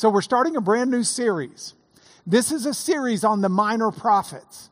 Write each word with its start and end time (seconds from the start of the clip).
So 0.00 0.08
we're 0.08 0.22
starting 0.22 0.56
a 0.56 0.62
brand 0.62 0.90
new 0.90 1.04
series. 1.04 1.74
This 2.26 2.52
is 2.52 2.64
a 2.64 2.72
series 2.72 3.22
on 3.22 3.42
the 3.42 3.50
minor 3.50 3.90
prophets. 3.90 4.70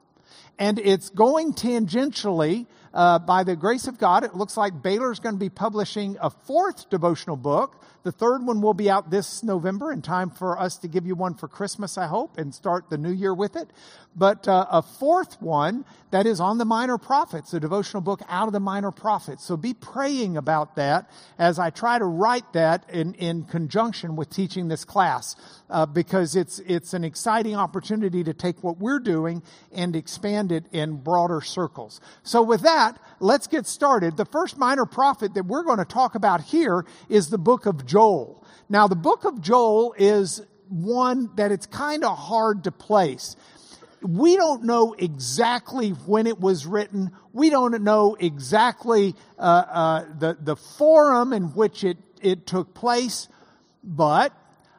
And 0.58 0.78
it's 0.78 1.10
going 1.10 1.52
tangentially, 1.52 2.64
uh, 2.94 3.18
by 3.18 3.44
the 3.44 3.54
grace 3.54 3.86
of 3.88 3.98
God, 3.98 4.24
it 4.24 4.34
looks 4.34 4.56
like 4.56 4.82
Baylor's 4.82 5.20
going 5.20 5.34
to 5.34 5.38
be 5.38 5.50
publishing 5.50 6.16
a 6.22 6.30
fourth 6.30 6.88
devotional 6.88 7.36
book 7.36 7.84
the 8.02 8.12
third 8.12 8.46
one 8.46 8.60
will 8.60 8.74
be 8.74 8.88
out 8.88 9.10
this 9.10 9.42
November 9.42 9.92
in 9.92 10.02
time 10.02 10.30
for 10.30 10.58
us 10.58 10.76
to 10.78 10.88
give 10.88 11.06
you 11.06 11.14
one 11.14 11.34
for 11.34 11.48
Christmas, 11.48 11.98
I 11.98 12.06
hope, 12.06 12.38
and 12.38 12.54
start 12.54 12.90
the 12.90 12.98
new 12.98 13.12
year 13.12 13.34
with 13.34 13.56
it. 13.56 13.68
But 14.16 14.48
uh, 14.48 14.66
a 14.70 14.82
fourth 14.82 15.40
one 15.40 15.84
that 16.10 16.26
is 16.26 16.40
on 16.40 16.58
the 16.58 16.64
minor 16.64 16.98
prophets, 16.98 17.52
a 17.52 17.60
devotional 17.60 18.00
book 18.00 18.22
out 18.28 18.46
of 18.46 18.52
the 18.52 18.60
minor 18.60 18.90
prophets. 18.90 19.44
So 19.44 19.56
be 19.56 19.74
praying 19.74 20.36
about 20.36 20.76
that 20.76 21.10
as 21.38 21.58
I 21.58 21.70
try 21.70 21.98
to 21.98 22.04
write 22.04 22.52
that 22.54 22.88
in, 22.90 23.14
in 23.14 23.44
conjunction 23.44 24.16
with 24.16 24.30
teaching 24.30 24.68
this 24.68 24.84
class, 24.84 25.36
uh, 25.70 25.86
because 25.86 26.34
it's, 26.34 26.58
it's 26.60 26.94
an 26.94 27.04
exciting 27.04 27.54
opportunity 27.54 28.24
to 28.24 28.32
take 28.32 28.64
what 28.64 28.78
we're 28.78 28.98
doing 28.98 29.42
and 29.70 29.94
expand 29.94 30.50
it 30.50 30.64
in 30.72 30.96
broader 30.96 31.40
circles. 31.40 32.00
So 32.22 32.42
with 32.42 32.62
that, 32.62 32.98
let's 33.20 33.46
get 33.46 33.66
started. 33.66 34.16
The 34.16 34.24
first 34.24 34.56
minor 34.56 34.86
prophet 34.86 35.34
that 35.34 35.44
we're 35.44 35.62
going 35.62 35.78
to 35.78 35.84
talk 35.84 36.14
about 36.14 36.40
here 36.40 36.84
is 37.08 37.28
the 37.28 37.38
book 37.38 37.66
of 37.66 37.86
Joel. 37.88 38.44
Now, 38.68 38.86
the 38.86 38.96
book 38.96 39.24
of 39.24 39.40
Joel 39.40 39.94
is 39.98 40.42
one 40.68 41.30
that 41.36 41.50
it's 41.50 41.66
kind 41.66 42.04
of 42.04 42.16
hard 42.16 42.64
to 42.64 42.70
place. 42.70 43.34
We 44.02 44.36
don't 44.36 44.64
know 44.64 44.94
exactly 44.96 45.90
when 45.90 46.26
it 46.26 46.38
was 46.38 46.66
written. 46.66 47.10
We 47.32 47.50
don't 47.50 47.82
know 47.82 48.16
exactly 48.20 49.16
uh, 49.38 49.42
uh, 49.42 50.04
the, 50.18 50.36
the 50.40 50.54
forum 50.54 51.32
in 51.32 51.54
which 51.54 51.82
it, 51.82 51.98
it 52.22 52.46
took 52.46 52.74
place, 52.74 53.28
but 53.82 54.32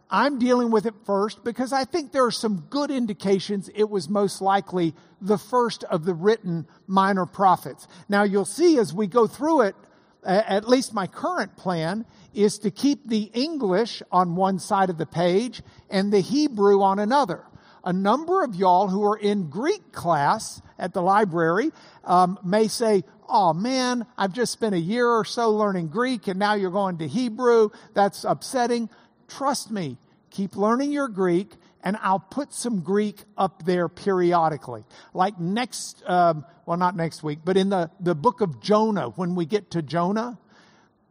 I'm 0.10 0.40
dealing 0.40 0.72
with 0.72 0.86
it 0.86 0.94
first 1.06 1.44
because 1.44 1.74
I 1.74 1.84
think 1.86 2.12
there 2.12 2.26
are 2.26 2.32
some 2.32 2.66
good 2.70 2.92
indications 2.92 3.70
it 3.76 3.90
was 3.90 4.10
most 4.10 4.42
likely 4.42 4.96
the 5.22 5.38
first 5.38 5.84
of 5.86 6.06
the 6.06 6.14
written 6.14 6.66
minor 6.88 7.26
prophets. 7.26 7.88
Now 8.08 8.24
you'll 8.24 8.46
see 8.46 8.80
as 8.80 8.94
we 8.94 9.08
go 9.08 9.28
through 9.28 9.62
it, 9.62 9.76
at 10.24 10.68
least 10.68 10.94
my 10.94 11.08
current 11.08 11.58
plan 11.58 12.06
is 12.34 12.60
to 12.60 12.72
keep 12.72 13.08
the 13.08 13.32
English 13.34 14.02
on 14.12 14.36
one 14.36 14.60
side 14.60 14.90
of 14.90 14.98
the 14.98 15.06
page 15.06 15.62
and 15.90 16.12
the 16.12 16.20
Hebrew 16.20 16.82
on 16.82 17.00
another. 17.00 17.44
A 17.84 17.94
number 17.94 18.44
of 18.44 18.56
y'all 18.56 18.88
who 18.88 19.04
are 19.04 19.18
in 19.18 19.50
Greek 19.50 19.92
class 19.92 20.62
at 20.78 20.94
the 20.94 21.02
library 21.02 21.72
um, 22.04 22.38
may 22.44 22.68
say, 22.68 23.04
Oh 23.28 23.54
man, 23.54 24.06
I've 24.18 24.34
just 24.34 24.52
spent 24.52 24.74
a 24.74 24.80
year 24.80 25.08
or 25.08 25.24
so 25.24 25.52
learning 25.52 25.90
Greek 25.90 26.28
and 26.28 26.40
now 26.40 26.56
you're 26.56 26.72
going 26.72 26.98
to 26.98 27.08
Hebrew. 27.08 27.70
That's 27.94 28.24
upsetting. 28.24 28.90
Trust 29.28 29.70
me, 29.70 29.98
keep 30.32 30.56
learning 30.56 30.92
your 30.92 31.08
Greek 31.08 31.54
and 31.84 31.98
I'll 32.02 32.20
put 32.20 32.54
some 32.54 32.82
Greek 32.82 33.24
up 33.38 33.66
there 33.66 33.88
periodically. 33.88 34.84
Like 35.14 35.40
next, 35.40 36.04
um, 36.06 36.46
well, 36.66 36.78
not 36.78 36.96
next 36.96 37.24
week, 37.24 37.40
but 37.46 37.56
in 37.56 37.70
the, 37.70 37.90
the 38.00 38.16
book 38.16 38.42
of 38.42 38.62
Jonah, 38.62 39.10
when 39.10 39.36
we 39.36 39.46
get 39.46 39.72
to 39.72 39.82
Jonah, 39.82 40.38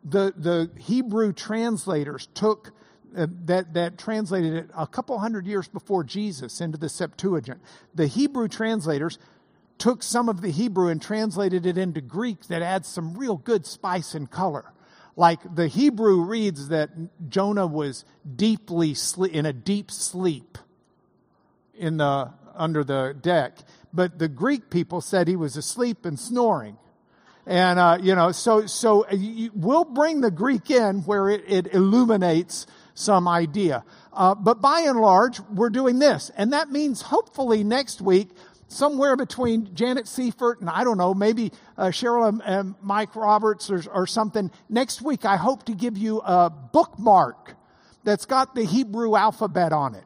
the, 0.04 0.32
the 0.36 0.70
Hebrew 0.80 1.32
translators 1.32 2.28
took 2.34 2.72
uh, 3.16 3.26
that, 3.46 3.74
that 3.74 3.96
translated 3.98 4.52
it 4.52 4.70
a 4.76 4.86
couple 4.86 5.18
hundred 5.18 5.46
years 5.46 5.66
before 5.66 6.04
Jesus 6.04 6.60
into 6.60 6.76
the 6.76 6.88
Septuagint. 6.88 7.60
The 7.94 8.06
Hebrew 8.06 8.48
translators 8.48 9.18
took 9.78 10.02
some 10.02 10.28
of 10.28 10.40
the 10.40 10.50
Hebrew 10.50 10.88
and 10.88 11.00
translated 11.00 11.64
it 11.64 11.78
into 11.78 12.00
Greek 12.00 12.46
that 12.48 12.62
adds 12.62 12.88
some 12.88 13.16
real 13.16 13.36
good 13.36 13.64
spice 13.64 14.14
and 14.14 14.30
color. 14.30 14.72
Like 15.16 15.40
the 15.54 15.68
Hebrew 15.68 16.22
reads 16.22 16.68
that 16.68 16.90
Jonah 17.28 17.66
was 17.66 18.04
deeply 18.36 18.94
in 19.32 19.46
a 19.46 19.52
deep 19.52 19.90
sleep 19.90 20.58
in 21.74 21.96
the 21.96 22.32
under 22.54 22.84
the 22.84 23.16
deck, 23.20 23.56
but 23.92 24.18
the 24.18 24.28
Greek 24.28 24.68
people 24.68 25.00
said 25.00 25.28
he 25.28 25.36
was 25.36 25.56
asleep 25.56 26.04
and 26.04 26.18
snoring. 26.18 26.76
And, 27.48 27.78
uh, 27.78 27.96
you 28.02 28.14
know, 28.14 28.30
so, 28.30 28.66
so 28.66 29.06
uh, 29.06 29.16
we'll 29.54 29.86
bring 29.86 30.20
the 30.20 30.30
Greek 30.30 30.70
in 30.70 31.00
where 31.04 31.30
it, 31.30 31.44
it 31.48 31.72
illuminates 31.72 32.66
some 32.92 33.26
idea. 33.26 33.84
Uh, 34.12 34.34
but 34.34 34.60
by 34.60 34.80
and 34.80 35.00
large, 35.00 35.40
we're 35.40 35.70
doing 35.70 35.98
this. 35.98 36.30
And 36.36 36.52
that 36.52 36.70
means 36.70 37.00
hopefully 37.00 37.64
next 37.64 38.02
week, 38.02 38.28
somewhere 38.66 39.16
between 39.16 39.74
Janet 39.74 40.06
Seifert 40.06 40.60
and 40.60 40.68
I 40.68 40.84
don't 40.84 40.98
know, 40.98 41.14
maybe 41.14 41.50
uh, 41.78 41.86
Cheryl 41.86 42.28
and, 42.28 42.42
and, 42.44 42.74
Mike 42.82 43.16
Roberts 43.16 43.70
or, 43.70 43.82
or 43.94 44.06
something. 44.06 44.50
Next 44.68 45.00
week, 45.00 45.24
I 45.24 45.36
hope 45.38 45.64
to 45.64 45.74
give 45.74 45.96
you 45.96 46.20
a 46.20 46.50
bookmark 46.50 47.54
that's 48.04 48.26
got 48.26 48.54
the 48.54 48.64
Hebrew 48.64 49.16
alphabet 49.16 49.72
on 49.72 49.94
it. 49.94 50.04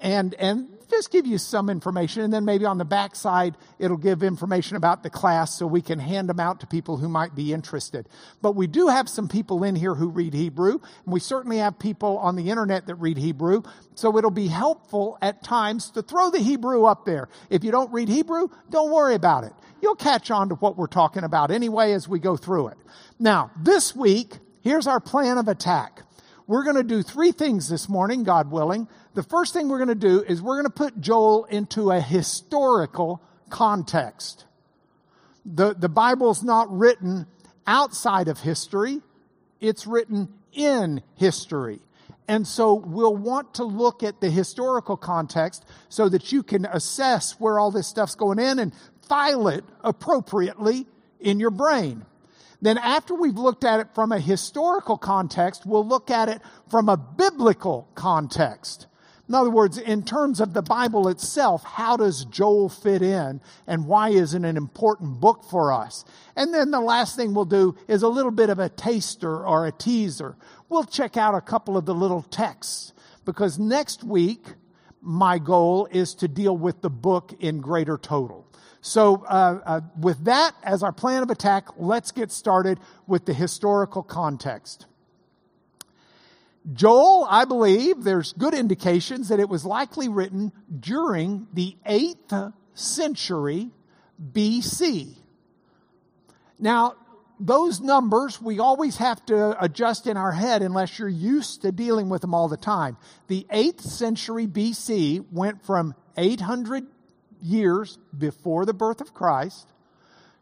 And, 0.00 0.34
and 0.34 0.73
just 0.94 1.10
give 1.10 1.26
you 1.26 1.38
some 1.38 1.68
information. 1.68 2.22
And 2.22 2.32
then 2.32 2.44
maybe 2.44 2.64
on 2.64 2.78
the 2.78 2.84
back 2.84 3.16
side, 3.16 3.56
it'll 3.78 3.96
give 3.96 4.22
information 4.22 4.76
about 4.76 5.02
the 5.02 5.10
class 5.10 5.54
so 5.54 5.66
we 5.66 5.82
can 5.82 5.98
hand 5.98 6.28
them 6.28 6.40
out 6.40 6.60
to 6.60 6.66
people 6.66 6.96
who 6.96 7.08
might 7.08 7.34
be 7.34 7.52
interested. 7.52 8.08
But 8.40 8.54
we 8.54 8.66
do 8.66 8.88
have 8.88 9.08
some 9.08 9.28
people 9.28 9.64
in 9.64 9.76
here 9.76 9.94
who 9.94 10.08
read 10.08 10.34
Hebrew, 10.34 10.78
and 11.04 11.12
we 11.12 11.20
certainly 11.20 11.58
have 11.58 11.78
people 11.78 12.18
on 12.18 12.36
the 12.36 12.50
internet 12.50 12.86
that 12.86 12.94
read 12.96 13.18
Hebrew. 13.18 13.62
So 13.94 14.16
it'll 14.16 14.30
be 14.30 14.48
helpful 14.48 15.18
at 15.20 15.42
times 15.42 15.90
to 15.90 16.02
throw 16.02 16.30
the 16.30 16.38
Hebrew 16.38 16.84
up 16.84 17.04
there. 17.04 17.28
If 17.50 17.64
you 17.64 17.70
don't 17.70 17.92
read 17.92 18.08
Hebrew, 18.08 18.48
don't 18.70 18.92
worry 18.92 19.14
about 19.14 19.44
it. 19.44 19.52
You'll 19.82 19.96
catch 19.96 20.30
on 20.30 20.48
to 20.48 20.54
what 20.54 20.76
we're 20.76 20.86
talking 20.86 21.24
about 21.24 21.50
anyway 21.50 21.92
as 21.92 22.08
we 22.08 22.18
go 22.18 22.36
through 22.36 22.68
it. 22.68 22.78
Now, 23.18 23.50
this 23.60 23.94
week, 23.94 24.38
here's 24.62 24.86
our 24.86 25.00
plan 25.00 25.38
of 25.38 25.48
attack. 25.48 26.02
We're 26.46 26.64
going 26.64 26.76
to 26.76 26.82
do 26.82 27.02
three 27.02 27.32
things 27.32 27.68
this 27.68 27.88
morning, 27.88 28.22
God 28.22 28.50
willing. 28.50 28.86
The 29.14 29.22
first 29.22 29.52
thing 29.52 29.68
we're 29.68 29.78
going 29.78 29.88
to 29.88 29.94
do 29.94 30.22
is 30.22 30.42
we're 30.42 30.56
going 30.56 30.64
to 30.64 30.70
put 30.70 31.00
Joel 31.00 31.44
into 31.44 31.92
a 31.92 32.00
historical 32.00 33.22
context. 33.48 34.44
The, 35.46 35.74
the 35.74 35.88
Bible's 35.88 36.42
not 36.42 36.70
written 36.76 37.26
outside 37.66 38.28
of 38.28 38.40
history, 38.40 39.00
it's 39.60 39.86
written 39.86 40.28
in 40.52 41.02
history. 41.14 41.80
And 42.26 42.46
so 42.46 42.74
we'll 42.74 43.16
want 43.16 43.54
to 43.54 43.64
look 43.64 44.02
at 44.02 44.20
the 44.20 44.30
historical 44.30 44.96
context 44.96 45.64
so 45.88 46.08
that 46.08 46.32
you 46.32 46.42
can 46.42 46.64
assess 46.64 47.38
where 47.38 47.58
all 47.58 47.70
this 47.70 47.86
stuff's 47.86 48.14
going 48.14 48.38
in 48.38 48.58
and 48.58 48.72
file 49.08 49.48
it 49.48 49.64
appropriately 49.82 50.86
in 51.20 51.38
your 51.38 51.50
brain. 51.50 52.04
Then 52.62 52.78
after 52.78 53.14
we've 53.14 53.36
looked 53.36 53.64
at 53.64 53.80
it 53.80 53.94
from 53.94 54.10
a 54.10 54.18
historical 54.18 54.96
context, 54.96 55.66
we'll 55.66 55.86
look 55.86 56.10
at 56.10 56.30
it 56.30 56.40
from 56.70 56.88
a 56.88 56.96
biblical 56.96 57.88
context. 57.94 58.86
In 59.28 59.34
other 59.34 59.50
words, 59.50 59.78
in 59.78 60.02
terms 60.02 60.38
of 60.38 60.52
the 60.52 60.62
Bible 60.62 61.08
itself, 61.08 61.64
how 61.64 61.96
does 61.96 62.26
Joel 62.26 62.68
fit 62.68 63.00
in 63.00 63.40
and 63.66 63.86
why 63.86 64.10
is 64.10 64.34
it 64.34 64.44
an 64.44 64.56
important 64.56 65.18
book 65.20 65.44
for 65.44 65.72
us? 65.72 66.04
And 66.36 66.52
then 66.52 66.70
the 66.70 66.80
last 66.80 67.16
thing 67.16 67.32
we'll 67.32 67.46
do 67.46 67.74
is 67.88 68.02
a 68.02 68.08
little 68.08 68.30
bit 68.30 68.50
of 68.50 68.58
a 68.58 68.68
taster 68.68 69.46
or 69.46 69.66
a 69.66 69.72
teaser. 69.72 70.36
We'll 70.68 70.84
check 70.84 71.16
out 71.16 71.34
a 71.34 71.40
couple 71.40 71.76
of 71.78 71.86
the 71.86 71.94
little 71.94 72.22
texts 72.22 72.92
because 73.24 73.58
next 73.58 74.04
week, 74.04 74.44
my 75.00 75.38
goal 75.38 75.86
is 75.90 76.14
to 76.16 76.28
deal 76.28 76.56
with 76.56 76.82
the 76.82 76.90
book 76.90 77.32
in 77.40 77.60
greater 77.60 77.96
total. 77.96 78.46
So, 78.82 79.24
uh, 79.26 79.60
uh, 79.64 79.80
with 79.98 80.24
that 80.24 80.54
as 80.62 80.82
our 80.82 80.92
plan 80.92 81.22
of 81.22 81.30
attack, 81.30 81.68
let's 81.78 82.12
get 82.12 82.30
started 82.30 82.78
with 83.06 83.24
the 83.24 83.32
historical 83.32 84.02
context. 84.02 84.86
Joel, 86.72 87.26
I 87.28 87.44
believe 87.44 88.02
there's 88.02 88.32
good 88.32 88.54
indications 88.54 89.28
that 89.28 89.38
it 89.38 89.48
was 89.48 89.66
likely 89.66 90.08
written 90.08 90.52
during 90.80 91.46
the 91.52 91.76
8th 91.86 92.54
century 92.72 93.70
BC. 94.32 95.14
Now, 96.58 96.94
those 97.38 97.80
numbers 97.80 98.40
we 98.40 98.60
always 98.60 98.96
have 98.96 99.24
to 99.26 99.62
adjust 99.62 100.06
in 100.06 100.16
our 100.16 100.32
head 100.32 100.62
unless 100.62 100.98
you're 100.98 101.08
used 101.08 101.62
to 101.62 101.72
dealing 101.72 102.08
with 102.08 102.22
them 102.22 102.32
all 102.32 102.48
the 102.48 102.56
time. 102.56 102.96
The 103.26 103.46
8th 103.52 103.82
century 103.82 104.46
BC 104.46 105.26
went 105.32 105.64
from 105.64 105.94
800 106.16 106.86
years 107.42 107.98
before 108.16 108.64
the 108.64 108.72
birth 108.72 109.02
of 109.02 109.12
Christ 109.12 109.68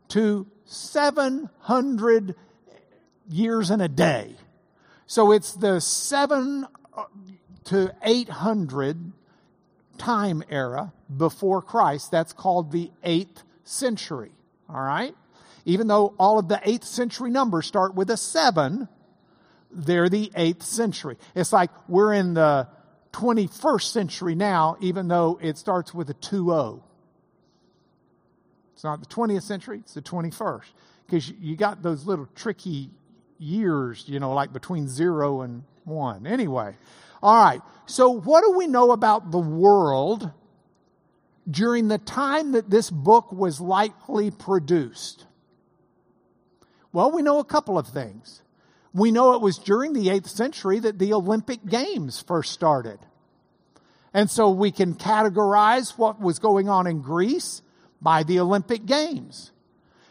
to 0.08 0.46
700 0.66 2.36
years 3.28 3.70
and 3.70 3.82
a 3.82 3.88
day. 3.88 4.36
So 5.06 5.32
it's 5.32 5.52
the 5.52 5.80
7 5.80 6.66
uh, 6.96 7.04
to 7.64 7.94
800 8.02 9.12
time 9.98 10.42
era 10.48 10.92
before 11.14 11.62
Christ. 11.62 12.10
That's 12.10 12.32
called 12.32 12.72
the 12.72 12.90
8th 13.04 13.42
century. 13.64 14.32
All 14.68 14.82
right? 14.82 15.14
Even 15.64 15.86
though 15.86 16.14
all 16.18 16.38
of 16.38 16.48
the 16.48 16.56
8th 16.56 16.84
century 16.84 17.30
numbers 17.30 17.66
start 17.66 17.94
with 17.94 18.10
a 18.10 18.16
7, 18.16 18.88
they're 19.70 20.08
the 20.08 20.30
8th 20.36 20.62
century. 20.62 21.16
It's 21.34 21.52
like 21.52 21.70
we're 21.88 22.12
in 22.12 22.34
the 22.34 22.68
21st 23.12 23.82
century 23.82 24.34
now, 24.34 24.76
even 24.80 25.08
though 25.08 25.38
it 25.40 25.58
starts 25.58 25.94
with 25.94 26.10
a 26.10 26.14
2 26.14 26.46
0. 26.46 26.84
It's 28.74 28.84
not 28.84 29.00
the 29.00 29.06
20th 29.06 29.42
century, 29.42 29.78
it's 29.78 29.94
the 29.94 30.02
21st. 30.02 30.64
Because 31.06 31.30
you 31.30 31.56
got 31.56 31.82
those 31.82 32.06
little 32.06 32.26
tricky 32.34 32.90
years, 33.42 34.04
you 34.06 34.20
know, 34.20 34.32
like 34.32 34.52
between 34.52 34.88
zero 34.88 35.42
and 35.42 35.64
one. 35.84 36.26
Anyway, 36.26 36.74
all 37.22 37.44
right. 37.44 37.60
So, 37.86 38.10
what 38.10 38.42
do 38.42 38.52
we 38.52 38.66
know 38.66 38.92
about 38.92 39.30
the 39.30 39.38
world 39.38 40.30
during 41.50 41.88
the 41.88 41.98
time 41.98 42.52
that 42.52 42.70
this 42.70 42.90
book 42.90 43.32
was 43.32 43.60
likely 43.60 44.30
produced? 44.30 45.26
Well, 46.92 47.10
we 47.10 47.22
know 47.22 47.38
a 47.38 47.44
couple 47.44 47.78
of 47.78 47.88
things. 47.88 48.42
We 48.92 49.10
know 49.10 49.34
it 49.34 49.40
was 49.40 49.56
during 49.56 49.94
the 49.94 50.08
8th 50.08 50.28
century 50.28 50.78
that 50.80 50.98
the 50.98 51.14
Olympic 51.14 51.64
Games 51.64 52.20
first 52.20 52.52
started. 52.52 52.98
And 54.12 54.30
so 54.30 54.50
we 54.50 54.70
can 54.70 54.94
categorize 54.94 55.96
what 55.96 56.20
was 56.20 56.38
going 56.38 56.68
on 56.68 56.86
in 56.86 57.00
Greece 57.00 57.62
by 58.02 58.24
the 58.24 58.40
Olympic 58.40 58.84
Games. 58.84 59.51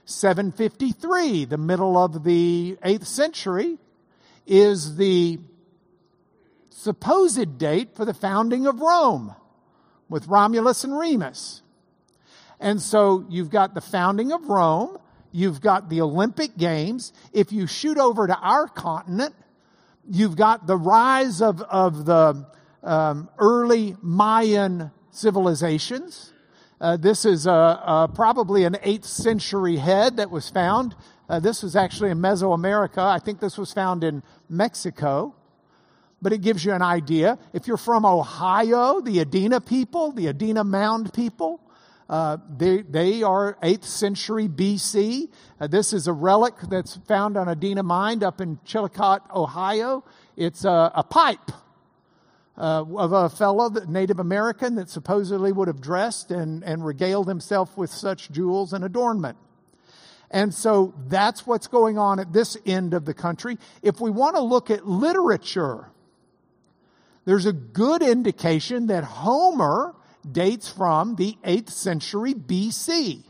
753, 0.05 1.45
the 1.45 1.57
middle 1.57 1.97
of 1.97 2.23
the 2.23 2.77
8th 2.83 3.05
century, 3.05 3.77
is 4.45 4.97
the 4.97 5.39
supposed 6.69 7.57
date 7.57 7.95
for 7.95 8.05
the 8.05 8.13
founding 8.13 8.65
of 8.65 8.79
Rome 8.79 9.35
with 10.09 10.27
Romulus 10.27 10.83
and 10.83 10.97
Remus. 10.97 11.61
And 12.59 12.81
so 12.81 13.25
you've 13.29 13.49
got 13.49 13.73
the 13.73 13.81
founding 13.81 14.31
of 14.31 14.47
Rome, 14.49 14.97
you've 15.31 15.61
got 15.61 15.89
the 15.89 16.01
Olympic 16.01 16.57
Games. 16.57 17.13
If 17.33 17.51
you 17.51 17.67
shoot 17.67 17.97
over 17.97 18.27
to 18.27 18.37
our 18.37 18.67
continent, 18.67 19.35
you've 20.09 20.35
got 20.35 20.67
the 20.67 20.77
rise 20.77 21.41
of, 21.41 21.61
of 21.61 22.05
the 22.05 22.45
um, 22.83 23.29
early 23.37 23.95
Mayan 24.01 24.91
civilizations. 25.11 26.30
Uh, 26.81 26.97
this 26.97 27.25
is 27.25 27.45
a, 27.45 27.51
a, 27.51 28.09
probably 28.11 28.63
an 28.63 28.73
8th 28.73 29.05
century 29.05 29.75
head 29.75 30.17
that 30.17 30.31
was 30.31 30.49
found. 30.49 30.95
Uh, 31.29 31.39
this 31.39 31.61
was 31.61 31.75
actually 31.75 32.09
in 32.09 32.17
Mesoamerica. 32.17 32.97
I 32.97 33.19
think 33.19 33.39
this 33.39 33.55
was 33.55 33.71
found 33.71 34.03
in 34.03 34.23
Mexico. 34.49 35.35
But 36.23 36.33
it 36.33 36.41
gives 36.41 36.65
you 36.65 36.73
an 36.73 36.81
idea. 36.81 37.37
If 37.53 37.67
you're 37.67 37.77
from 37.77 38.03
Ohio, 38.03 38.99
the 38.99 39.23
Adena 39.23 39.63
people, 39.63 40.11
the 40.11 40.33
Adena 40.33 40.65
Mound 40.65 41.13
people, 41.13 41.61
uh, 42.09 42.37
they, 42.57 42.81
they 42.81 43.21
are 43.21 43.59
8th 43.61 43.85
century 43.85 44.47
BC. 44.47 45.29
Uh, 45.59 45.67
this 45.67 45.93
is 45.93 46.07
a 46.07 46.13
relic 46.13 46.55
that's 46.67 46.97
found 47.07 47.37
on 47.37 47.45
Adena 47.45 47.85
Mound 47.85 48.23
up 48.23 48.41
in 48.41 48.57
Chillicothe, 48.65 49.21
Ohio. 49.35 50.03
It's 50.35 50.65
a, 50.65 50.91
a 50.95 51.03
pipe 51.03 51.51
uh, 52.61 52.85
of 52.95 53.11
a 53.11 53.27
fellow, 53.27 53.69
Native 53.87 54.19
American, 54.19 54.75
that 54.75 54.87
supposedly 54.87 55.51
would 55.51 55.67
have 55.67 55.81
dressed 55.81 56.29
and, 56.29 56.63
and 56.63 56.85
regaled 56.85 57.27
himself 57.27 57.75
with 57.75 57.89
such 57.89 58.31
jewels 58.31 58.71
and 58.71 58.85
adornment. 58.85 59.35
And 60.29 60.53
so 60.53 60.93
that's 61.07 61.47
what's 61.47 61.65
going 61.65 61.97
on 61.97 62.19
at 62.19 62.31
this 62.31 62.55
end 62.65 62.93
of 62.93 63.05
the 63.05 63.15
country. 63.15 63.57
If 63.81 63.99
we 63.99 64.11
want 64.11 64.35
to 64.35 64.43
look 64.43 64.69
at 64.69 64.87
literature, 64.87 65.87
there's 67.25 67.47
a 67.47 67.53
good 67.53 68.03
indication 68.03 68.87
that 68.87 69.03
Homer 69.05 69.95
dates 70.31 70.69
from 70.69 71.15
the 71.15 71.37
8th 71.43 71.71
century 71.71 72.35
BC. 72.35 73.23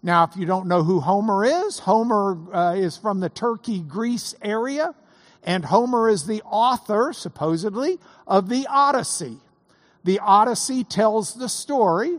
Now, 0.00 0.22
if 0.22 0.36
you 0.36 0.46
don't 0.46 0.68
know 0.68 0.84
who 0.84 1.00
Homer 1.00 1.44
is, 1.44 1.80
Homer 1.80 2.54
uh, 2.54 2.74
is 2.76 2.96
from 2.96 3.18
the 3.18 3.28
Turkey, 3.28 3.80
Greece 3.80 4.36
area, 4.40 4.94
and 5.46 5.64
Homer 5.64 6.08
is 6.08 6.26
the 6.26 6.42
author, 6.42 7.12
supposedly, 7.12 7.98
of 8.26 8.48
the 8.48 8.66
Odyssey. 8.68 9.38
The 10.02 10.18
Odyssey 10.18 10.82
tells 10.84 11.34
the 11.34 11.48
story 11.48 12.18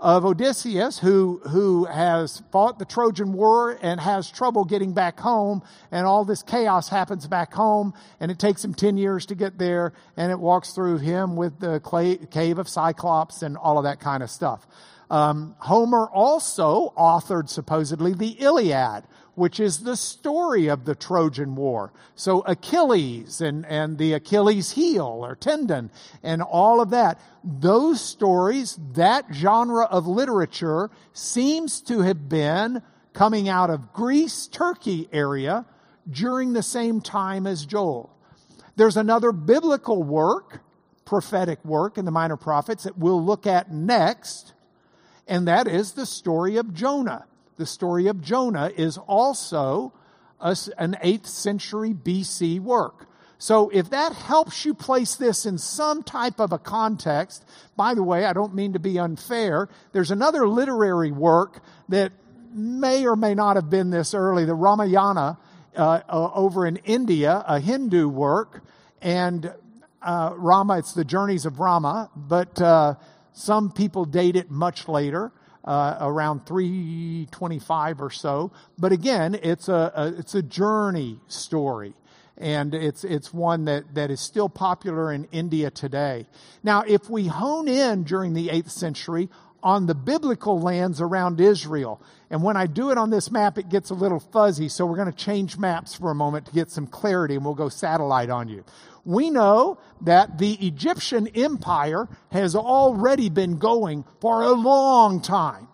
of 0.00 0.24
Odysseus, 0.24 0.98
who, 0.98 1.40
who 1.48 1.84
has 1.84 2.42
fought 2.50 2.78
the 2.78 2.84
Trojan 2.84 3.32
War 3.32 3.78
and 3.80 4.00
has 4.00 4.30
trouble 4.30 4.64
getting 4.64 4.92
back 4.92 5.20
home, 5.20 5.62
and 5.90 6.06
all 6.06 6.24
this 6.24 6.42
chaos 6.42 6.88
happens 6.88 7.26
back 7.26 7.54
home, 7.54 7.94
and 8.18 8.30
it 8.30 8.38
takes 8.38 8.64
him 8.64 8.74
10 8.74 8.96
years 8.96 9.24
to 9.26 9.34
get 9.34 9.58
there, 9.58 9.92
and 10.16 10.32
it 10.32 10.38
walks 10.38 10.72
through 10.72 10.98
him 10.98 11.36
with 11.36 11.60
the 11.60 11.80
clay, 11.80 12.16
cave 12.16 12.58
of 12.58 12.68
Cyclops 12.68 13.42
and 13.42 13.56
all 13.56 13.78
of 13.78 13.84
that 13.84 14.00
kind 14.00 14.22
of 14.22 14.30
stuff. 14.30 14.66
Um, 15.10 15.54
Homer 15.58 16.08
also 16.08 16.92
authored 16.96 17.48
supposedly 17.48 18.14
the 18.14 18.36
Iliad, 18.42 19.04
which 19.34 19.58
is 19.58 19.80
the 19.80 19.96
story 19.96 20.68
of 20.68 20.84
the 20.84 20.94
Trojan 20.94 21.54
War. 21.56 21.92
So 22.14 22.40
Achilles 22.42 23.40
and, 23.40 23.66
and 23.66 23.98
the 23.98 24.12
Achilles 24.12 24.72
heel 24.72 25.20
or 25.22 25.34
tendon 25.34 25.90
and 26.22 26.42
all 26.42 26.80
of 26.80 26.90
that, 26.90 27.20
those 27.42 28.00
stories, 28.00 28.78
that 28.92 29.26
genre 29.32 29.84
of 29.84 30.06
literature 30.06 30.90
seems 31.12 31.80
to 31.82 32.00
have 32.00 32.28
been 32.28 32.82
coming 33.12 33.48
out 33.48 33.70
of 33.70 33.92
Greece, 33.92 34.46
Turkey 34.46 35.08
area 35.12 35.66
during 36.08 36.52
the 36.52 36.62
same 36.62 37.00
time 37.00 37.46
as 37.46 37.66
Joel. 37.66 38.10
There's 38.76 38.96
another 38.96 39.32
biblical 39.32 40.02
work, 40.02 40.60
prophetic 41.04 41.64
work 41.64 41.96
in 41.96 42.04
the 42.04 42.10
Minor 42.10 42.36
Prophets 42.36 42.84
that 42.84 42.98
we'll 42.98 43.24
look 43.24 43.46
at 43.46 43.72
next, 43.72 44.52
and 45.28 45.46
that 45.48 45.68
is 45.68 45.92
the 45.92 46.06
story 46.06 46.56
of 46.56 46.74
Jonah 46.74 47.26
the 47.56 47.66
story 47.66 48.06
of 48.06 48.20
Jonah 48.20 48.70
is 48.76 48.98
also 48.98 49.92
a, 50.40 50.56
an 50.78 50.96
8th 51.02 51.26
century 51.26 51.94
BC 51.94 52.60
work. 52.60 53.08
So 53.38 53.68
if 53.70 53.90
that 53.90 54.12
helps 54.12 54.64
you 54.64 54.74
place 54.74 55.16
this 55.16 55.44
in 55.44 55.58
some 55.58 56.02
type 56.02 56.40
of 56.40 56.52
a 56.52 56.58
context, 56.58 57.44
by 57.76 57.94
the 57.94 58.02
way, 58.02 58.24
I 58.24 58.32
don't 58.32 58.54
mean 58.54 58.72
to 58.72 58.78
be 58.78 58.98
unfair, 58.98 59.68
there's 59.92 60.10
another 60.10 60.48
literary 60.48 61.12
work 61.12 61.62
that 61.88 62.12
may 62.52 63.06
or 63.06 63.16
may 63.16 63.34
not 63.34 63.56
have 63.56 63.68
been 63.68 63.90
this 63.90 64.14
early, 64.14 64.44
the 64.44 64.54
Ramayana 64.54 65.38
uh, 65.76 66.00
uh, 66.08 66.30
over 66.34 66.66
in 66.66 66.76
India, 66.76 67.44
a 67.46 67.58
Hindu 67.58 68.08
work, 68.08 68.62
and 69.02 69.52
uh, 70.00 70.32
Rama, 70.36 70.78
it's 70.78 70.92
the 70.92 71.04
journeys 71.04 71.46
of 71.46 71.58
Rama, 71.58 72.10
but 72.14 72.60
uh, 72.60 72.94
some 73.32 73.72
people 73.72 74.04
date 74.04 74.36
it 74.36 74.50
much 74.50 74.88
later 74.88 75.32
uh, 75.64 75.96
around 76.00 76.46
325 76.46 78.00
or 78.00 78.10
so. 78.10 78.52
But 78.78 78.92
again, 78.92 79.38
it's 79.42 79.68
a, 79.68 79.92
a, 79.94 80.06
it's 80.18 80.34
a 80.34 80.42
journey 80.42 81.20
story. 81.28 81.94
And 82.36 82.74
it's, 82.74 83.04
it's 83.04 83.32
one 83.32 83.66
that, 83.66 83.94
that 83.94 84.10
is 84.10 84.20
still 84.20 84.48
popular 84.48 85.12
in 85.12 85.28
India 85.30 85.70
today. 85.70 86.26
Now, 86.62 86.82
if 86.82 87.08
we 87.08 87.28
hone 87.28 87.68
in 87.68 88.02
during 88.02 88.34
the 88.34 88.48
8th 88.48 88.70
century 88.70 89.28
on 89.62 89.86
the 89.86 89.94
biblical 89.94 90.60
lands 90.60 91.00
around 91.00 91.40
Israel, 91.40 92.02
and 92.30 92.42
when 92.42 92.56
I 92.56 92.66
do 92.66 92.90
it 92.90 92.98
on 92.98 93.10
this 93.10 93.30
map, 93.30 93.56
it 93.56 93.68
gets 93.68 93.90
a 93.90 93.94
little 93.94 94.18
fuzzy, 94.18 94.68
so 94.68 94.84
we're 94.84 94.96
going 94.96 95.10
to 95.10 95.16
change 95.16 95.56
maps 95.56 95.94
for 95.94 96.10
a 96.10 96.14
moment 96.14 96.46
to 96.46 96.52
get 96.52 96.72
some 96.72 96.88
clarity, 96.88 97.36
and 97.36 97.44
we'll 97.44 97.54
go 97.54 97.68
satellite 97.68 98.30
on 98.30 98.48
you 98.48 98.64
we 99.04 99.30
know 99.30 99.78
that 100.02 100.38
the 100.38 100.54
Egyptian 100.66 101.28
empire 101.28 102.08
has 102.30 102.54
already 102.54 103.28
been 103.28 103.58
going 103.58 104.04
for 104.20 104.42
a 104.42 104.52
long 104.52 105.20
time. 105.20 105.68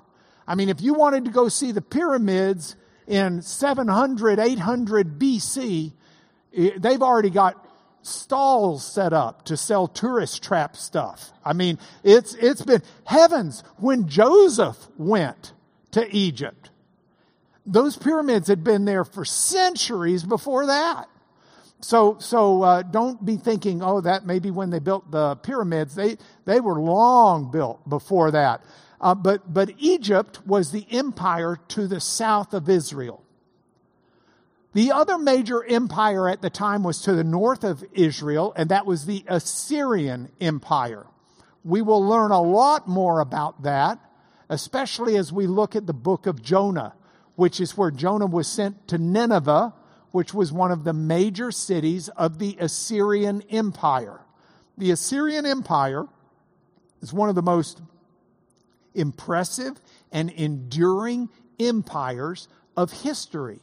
I 0.47 0.55
mean, 0.55 0.69
if 0.69 0.81
you 0.81 0.95
wanted 0.95 1.25
to 1.27 1.31
go 1.31 1.49
see 1.49 1.73
the 1.73 1.83
pyramids 1.83 2.77
in 3.07 3.43
700, 3.43 4.39
800 4.39 5.19
BC, 5.19 5.93
eh, 6.57 6.71
they've 6.77 7.03
already 7.03 7.31
got 7.31 7.67
stalls 8.03 8.85
set 8.85 9.13
up 9.13 9.45
to 9.45 9.57
sell 9.57 9.87
tourist 9.87 10.43
trap 10.43 10.77
stuff. 10.77 11.33
I 11.45 11.53
mean, 11.53 11.79
it's, 12.03 12.35
it's 12.35 12.63
been 12.63 12.83
heavens 13.05 13.63
when 13.77 14.09
Joseph 14.09 14.89
went 14.97 15.53
to 15.93 16.09
Egypt. 16.15 16.71
Those 17.67 17.97
pyramids 17.97 18.49
had 18.49 18.65
been 18.65 18.85
there 18.85 19.05
for 19.05 19.25
centuries 19.25 20.25
before 20.25 20.67
that 20.67 21.09
so 21.81 22.19
so 22.19 22.63
uh, 22.63 22.83
don't 22.83 23.25
be 23.25 23.37
thinking, 23.37 23.83
oh, 23.83 24.01
that 24.01 24.27
maybe 24.27 24.51
when 24.51 24.71
they 24.71 24.79
built 24.79 25.11
the 25.11 25.37
pyramids, 25.37 25.95
they 25.95 26.19
they 26.45 26.61
were 26.61 26.81
long 26.81 27.51
built 27.51 27.89
before 27.89 28.31
that. 28.31 28.63
Uh, 29.01 29.15
but 29.15 29.53
but 29.53 29.71
Egypt 29.79 30.47
was 30.47 30.73
the 30.73 30.87
empire 30.91 31.59
to 31.69 31.87
the 31.87 32.01
south 32.01 32.53
of 32.53 32.69
Israel. 32.69 33.25
The 34.73 34.93
other 34.93 35.19
major 35.19 35.65
empire 35.65 36.29
at 36.29 36.43
the 36.43 36.51
time 36.51 36.85
was 36.85 37.01
to 37.03 37.15
the 37.15 37.25
north 37.25 37.65
of 37.65 37.85
Israel, 37.93 38.53
and 38.57 38.69
that 38.69 38.87
was 38.87 39.07
the 39.07 39.25
Assyrian 39.27 40.31
Empire. 40.41 41.07
We 41.65 41.83
will 41.83 42.07
learn 42.07 42.31
a 42.31 42.41
lot 42.41 42.87
more 42.87 43.21
about 43.21 43.65
that, 43.65 43.99
especially 44.49 45.17
as 45.17 45.33
we 45.33 45.49
look 45.49 45.75
at 45.75 45.87
the 45.87 45.93
book 45.93 46.27
of 46.27 46.41
Jonah, 46.41 46.95
which 47.35 47.59
is 47.59 47.77
where 47.77 47.91
Jonah 47.91 48.27
was 48.27 48.47
sent 48.47 48.87
to 48.89 48.99
Nineveh 48.99 49.75
which 50.13 50.35
was 50.35 50.53
one 50.53 50.71
of 50.71 50.85
the 50.85 50.93
major 50.93 51.51
cities 51.51 52.09
of 52.11 52.39
the 52.39 52.57
Assyrian 52.59 53.43
Empire. 53.51 54.21
The 54.77 54.91
Assyrian 54.91 55.47
Empire 55.47 56.07
is 57.01 57.13
one 57.13 57.29
of 57.29 57.35
the 57.35 57.43
most 57.43 57.81
impressive 58.95 59.81
and 60.11 60.31
enduring 60.31 61.29
empires 61.59 62.49
of 62.77 62.93
history. 62.93 63.61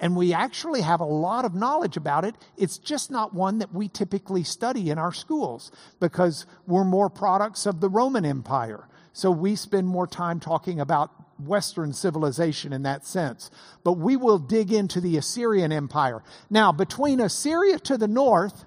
And 0.00 0.16
we 0.16 0.32
actually 0.32 0.80
have 0.80 1.00
a 1.00 1.04
lot 1.04 1.44
of 1.44 1.54
knowledge 1.54 1.96
about 1.96 2.24
it. 2.24 2.34
It's 2.56 2.78
just 2.78 3.10
not 3.10 3.32
one 3.32 3.58
that 3.58 3.72
we 3.72 3.88
typically 3.88 4.42
study 4.42 4.90
in 4.90 4.98
our 4.98 5.12
schools 5.12 5.70
because 6.00 6.46
we're 6.66 6.84
more 6.84 7.08
products 7.08 7.64
of 7.66 7.80
the 7.80 7.88
Roman 7.88 8.24
Empire. 8.24 8.88
So 9.12 9.30
we 9.30 9.54
spend 9.54 9.86
more 9.86 10.06
time 10.06 10.40
talking 10.40 10.80
about 10.80 11.10
Western 11.46 11.92
civilization 11.92 12.72
in 12.72 12.82
that 12.82 13.06
sense. 13.06 13.50
But 13.82 13.94
we 13.94 14.16
will 14.16 14.38
dig 14.38 14.72
into 14.72 15.00
the 15.00 15.16
Assyrian 15.16 15.72
Empire. 15.72 16.22
Now, 16.50 16.72
between 16.72 17.20
Assyria 17.20 17.78
to 17.80 17.96
the 17.96 18.08
north 18.08 18.64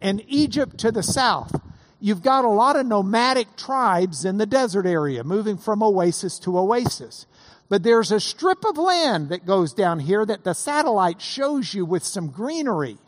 and 0.00 0.22
Egypt 0.28 0.78
to 0.78 0.92
the 0.92 1.02
south, 1.02 1.60
you've 2.00 2.22
got 2.22 2.44
a 2.44 2.50
lot 2.50 2.76
of 2.76 2.86
nomadic 2.86 3.56
tribes 3.56 4.24
in 4.24 4.38
the 4.38 4.46
desert 4.46 4.86
area, 4.86 5.24
moving 5.24 5.58
from 5.58 5.82
oasis 5.82 6.38
to 6.40 6.58
oasis. 6.58 7.26
But 7.68 7.82
there's 7.82 8.12
a 8.12 8.20
strip 8.20 8.64
of 8.64 8.78
land 8.78 9.28
that 9.28 9.44
goes 9.44 9.74
down 9.74 9.98
here 9.98 10.24
that 10.24 10.44
the 10.44 10.54
satellite 10.54 11.20
shows 11.20 11.74
you 11.74 11.84
with 11.84 12.04
some 12.04 12.28
greenery. 12.28 12.98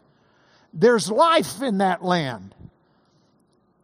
There's 0.72 1.10
life 1.10 1.62
in 1.62 1.78
that 1.78 2.04
land. 2.04 2.54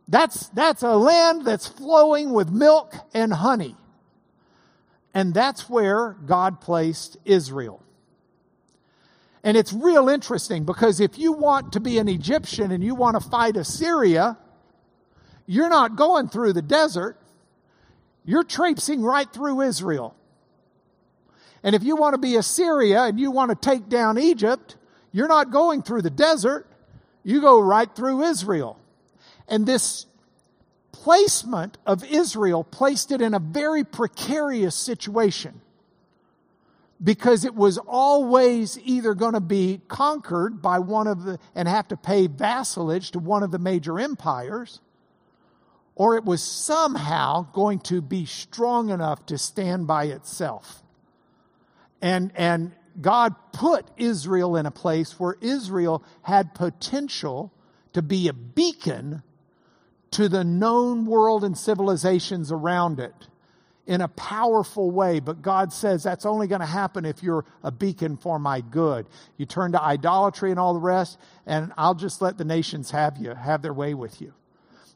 That's, 0.09 0.49
that's 0.49 0.83
a 0.83 0.97
land 0.97 1.45
that's 1.45 1.66
flowing 1.66 2.33
with 2.33 2.50
milk 2.50 2.95
and 3.12 3.33
honey. 3.33 3.75
And 5.17 5.33
that's 5.33 5.67
where 5.67 6.15
God 6.27 6.61
placed 6.61 7.17
Israel. 7.25 7.83
And 9.43 9.57
it's 9.57 9.73
real 9.73 10.11
interesting 10.11 10.67
because 10.67 11.01
if 11.01 11.19
you 11.19 11.33
want 11.33 11.73
to 11.73 11.81
be 11.81 11.97
an 11.97 12.07
Egyptian 12.07 12.71
and 12.71 12.85
you 12.85 12.95
want 12.95 13.19
to 13.19 13.27
fight 13.27 13.57
Assyria, 13.57 14.37
you're 15.47 15.71
not 15.71 15.97
going 15.97 16.29
through 16.29 16.53
the 16.53 16.61
desert. 16.61 17.19
You're 18.27 18.45
traipsing 18.45 19.03
right 19.03 19.33
through 19.33 19.63
Israel. 19.63 20.15
And 21.63 21.75
if 21.75 21.83
you 21.83 21.97
want 21.97 22.13
to 22.13 22.19
be 22.19 22.37
Assyria 22.37 23.05
and 23.05 23.19
you 23.19 23.31
want 23.31 23.49
to 23.51 23.57
take 23.57 23.89
down 23.89 24.19
Egypt, 24.19 24.77
you're 25.13 25.29
not 25.29 25.51
going 25.51 25.83
through 25.83 26.03
the 26.03 26.11
desert. 26.11 26.67
You 27.23 27.41
go 27.41 27.59
right 27.59 27.89
through 27.97 28.23
Israel. 28.25 28.79
And 29.49 29.65
this 29.65 30.05
placement 31.07 31.79
of 31.87 32.03
Israel 32.03 32.65
placed 32.65 33.13
it 33.13 33.21
in 33.21 33.33
a 33.33 33.39
very 33.39 33.85
precarious 33.85 34.75
situation 34.75 35.61
because 37.01 37.45
it 37.45 37.55
was 37.55 37.79
always 37.79 38.77
either 38.83 39.15
going 39.15 39.35
to 39.35 39.41
be 39.41 39.81
conquered 39.87 40.61
by 40.61 40.81
one 40.81 41.07
of 41.07 41.23
the 41.23 41.39
and 41.55 41.69
have 41.69 41.87
to 41.87 41.97
pay 41.97 42.27
vassalage 42.27 43.13
to 43.13 43.21
one 43.21 43.45
of 43.45 43.53
the 43.53 43.59
major 43.61 44.01
empires 44.01 44.81
or 45.95 46.17
it 46.17 46.25
was 46.25 46.43
somehow 46.43 47.47
going 47.53 47.79
to 47.79 48.03
be 48.03 48.27
strong 48.27 48.91
enough 48.91 49.25
to 49.27 49.39
stand 49.39 49.87
by 49.87 50.07
itself. 50.07 50.83
And 52.03 52.33
and 52.35 52.73
God 53.01 53.37
put 53.53 53.87
Israel 53.97 54.57
in 54.57 54.67
a 54.67 54.73
place 54.73 55.21
where 55.21 55.37
Israel 55.41 56.03
had 56.23 56.53
potential 56.53 57.53
to 57.93 58.03
be 58.03 58.27
a 58.27 58.33
beacon 58.33 59.23
to 60.17 60.31
the 60.31 60.43
known 60.43 61.05
world 61.05 61.45
and 61.45 61.59
civilizations 61.59 62.51
around 62.51 62.99
it 62.99 63.13
in 63.87 64.01
a 64.01 64.09
powerful 64.09 64.91
way. 64.91 65.21
But 65.21 65.43
God 65.43 65.75
says 65.75 66.03
that's 66.03 66.25
only 66.25 66.47
going 66.47 66.63
to 66.63 66.67
happen 66.67 67.05
if 67.05 67.23
you're 67.23 67.45
a 67.63 67.71
beacon 67.71 68.17
for 68.17 68.39
my 68.39 68.63
good. 68.63 69.07
You 69.37 69.45
turn 69.45 69.73
to 69.73 69.83
idolatry 69.83 70.51
and 70.51 70.59
all 70.59 70.73
the 70.73 70.81
rest, 70.81 71.19
and 71.45 71.71
I'll 71.77 71.95
just 71.95 72.23
let 72.23 72.39
the 72.39 72.47
nations 72.47 72.93
have 72.93 73.19
you, 73.19 73.35
have 73.35 73.61
their 73.61 73.75
way 73.75 73.93
with 73.93 74.23
you. 74.23 74.33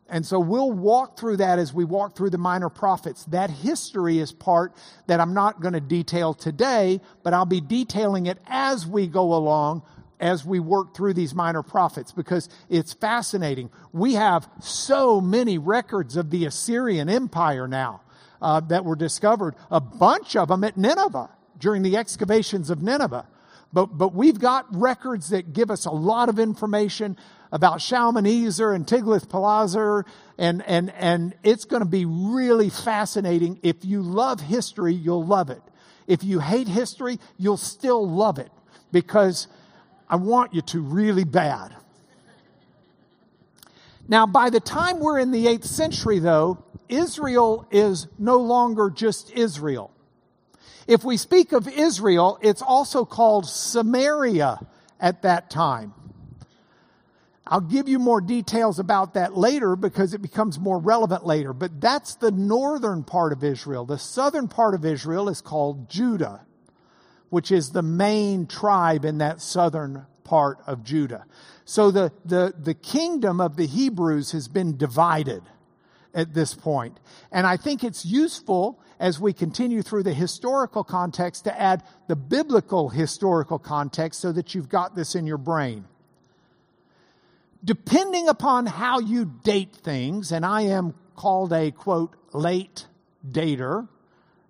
And 0.09 0.25
so 0.25 0.41
we'll 0.41 0.73
walk 0.73 1.19
through 1.19 1.37
that 1.37 1.59
as 1.59 1.75
we 1.75 1.85
walk 1.85 2.17
through 2.17 2.31
the 2.31 2.39
minor 2.39 2.71
prophets. 2.71 3.27
That 3.27 3.51
history 3.51 4.21
is 4.21 4.33
part 4.33 4.73
that 5.07 5.21
I'm 5.21 5.35
not 5.35 5.61
going 5.61 5.75
to 5.75 5.81
detail 5.81 6.33
today, 6.33 7.03
but 7.23 7.35
I'll 7.35 7.45
be 7.45 7.61
detailing 7.61 8.25
it 8.25 8.39
as 8.47 8.87
we 8.87 9.07
go 9.07 9.35
along 9.35 9.83
as 10.21 10.45
we 10.45 10.61
work 10.61 10.95
through 10.95 11.15
these 11.15 11.35
minor 11.35 11.63
prophets 11.63 12.13
because 12.13 12.49
it's 12.69 12.93
fascinating. 12.93 13.71
We 13.93 14.15
have 14.15 14.49
so 14.61 15.21
many 15.21 15.59
records 15.59 16.17
of 16.17 16.31
the 16.31 16.45
Assyrian 16.45 17.09
Empire 17.09 17.67
now 17.67 18.03
uh, 18.41 18.61
that 18.61 18.85
were 18.85 18.97
discovered, 18.97 19.55
a 19.71 19.81
bunch 19.81 20.37
of 20.37 20.49
them 20.49 20.65
at 20.65 20.77
Nineveh 20.77 21.31
during 21.59 21.83
the 21.83 21.97
excavations 21.97 22.71
of 22.71 22.83
Nineveh. 22.83 23.27
But, 23.73 23.87
but 23.97 24.15
we've 24.15 24.39
got 24.39 24.67
records 24.75 25.31
that 25.31 25.53
give 25.53 25.71
us 25.71 25.87
a 25.87 25.91
lot 25.91 26.29
of 26.29 26.39
information 26.39 27.17
about 27.53 27.81
Shalmaneser 27.81 28.73
and 28.73 28.87
Tiglath-Pileser, 28.87 30.05
and, 30.39 30.63
and, 30.67 30.93
and 30.97 31.35
it's 31.43 31.65
going 31.65 31.83
to 31.83 31.89
be 31.89 32.05
really 32.05 32.71
fascinating. 32.71 33.59
If 33.63 33.85
you 33.85 34.03
love 34.03 34.41
history, 34.41 34.95
you'll 34.95 35.27
love 35.27 35.51
it. 35.51 35.63
If 36.07 36.25
you 36.25 36.41
hate 36.41 36.69
history, 36.69 37.19
you'll 37.39 37.57
still 37.57 38.09
love 38.09 38.39
it 38.39 38.51
because 38.91 39.47
I 40.11 40.17
want 40.17 40.53
you 40.53 40.61
to 40.63 40.81
really 40.81 41.23
bad. 41.23 41.73
Now, 44.09 44.27
by 44.27 44.51
the 44.51 44.59
time 44.59 44.99
we're 44.99 45.21
in 45.21 45.31
the 45.31 45.47
8th 45.47 45.67
century, 45.67 46.19
though, 46.19 46.65
Israel 46.89 47.65
is 47.71 48.09
no 48.19 48.39
longer 48.39 48.91
just 48.91 49.31
Israel. 49.31 49.93
If 50.89 51.05
we 51.05 51.17
speak 51.17 51.53
of 51.53 51.69
Israel, 51.69 52.37
it's 52.43 52.61
also 52.61 53.05
called 53.05 53.47
Samaria 53.47 54.59
at 54.99 55.23
that 55.23 55.49
time. 55.49 55.95
I'll 57.47 57.61
give 57.61 57.89
you 57.89 58.01
more 58.01 58.21
details 58.21 58.81
about 58.81 59.15
that 59.15 59.37
later 59.37 59.77
because 59.77 60.13
it 60.13 60.23
becomes 60.23 60.59
more 60.59 60.79
relevant 60.81 61.25
later. 61.25 61.53
But 61.53 61.81
that's 61.81 62.17
the 62.17 62.33
northern 62.33 63.05
part 63.05 63.33
of 63.33 63.45
Israel. 63.45 63.85
The 63.85 63.99
southern 63.99 64.49
part 64.49 64.75
of 64.75 64.85
Israel 64.85 65.29
is 65.29 65.41
called 65.41 65.89
Judah 65.89 66.41
which 67.31 67.51
is 67.51 67.71
the 67.71 67.83
main 67.83 68.47
tribe 68.47 69.05
in 69.05 69.19
that 69.19 69.41
southern 69.41 70.07
part 70.25 70.59
of 70.67 70.85
Judah. 70.85 71.25
So 71.65 71.91
the, 71.91 72.13
the, 72.25 72.55
the 72.59 72.75
kingdom 72.75 73.41
of 73.41 73.57
the 73.57 73.67
Hebrews 73.67 74.33
has 74.33 74.49
been 74.49 74.77
divided 74.77 75.43
at 76.13 76.35
this 76.35 76.55
point. 76.55 76.99
And 77.31 77.47
I 77.47 77.57
think 77.57 77.85
it's 77.85 78.05
useful 78.05 78.81
as 78.99 79.19
we 79.21 79.33
continue 79.33 79.83
through 79.83 80.03
the 80.03 80.13
historical 80.13 80.85
context 80.85 81.45
to 81.45 81.61
add 81.61 81.83
the 82.09 82.17
biblical 82.17 82.91
historical 82.91 83.59
context 83.59 84.21
so 84.21 84.33
that 84.33 84.55
you've 84.55 84.69
got 84.69 84.95
this 84.95 85.15
in 85.15 85.27
your 85.27 85.39
brain. 85.39 85.85
Depending 87.65 88.29
upon 88.29 88.67
how 88.67 88.99
you 88.99 89.25
date 89.45 89.75
things, 89.75 90.33
and 90.33 90.45
I 90.45 90.63
am 90.63 90.95
called 91.15 91.53
a 91.53 91.71
quote, 91.71 92.17
late 92.33 92.87
dater, 93.29 93.89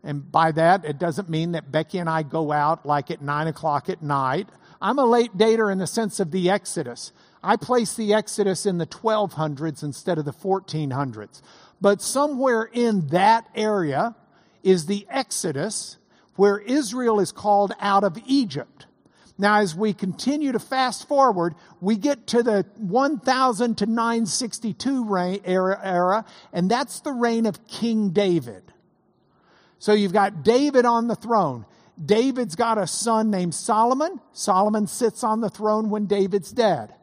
and 0.03 0.31
by 0.31 0.53
that, 0.53 0.85
it 0.85 0.99
doesn't 0.99 1.29
mean 1.29 1.53
that 1.53 1.71
Becky 1.71 1.99
and 1.99 2.09
I 2.09 2.23
go 2.23 2.53
out 2.53 2.87
like 2.87 3.11
at 3.11 3.21
nine 3.21 3.47
o'clock 3.47 3.89
at 3.89 4.03
night. 4.03 4.49
I'm 4.81 4.99
a 4.99 5.05
late 5.05 5.37
dater 5.37 5.71
in 5.71 5.79
the 5.79 5.87
sense 5.87 6.21
of 6.21 6.31
the 6.31 6.49
Exodus. 6.49 7.13
I 7.43 7.57
place 7.57 7.95
the 7.95 8.15
Exodus 8.15 8.67
in 8.67 8.79
the 8.79 8.87
1200s 8.87 9.83
instead 9.83 10.19
of 10.19 10.25
the 10.25 10.33
1400s. 10.33 11.43
But 11.81 12.03
somewhere 12.03 12.63
in 12.63 13.09
that 13.09 13.47
area 13.55 14.15
is 14.63 14.87
the 14.87 15.07
Exodus 15.11 15.99
where 16.37 16.59
Israel 16.59 17.21
is 17.21 17.33
called 17.33 17.73
out 17.81 18.05
of 18.05 18.19
Egypt. 18.27 18.87
Now, 19.37 19.61
as 19.61 19.75
we 19.75 19.95
continue 19.95 20.53
to 20.53 20.59
fast 20.59 21.09
forward, 21.09 21.55
we 21.81 21.97
get 21.97 22.27
to 22.29 22.43
the 22.43 22.67
1000 22.77 23.79
to 23.79 23.87
962 23.87 25.41
era, 25.45 25.81
era, 25.83 26.25
and 26.53 26.71
that's 26.71 27.01
the 27.01 27.13
reign 27.13 27.47
of 27.47 27.67
King 27.67 28.11
David. 28.11 28.71
So 29.81 29.95
you've 29.95 30.13
got 30.13 30.45
David 30.45 30.85
on 30.85 31.09
the 31.09 31.17
throne. 31.17 31.65
David's 32.03 32.55
got 32.55 32.79
a 32.79 32.87
son 32.87 33.31
named 33.31 33.55
Solomon. 33.55 34.21
Solomon 34.33 34.87
sits 34.87 35.25
on 35.25 35.41
the 35.41 35.49
throne 35.49 35.89
when 35.91 36.07
David's 36.07 36.53
dead. 36.53 36.95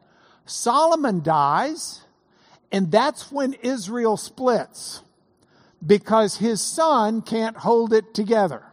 Solomon 0.46 1.20
dies, 1.22 2.02
and 2.72 2.90
that's 2.90 3.30
when 3.30 3.52
Israel 3.54 4.16
splits 4.16 5.02
because 5.84 6.36
his 6.36 6.62
son 6.62 7.20
can't 7.20 7.56
hold 7.56 7.92
it 7.92 8.14
together. 8.14 8.64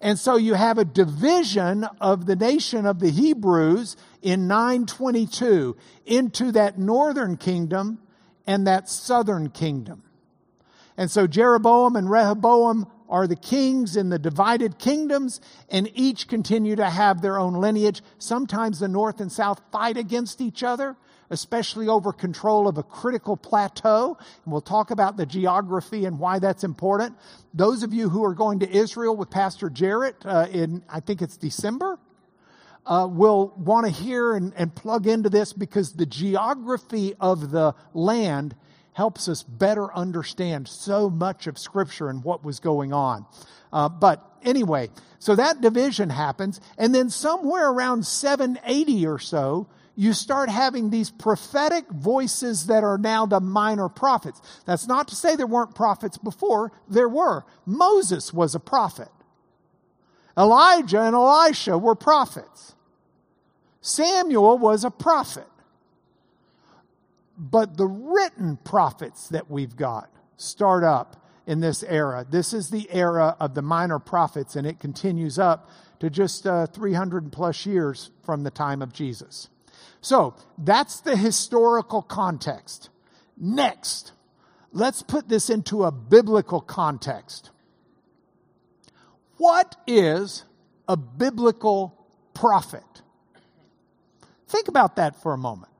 And 0.00 0.18
so 0.18 0.36
you 0.36 0.54
have 0.54 0.76
a 0.76 0.84
division 0.84 1.84
of 2.00 2.26
the 2.26 2.36
nation 2.36 2.86
of 2.86 2.98
the 2.98 3.10
Hebrews 3.10 3.96
in 4.20 4.48
922 4.48 5.76
into 6.04 6.52
that 6.52 6.76
northern 6.76 7.36
kingdom 7.36 8.00
and 8.46 8.66
that 8.66 8.88
southern 8.88 9.50
kingdom. 9.50 10.02
And 10.96 11.10
so 11.10 11.26
Jeroboam 11.26 11.96
and 11.96 12.10
Rehoboam 12.10 12.86
are 13.08 13.26
the 13.26 13.36
kings 13.36 13.96
in 13.96 14.08
the 14.08 14.18
divided 14.18 14.78
kingdoms, 14.78 15.40
and 15.70 15.90
each 15.94 16.28
continue 16.28 16.76
to 16.76 16.88
have 16.88 17.22
their 17.22 17.38
own 17.38 17.54
lineage. 17.54 18.02
Sometimes 18.18 18.78
the 18.78 18.88
north 18.88 19.20
and 19.20 19.30
south 19.30 19.60
fight 19.70 19.96
against 19.96 20.40
each 20.40 20.62
other, 20.62 20.96
especially 21.30 21.88
over 21.88 22.12
control 22.12 22.68
of 22.68 22.78
a 22.78 22.82
critical 22.82 23.36
plateau. 23.36 24.16
And 24.44 24.52
we'll 24.52 24.60
talk 24.60 24.90
about 24.90 25.16
the 25.16 25.26
geography 25.26 26.04
and 26.04 26.18
why 26.18 26.38
that's 26.38 26.64
important. 26.64 27.16
Those 27.54 27.82
of 27.82 27.92
you 27.92 28.08
who 28.08 28.24
are 28.24 28.34
going 28.34 28.60
to 28.60 28.70
Israel 28.70 29.16
with 29.16 29.30
Pastor 29.30 29.70
Jarrett 29.70 30.16
uh, 30.24 30.46
in, 30.50 30.82
I 30.88 31.00
think 31.00 31.22
it's 31.22 31.36
December, 31.36 31.98
uh, 32.86 33.08
will 33.10 33.52
want 33.56 33.86
to 33.86 33.92
hear 33.92 34.34
and, 34.34 34.52
and 34.56 34.74
plug 34.74 35.06
into 35.06 35.28
this 35.28 35.52
because 35.52 35.94
the 35.94 36.06
geography 36.06 37.14
of 37.20 37.50
the 37.50 37.74
land 37.92 38.54
helps 38.96 39.28
us 39.28 39.42
better 39.42 39.92
understand 39.92 40.66
so 40.66 41.10
much 41.10 41.46
of 41.46 41.58
Scripture 41.58 42.08
and 42.08 42.24
what 42.24 42.42
was 42.42 42.60
going 42.60 42.94
on. 42.94 43.26
Uh, 43.70 43.90
but 43.90 44.24
anyway, 44.42 44.88
so 45.18 45.36
that 45.36 45.60
division 45.60 46.08
happens, 46.08 46.62
and 46.78 46.94
then 46.94 47.10
somewhere 47.10 47.68
around 47.68 48.06
780 48.06 49.06
or 49.06 49.18
so, 49.18 49.68
you 49.96 50.14
start 50.14 50.48
having 50.48 50.88
these 50.88 51.10
prophetic 51.10 51.86
voices 51.90 52.68
that 52.68 52.84
are 52.84 52.96
now 52.96 53.26
the 53.26 53.38
minor 53.38 53.90
prophets. 53.90 54.40
That's 54.64 54.86
not 54.86 55.08
to 55.08 55.14
say 55.14 55.36
there 55.36 55.46
weren't 55.46 55.74
prophets 55.74 56.16
before, 56.16 56.72
there 56.88 57.08
were. 57.08 57.44
Moses 57.66 58.32
was 58.32 58.54
a 58.54 58.60
prophet. 58.60 59.08
Elijah 60.38 61.02
and 61.02 61.14
Elisha 61.14 61.76
were 61.76 61.94
prophets. 61.94 62.74
Samuel 63.82 64.56
was 64.56 64.84
a 64.84 64.90
prophet. 64.90 65.48
But 67.38 67.76
the 67.76 67.86
written 67.86 68.58
prophets 68.64 69.28
that 69.28 69.50
we've 69.50 69.76
got 69.76 70.10
start 70.36 70.84
up 70.84 71.22
in 71.46 71.60
this 71.60 71.82
era. 71.84 72.26
This 72.28 72.52
is 72.52 72.70
the 72.70 72.88
era 72.90 73.36
of 73.38 73.54
the 73.54 73.62
minor 73.62 73.98
prophets, 73.98 74.56
and 74.56 74.66
it 74.66 74.80
continues 74.80 75.38
up 75.38 75.70
to 76.00 76.10
just 76.10 76.46
uh, 76.46 76.66
300 76.66 77.32
plus 77.32 77.64
years 77.64 78.10
from 78.24 78.42
the 78.42 78.50
time 78.50 78.82
of 78.82 78.92
Jesus. 78.92 79.48
So 80.00 80.34
that's 80.58 81.00
the 81.00 81.16
historical 81.16 82.02
context. 82.02 82.90
Next, 83.36 84.12
let's 84.72 85.02
put 85.02 85.28
this 85.28 85.48
into 85.48 85.84
a 85.84 85.92
biblical 85.92 86.60
context. 86.60 87.50
What 89.36 89.76
is 89.86 90.44
a 90.88 90.96
biblical 90.96 92.06
prophet? 92.34 92.82
Think 94.48 94.68
about 94.68 94.96
that 94.96 95.20
for 95.22 95.32
a 95.32 95.38
moment. 95.38 95.72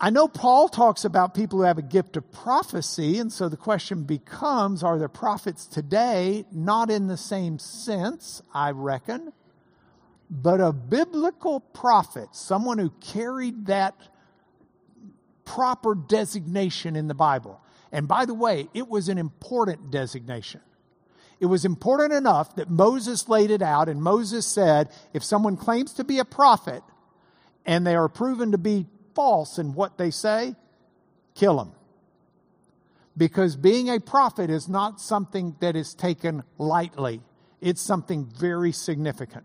I 0.00 0.10
know 0.10 0.28
Paul 0.28 0.68
talks 0.68 1.04
about 1.04 1.34
people 1.34 1.58
who 1.58 1.64
have 1.64 1.78
a 1.78 1.82
gift 1.82 2.16
of 2.16 2.30
prophecy, 2.30 3.18
and 3.18 3.32
so 3.32 3.48
the 3.48 3.56
question 3.56 4.04
becomes 4.04 4.84
are 4.84 4.96
there 4.96 5.08
prophets 5.08 5.66
today? 5.66 6.44
Not 6.52 6.88
in 6.88 7.08
the 7.08 7.16
same 7.16 7.58
sense, 7.58 8.40
I 8.54 8.70
reckon, 8.70 9.32
but 10.30 10.60
a 10.60 10.72
biblical 10.72 11.58
prophet, 11.58 12.28
someone 12.32 12.78
who 12.78 12.90
carried 13.00 13.66
that 13.66 13.96
proper 15.44 15.96
designation 15.96 16.94
in 16.94 17.08
the 17.08 17.14
Bible. 17.14 17.60
And 17.90 18.06
by 18.06 18.24
the 18.24 18.34
way, 18.34 18.68
it 18.74 18.86
was 18.86 19.08
an 19.08 19.18
important 19.18 19.90
designation. 19.90 20.60
It 21.40 21.46
was 21.46 21.64
important 21.64 22.12
enough 22.12 22.54
that 22.54 22.70
Moses 22.70 23.28
laid 23.28 23.50
it 23.50 23.62
out, 23.62 23.88
and 23.88 24.00
Moses 24.00 24.46
said 24.46 24.90
if 25.12 25.24
someone 25.24 25.56
claims 25.56 25.92
to 25.94 26.04
be 26.04 26.20
a 26.20 26.24
prophet 26.24 26.84
and 27.66 27.84
they 27.84 27.96
are 27.96 28.08
proven 28.08 28.52
to 28.52 28.58
be 28.58 28.86
false 29.18 29.58
in 29.58 29.74
what 29.74 29.98
they 29.98 30.12
say, 30.12 30.54
kill 31.34 31.56
them. 31.56 31.72
Because 33.16 33.56
being 33.56 33.90
a 33.90 33.98
prophet 33.98 34.48
is 34.48 34.68
not 34.68 35.00
something 35.00 35.56
that 35.58 35.74
is 35.74 35.92
taken 35.92 36.44
lightly, 36.56 37.20
it's 37.60 37.80
something 37.80 38.26
very 38.26 38.70
significant. 38.70 39.44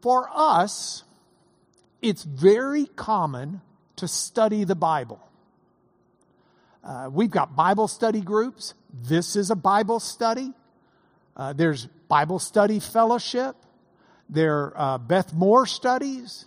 For 0.00 0.30
us, 0.32 1.02
it's 2.00 2.22
very 2.22 2.86
common 2.86 3.62
to 3.96 4.06
study 4.06 4.62
the 4.62 4.76
Bible. 4.76 5.20
Uh, 6.84 7.10
we've 7.12 7.32
got 7.32 7.56
Bible 7.56 7.88
study 7.88 8.20
groups. 8.20 8.74
This 8.94 9.34
is 9.34 9.50
a 9.50 9.56
Bible 9.56 9.98
study. 9.98 10.52
Uh, 11.36 11.52
there's 11.52 11.86
Bible 12.06 12.38
study 12.38 12.78
fellowship. 12.78 13.56
There 14.28 14.76
are 14.76 14.94
uh, 14.94 14.98
Beth 14.98 15.34
Moore 15.34 15.66
studies. 15.66 16.44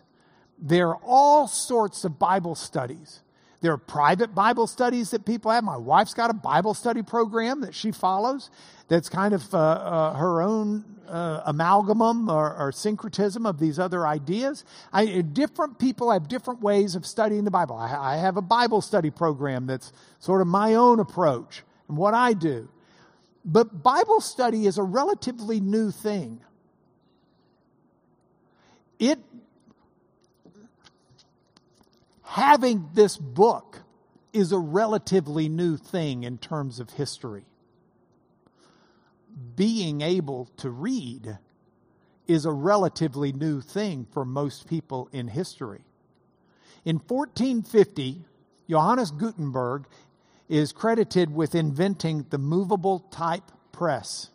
There 0.65 0.87
are 0.87 0.99
all 1.03 1.49
sorts 1.49 2.05
of 2.05 2.17
Bible 2.17 2.55
studies. 2.55 3.19
There 3.59 3.73
are 3.73 3.77
private 3.77 4.33
Bible 4.33 4.65
studies 4.65 5.11
that 5.11 5.25
people 5.25 5.51
have. 5.51 5.63
My 5.63 5.75
wife's 5.75 6.13
got 6.13 6.29
a 6.29 6.33
Bible 6.33 6.73
study 6.73 7.01
program 7.01 7.61
that 7.61 7.75
she 7.75 7.91
follows 7.91 8.49
that's 8.87 9.09
kind 9.09 9.33
of 9.33 9.53
uh, 9.53 9.57
uh, 9.57 10.13
her 10.15 10.41
own 10.41 10.85
uh, 11.07 11.51
amalgamum 11.51 12.31
or, 12.31 12.55
or, 12.55 12.71
syncretism 12.71 13.45
of 13.45 13.59
these 13.59 13.77
other 13.77 14.07
ideas. 14.07 14.63
I, 14.91 15.21
different 15.21 15.79
people 15.79 16.11
have 16.11 16.27
different 16.27 16.61
ways 16.61 16.95
of 16.95 17.05
studying 17.05 17.43
the 17.43 17.51
Bible. 17.51 17.75
I, 17.75 18.15
I 18.15 18.17
have 18.17 18.37
a 18.37 18.41
Bible 18.41 18.81
study 18.81 19.11
program 19.11 19.67
that's 19.67 19.91
sort 20.19 20.41
of 20.41 20.47
my 20.47 20.75
own 20.75 20.99
approach 20.99 21.63
and 21.89 21.97
what 21.97 22.13
I 22.13 22.33
do. 22.33 22.69
But 23.43 23.83
Bible 23.83 24.21
study 24.21 24.65
is 24.65 24.77
a 24.77 24.83
relatively 24.83 25.59
new 25.59 25.91
thing. 25.91 26.39
It 28.99 29.19
having 32.33 32.89
this 32.95 33.15
book 33.15 33.83
is 34.33 34.51
a 34.51 34.57
relatively 34.57 35.47
new 35.47 35.77
thing 35.77 36.23
in 36.23 36.35
terms 36.39 36.79
of 36.79 36.89
history. 36.89 37.45
Being 39.55 40.01
able 40.01 40.49
to 40.57 40.71
read 40.71 41.37
is 42.27 42.45
a 42.45 42.51
relatively 42.51 43.31
new 43.31 43.61
thing 43.61 44.07
for 44.11 44.25
most 44.25 44.67
people 44.67 45.09
in 45.11 45.27
history. 45.27 45.85
In 46.83 46.95
1450, 46.95 48.25
Johannes 48.67 49.11
Gutenberg 49.11 49.85
is 50.49 50.71
credited 50.71 51.35
with 51.35 51.53
inventing 51.53 52.25
the 52.31 52.39
movable 52.39 53.01
type 53.11 53.51
press. 53.71 54.31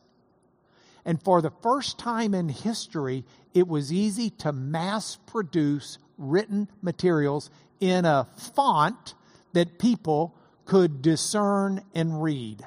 And 1.04 1.20
for 1.20 1.42
the 1.42 1.52
first 1.62 1.98
time 1.98 2.32
in 2.32 2.48
history, 2.48 3.24
it 3.54 3.66
was 3.66 3.92
easy 3.92 4.30
to 4.30 4.52
mass 4.52 5.18
produce 5.26 5.98
written 6.16 6.68
materials 6.80 7.50
in 7.80 8.04
a 8.04 8.28
font 8.54 9.14
that 9.52 9.78
people 9.78 10.34
could 10.64 11.02
discern 11.02 11.82
and 11.94 12.22
read. 12.22 12.64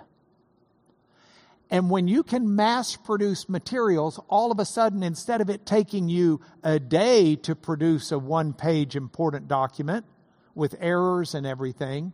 And 1.70 1.90
when 1.90 2.10
you 2.10 2.24
can 2.24 2.56
mass 2.56 2.98
produce 2.98 3.48
materials, 3.48 4.20
all 4.28 4.52
of 4.52 4.60
a 4.60 4.66
sudden, 4.66 5.04
instead 5.04 5.40
of 5.40 5.50
it 5.50 5.66
taking 5.66 6.10
you 6.10 6.42
a 6.64 6.80
day 6.80 7.38
to 7.38 7.56
produce 7.56 8.12
a 8.12 8.20
one 8.20 8.54
page 8.54 8.98
important 8.98 9.48
document 9.48 10.06
with 10.54 10.76
errors 10.82 11.34
and 11.34 11.48
everything, 11.48 12.12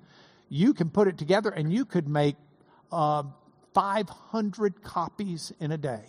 you 0.48 0.76
can 0.76 0.92
put 0.92 1.08
it 1.08 1.18
together 1.18 1.50
and 1.50 1.74
you 1.74 1.86
could 1.86 2.08
make 2.08 2.36
uh, 2.92 3.24
500 3.74 4.84
copies 4.84 5.52
in 5.60 5.72
a 5.72 5.78
day. 5.78 6.04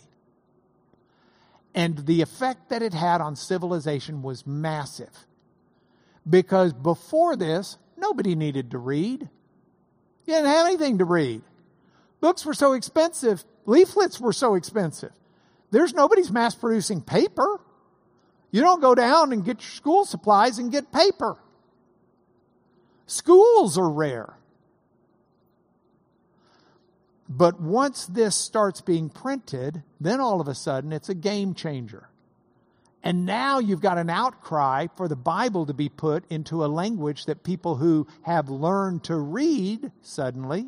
And 1.73 2.05
the 2.05 2.21
effect 2.21 2.69
that 2.69 2.81
it 2.81 2.93
had 2.93 3.21
on 3.21 3.35
civilization 3.35 4.21
was 4.21 4.45
massive. 4.45 5.25
Because 6.27 6.73
before 6.73 7.35
this, 7.35 7.77
nobody 7.97 8.35
needed 8.35 8.71
to 8.71 8.77
read. 8.77 9.29
You 10.25 10.33
didn't 10.33 10.47
have 10.47 10.67
anything 10.67 10.97
to 10.99 11.05
read. 11.05 11.41
Books 12.21 12.45
were 12.45 12.53
so 12.53 12.73
expensive, 12.73 13.43
leaflets 13.65 14.19
were 14.19 14.33
so 14.33 14.55
expensive. 14.55 15.11
There's 15.71 15.93
nobody's 15.93 16.31
mass 16.31 16.55
producing 16.55 17.01
paper. 17.01 17.59
You 18.51 18.61
don't 18.61 18.81
go 18.81 18.95
down 18.95 19.31
and 19.31 19.45
get 19.45 19.61
your 19.61 19.69
school 19.69 20.05
supplies 20.05 20.57
and 20.57 20.71
get 20.71 20.91
paper. 20.91 21.37
Schools 23.05 23.77
are 23.77 23.89
rare. 23.89 24.35
But 27.27 27.61
once 27.61 28.07
this 28.07 28.35
starts 28.35 28.81
being 28.81 29.09
printed, 29.09 29.83
then 30.01 30.19
all 30.19 30.41
of 30.41 30.47
a 30.47 30.55
sudden 30.55 30.91
it's 30.91 31.09
a 31.09 31.15
game 31.15 31.53
changer. 31.53 32.08
And 33.03 33.25
now 33.25 33.59
you've 33.59 33.81
got 33.81 33.97
an 33.97 34.09
outcry 34.09 34.87
for 34.97 35.07
the 35.07 35.15
Bible 35.15 35.65
to 35.65 35.73
be 35.73 35.89
put 35.89 36.25
into 36.29 36.65
a 36.65 36.67
language 36.67 37.25
that 37.25 37.43
people 37.43 37.75
who 37.75 38.07
have 38.23 38.49
learned 38.49 39.05
to 39.05 39.15
read 39.15 39.91
suddenly 40.01 40.67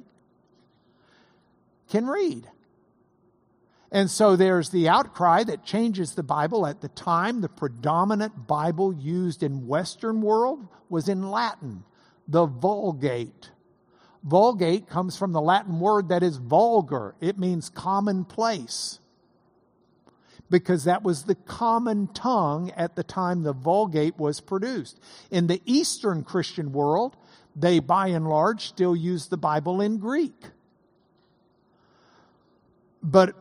can 1.90 2.08
read. 2.08 2.48
And 3.92 4.10
so 4.10 4.38
there's 4.38 4.70
the 4.70 4.88
outcry 4.88 5.44
that 5.44 5.66
changes 5.66 6.16
the 6.16 6.24
Bible. 6.24 6.66
At 6.66 6.80
the 6.80 6.88
time, 6.88 7.42
the 7.42 7.50
predominant 7.50 8.48
Bible 8.48 8.94
used 8.94 9.44
in 9.44 9.68
Western 9.68 10.22
world 10.22 10.66
was 10.88 11.10
in 11.10 11.30
Latin, 11.30 11.84
the 12.28 12.46
Vulgate. 12.46 13.52
Vulgate 14.24 14.88
comes 14.88 15.18
from 15.18 15.34
the 15.34 15.42
Latin 15.42 15.82
word 15.82 16.08
that 16.10 16.24
is 16.24 16.38
vulgar. 16.38 17.16
It 17.20 17.38
means 17.38 17.70
commonplace 17.70 19.00
because 20.52 20.84
that 20.84 21.02
was 21.02 21.24
the 21.24 21.34
common 21.34 22.08
tongue 22.08 22.72
at 22.76 22.96
the 22.96 23.04
time 23.04 23.42
the 23.42 23.54
Vulgate 23.54 24.20
was 24.20 24.42
produced. 24.42 25.00
In 25.32 25.48
the 25.48 25.62
Eastern 25.66 26.24
Christian 26.24 26.74
world, 26.74 27.16
they 27.56 27.80
by 27.80 28.08
and 28.08 28.28
large 28.28 28.68
still 28.68 28.96
use 28.96 29.28
the 29.28 29.38
Bible 29.38 29.82
in 29.82 29.98
Greek. 29.98 30.36
But 33.02 33.34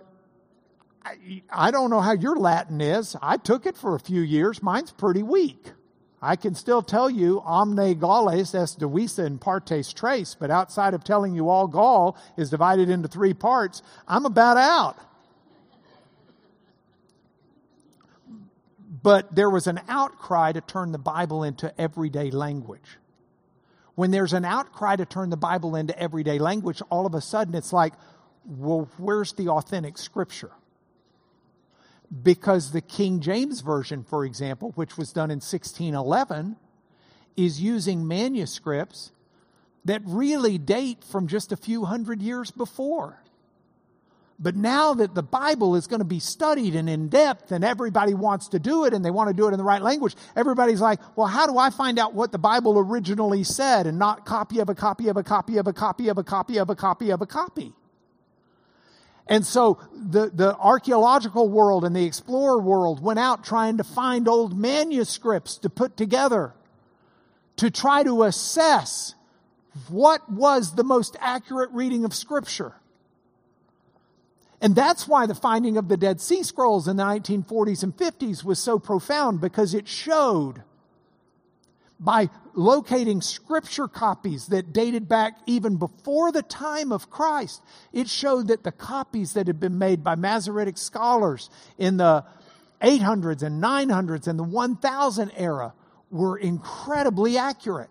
I, 1.05 1.43
I 1.51 1.71
don't 1.71 1.91
know 1.91 2.01
how 2.01 2.13
your 2.13 2.37
Latin 2.37 2.81
is. 2.81 3.17
I 3.21 3.37
took 3.37 3.67
it 3.67 3.77
for 3.77 3.95
a 3.95 4.01
few 4.01 4.23
years. 4.23 4.63
Mine's 4.63 4.93
pretty 4.93 5.23
weak. 5.23 5.73
I 6.23 6.37
can 6.37 6.55
still 6.55 6.83
tell 6.83 7.11
you 7.11 7.43
omne 7.45 7.99
Galles 7.99 8.55
est 8.55 8.79
divisa 8.79 9.27
in 9.27 9.39
partes 9.39 9.93
tres, 9.93 10.37
but 10.39 10.51
outside 10.51 10.93
of 10.95 11.03
telling 11.03 11.35
you 11.35 11.49
all 11.49 11.67
Gaul 11.67 12.17
is 12.37 12.51
divided 12.51 12.91
into 12.91 13.09
three 13.09 13.33
parts, 13.35 13.83
I'm 14.07 14.27
about 14.27 14.59
out. 14.59 14.99
But 19.03 19.35
there 19.35 19.51
was 19.51 19.67
an 19.67 19.81
outcry 19.89 20.53
to 20.53 20.61
turn 20.61 20.93
the 20.93 20.99
Bible 20.99 21.43
into 21.43 21.79
everyday 21.81 22.31
language. 22.31 22.99
When 23.95 24.11
there's 24.11 24.33
an 24.33 24.45
outcry 24.45 24.97
to 24.97 25.07
turn 25.07 25.31
the 25.31 25.37
Bible 25.37 25.77
into 25.77 25.99
everyday 25.99 26.39
language, 26.39 26.83
all 26.91 27.07
of 27.07 27.15
a 27.15 27.21
sudden 27.21 27.55
it's 27.55 27.73
like, 27.73 27.95
well, 28.45 28.89
where's 28.99 29.33
the 29.33 29.49
authentic 29.49 29.99
scripture? 29.99 30.53
because 32.23 32.73
the 32.73 32.81
King 32.81 33.21
James 33.21 33.61
Version, 33.61 34.03
for 34.03 34.25
example, 34.25 34.73
which 34.75 34.99
was 34.99 35.13
done 35.13 35.31
in 35.31 35.37
1611, 35.37 36.57
is 37.37 37.61
using 37.61 38.07
manuscripts 38.07 39.13
that 39.85 40.03
really 40.05 40.59
date 40.59 41.05
from 41.05 41.29
just 41.29 41.53
a 41.53 41.57
few 41.57 41.85
hundred 41.85 42.21
years 42.21 42.51
before. 42.51 43.23
But 44.43 44.57
now 44.57 44.95
that 44.95 45.15
the 45.15 45.23
Bible 45.23 45.77
is 45.77 45.87
going 45.87 45.99
to 46.01 46.07
be 46.07 46.19
studied 46.19 46.75
and 46.75 46.89
in 46.89 47.09
depth 47.09 47.53
and 47.53 47.63
everybody 47.63 48.15
wants 48.15 48.49
to 48.49 48.59
do 48.59 48.87
it 48.87 48.95
and 48.95 49.05
they 49.05 49.11
want 49.11 49.29
to 49.29 49.35
do 49.35 49.47
it 49.47 49.53
in 49.53 49.59
the 49.59 49.65
right 49.65 49.83
language, 49.83 50.17
everybody's 50.35 50.81
like, 50.81 50.99
well, 51.15 51.27
how 51.27 51.47
do 51.47 51.59
I 51.59 51.69
find 51.69 51.99
out 51.99 52.15
what 52.15 52.33
the 52.33 52.39
Bible 52.39 52.79
originally 52.79 53.45
said 53.45 53.87
and 53.87 53.99
not 53.99 54.25
copy 54.25 54.61
of 54.61 54.71
a 54.71 54.75
copy 54.75 55.09
of 55.09 55.19
a 55.19 55.23
copy 55.23 55.59
of 55.59 55.67
a 55.67 55.75
copy 55.75 56.09
of 56.09 56.17
a 56.17 56.25
copy 56.25 56.59
of 56.59 56.71
a 56.71 56.75
copy 56.75 57.11
of 57.11 57.21
a 57.21 57.27
copy? 57.27 57.75
And 59.27 59.45
so 59.45 59.79
the, 59.95 60.31
the 60.31 60.57
archaeological 60.57 61.49
world 61.49 61.85
and 61.85 61.95
the 61.95 62.07
explorer 62.07 62.59
world 62.59 63.03
went 63.03 63.19
out 63.19 63.45
trying 63.45 63.77
to 63.77 63.85
find 63.85 64.27
old 64.27 64.59
manuscripts 64.59 65.59
to 65.59 65.69
put 65.69 65.99
together 65.99 66.55
to 67.57 67.71
try 67.71 68.03
to 68.03 68.23
assess 68.23 69.15
what 69.89 70.33
was 70.33 70.75
the 70.77 70.83
most 70.83 71.15
accurate 71.21 71.71
reading 71.73 72.07
of 72.07 72.15
Scripture. 72.15 72.75
And 74.61 74.75
that's 74.75 75.09
why 75.09 75.27
the 75.27 75.35
finding 75.35 75.77
of 75.77 75.89
the 75.89 75.97
Dead 75.97 76.21
Sea 76.21 76.43
Scrolls 76.43 76.87
in 76.87 76.97
the 76.97 77.03
1940s 77.03 77.83
and 77.83 77.97
50s 77.97 78.45
was 78.45 78.59
so 78.59 78.79
profound 78.79 79.41
because 79.41 79.73
it 79.73 79.89
showed 79.89 80.63
by 81.99 82.31
locating 82.55 83.21
scripture 83.21 83.87
copies 83.87 84.47
that 84.47 84.73
dated 84.73 85.09
back 85.09 85.35
even 85.47 85.77
before 85.77 86.33
the 86.33 86.43
time 86.43 86.93
of 86.93 87.11
Christ, 87.11 87.63
it 87.93 88.09
showed 88.09 88.49
that 88.49 88.65
the 88.65 88.73
copies 88.73 89.35
that 89.35 89.47
had 89.47 89.61
been 89.61 89.79
made 89.79 90.03
by 90.03 90.15
Masoretic 90.15 90.79
scholars 90.79 91.51
in 91.79 91.99
the 91.99 92.25
800s 92.81 93.43
and 93.43 93.63
900s 93.63 94.27
and 94.27 94.39
the 94.39 94.45
1000 94.45 95.31
era 95.37 95.75
were 96.11 96.39
incredibly 96.39 97.37
accurate. 97.37 97.91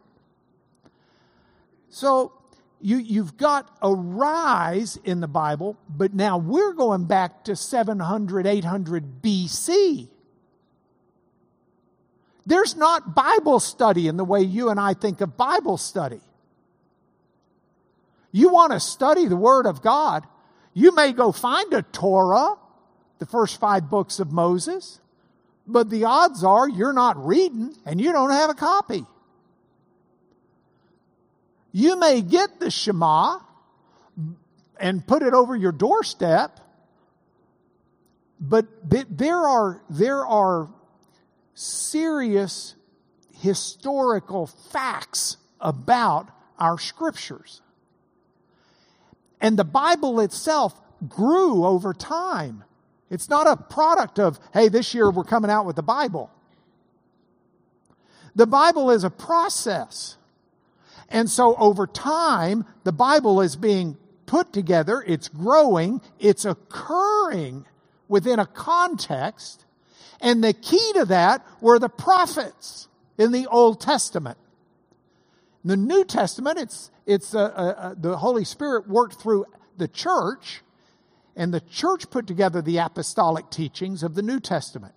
So 1.89 2.33
you, 2.81 2.97
you've 2.97 3.37
got 3.37 3.69
a 3.81 3.93
rise 3.93 4.97
in 5.03 5.19
the 5.19 5.27
Bible, 5.27 5.77
but 5.89 6.13
now 6.13 6.37
we're 6.37 6.73
going 6.73 7.05
back 7.05 7.43
to 7.45 7.55
700, 7.55 8.47
800 8.47 9.21
BC. 9.21 10.07
There's 12.45 12.75
not 12.75 13.13
Bible 13.13 13.59
study 13.59 14.07
in 14.07 14.17
the 14.17 14.23
way 14.23 14.41
you 14.41 14.69
and 14.69 14.79
I 14.79 14.93
think 14.93 15.21
of 15.21 15.35
Bible 15.35 15.77
study. 15.77 16.21
You 18.31 18.49
want 18.49 18.71
to 18.73 18.79
study 18.79 19.25
the 19.25 19.35
Word 19.35 19.65
of 19.65 19.81
God, 19.81 20.25
you 20.73 20.93
may 20.95 21.11
go 21.11 21.31
find 21.31 21.73
a 21.73 21.81
Torah, 21.81 22.55
the 23.17 23.25
first 23.25 23.59
five 23.59 23.89
books 23.89 24.19
of 24.19 24.31
Moses, 24.31 25.01
but 25.67 25.89
the 25.89 26.05
odds 26.05 26.43
are 26.43 26.69
you're 26.69 26.93
not 26.93 27.23
reading 27.23 27.75
and 27.85 27.99
you 27.99 28.13
don't 28.13 28.31
have 28.31 28.49
a 28.49 28.53
copy. 28.53 29.05
You 31.71 31.97
may 31.99 32.21
get 32.21 32.59
the 32.59 32.71
Shema 32.71 33.39
and 34.79 35.05
put 35.05 35.21
it 35.23 35.33
over 35.33 35.55
your 35.55 35.71
doorstep, 35.71 36.59
but 38.39 38.65
there 38.83 39.37
are, 39.37 39.81
there 39.89 40.25
are 40.25 40.69
serious 41.53 42.75
historical 43.39 44.47
facts 44.47 45.37
about 45.59 46.29
our 46.57 46.77
scriptures. 46.77 47.61
And 49.41 49.57
the 49.57 49.63
Bible 49.63 50.19
itself 50.19 50.79
grew 51.07 51.65
over 51.65 51.93
time. 51.93 52.63
It's 53.09 53.29
not 53.29 53.47
a 53.47 53.55
product 53.55 54.19
of, 54.19 54.39
hey, 54.53 54.67
this 54.69 54.93
year 54.93 55.09
we're 55.09 55.23
coming 55.23 55.49
out 55.49 55.65
with 55.65 55.75
the 55.75 55.83
Bible. 55.83 56.29
The 58.35 58.47
Bible 58.47 58.91
is 58.91 59.03
a 59.03 59.09
process. 59.09 60.17
And 61.09 61.29
so 61.29 61.55
over 61.55 61.87
time, 61.87 62.65
the 62.83 62.91
Bible 62.91 63.41
is 63.41 63.55
being 63.55 63.97
put 64.25 64.53
together, 64.53 65.03
it's 65.05 65.27
growing, 65.27 66.01
it's 66.19 66.45
occurring 66.45 67.65
within 68.07 68.39
a 68.39 68.45
context. 68.45 69.65
And 70.21 70.43
the 70.43 70.53
key 70.53 70.93
to 70.93 71.05
that 71.05 71.45
were 71.61 71.79
the 71.79 71.89
prophets 71.89 72.87
in 73.17 73.31
the 73.31 73.47
Old 73.47 73.81
Testament. 73.81 74.37
In 75.63 75.69
the 75.69 75.77
New 75.77 76.05
Testament, 76.05 76.59
it's, 76.59 76.91
it's 77.05 77.33
uh, 77.33 77.39
uh, 77.39 77.43
uh, 77.77 77.95
the 77.97 78.17
Holy 78.17 78.45
Spirit 78.45 78.87
worked 78.87 79.19
through 79.19 79.45
the 79.77 79.87
church, 79.87 80.61
and 81.35 81.53
the 81.53 81.61
church 81.61 82.09
put 82.09 82.27
together 82.27 82.61
the 82.61 82.77
apostolic 82.77 83.49
teachings 83.49 84.03
of 84.03 84.13
the 84.13 84.21
New 84.21 84.39
Testament. 84.39 84.93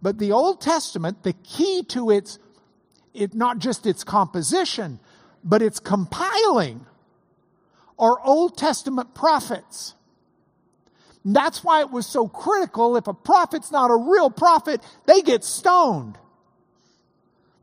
But 0.00 0.18
the 0.18 0.32
Old 0.32 0.60
Testament, 0.60 1.24
the 1.24 1.32
key 1.32 1.82
to 1.88 2.10
its, 2.10 2.38
it, 3.12 3.34
not 3.34 3.58
just 3.58 3.86
its 3.86 4.04
composition, 4.04 5.00
but 5.48 5.62
it's 5.62 5.80
compiling 5.80 6.84
our 7.98 8.20
Old 8.22 8.56
Testament 8.56 9.14
prophets. 9.14 9.94
And 11.24 11.34
that's 11.34 11.64
why 11.64 11.80
it 11.80 11.90
was 11.90 12.06
so 12.06 12.28
critical. 12.28 12.96
If 12.96 13.06
a 13.06 13.14
prophet's 13.14 13.72
not 13.72 13.90
a 13.90 13.96
real 13.96 14.30
prophet, 14.30 14.82
they 15.06 15.22
get 15.22 15.42
stoned. 15.42 16.18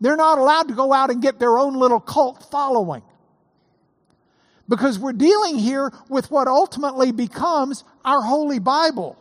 They're 0.01 0.17
not 0.17 0.39
allowed 0.39 0.67
to 0.69 0.73
go 0.73 0.91
out 0.91 1.11
and 1.11 1.21
get 1.21 1.39
their 1.39 1.57
own 1.57 1.75
little 1.75 1.99
cult 1.99 2.49
following. 2.51 3.03
Because 4.67 4.97
we're 4.97 5.13
dealing 5.13 5.57
here 5.59 5.93
with 6.09 6.31
what 6.31 6.47
ultimately 6.47 7.11
becomes 7.11 7.83
our 8.03 8.21
Holy 8.21 8.59
Bible. 8.59 9.17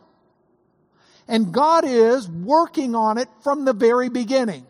And 1.27 1.53
God 1.53 1.85
is 1.85 2.27
working 2.27 2.95
on 2.95 3.19
it 3.19 3.29
from 3.43 3.63
the 3.63 3.73
very 3.73 4.09
beginning. 4.09 4.65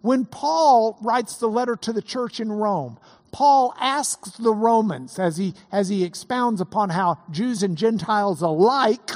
When 0.00 0.24
Paul 0.24 0.96
writes 1.02 1.36
the 1.38 1.48
letter 1.48 1.76
to 1.76 1.92
the 1.92 2.02
church 2.02 2.40
in 2.40 2.52
Rome, 2.52 2.98
Paul 3.32 3.74
asks 3.78 4.30
the 4.30 4.54
Romans 4.54 5.18
as 5.18 5.36
he, 5.36 5.54
as 5.70 5.88
he 5.88 6.04
expounds 6.04 6.60
upon 6.60 6.90
how 6.90 7.18
Jews 7.30 7.62
and 7.62 7.76
Gentiles 7.76 8.40
alike 8.40 9.10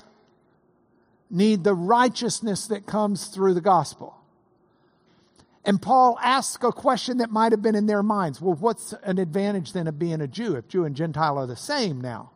need 1.31 1.65
the 1.65 1.75
righteousness 1.75 2.67
that 2.67 2.87
comes 2.87 3.29
through 3.29 3.55
the 3.55 3.61
gospel. 3.61 4.19
And 5.65 5.81
Paul 5.81 6.19
asks 6.21 6.63
a 6.65 6.73
question 6.73 7.19
that 7.19 7.31
might 7.31 7.53
have 7.53 7.63
been 7.63 7.77
in 7.77 7.87
their 7.87 8.03
minds. 8.03 8.41
Well, 8.41 8.57
what's 8.57 8.93
an 9.05 9.19
advantage 9.19 9.73
then 9.73 9.87
of 9.87 9.99
being 9.99 10.21
a 10.21 10.27
Jew 10.27 10.57
if 10.57 10.69
Jew 10.69 10.85
and 10.85 10.97
Gentile 10.97 11.39
are 11.39 11.47
the 11.47 11.57
same 11.57 12.01
now? 12.01 12.33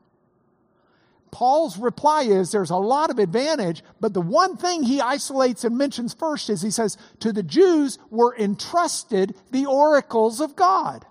Paul's 1.37 1.77
reply 1.77 2.23
is 2.23 2.51
there's 2.51 2.71
a 2.71 2.79
lot 2.79 3.11
of 3.11 3.19
advantage, 3.19 3.85
but 4.01 4.15
the 4.15 4.23
one 4.23 4.57
thing 4.57 4.83
he 4.83 5.03
isolates 5.03 5.65
and 5.65 5.77
mentions 5.77 6.15
first 6.15 6.49
is 6.49 6.63
he 6.63 6.71
says, 6.71 6.97
To 7.21 7.31
the 7.31 7.43
Jews 7.43 7.99
were 8.09 8.35
entrusted 8.35 9.35
the 9.51 9.67
oracles 9.67 10.41
of 10.41 10.57
God. 10.57 11.05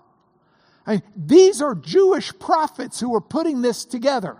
I 0.84 0.94
mean, 0.94 1.02
these 1.14 1.62
are 1.62 1.76
Jewish 1.76 2.36
prophets 2.40 2.98
who 2.98 3.14
are 3.14 3.20
putting 3.20 3.62
this 3.62 3.84
together. 3.84 4.38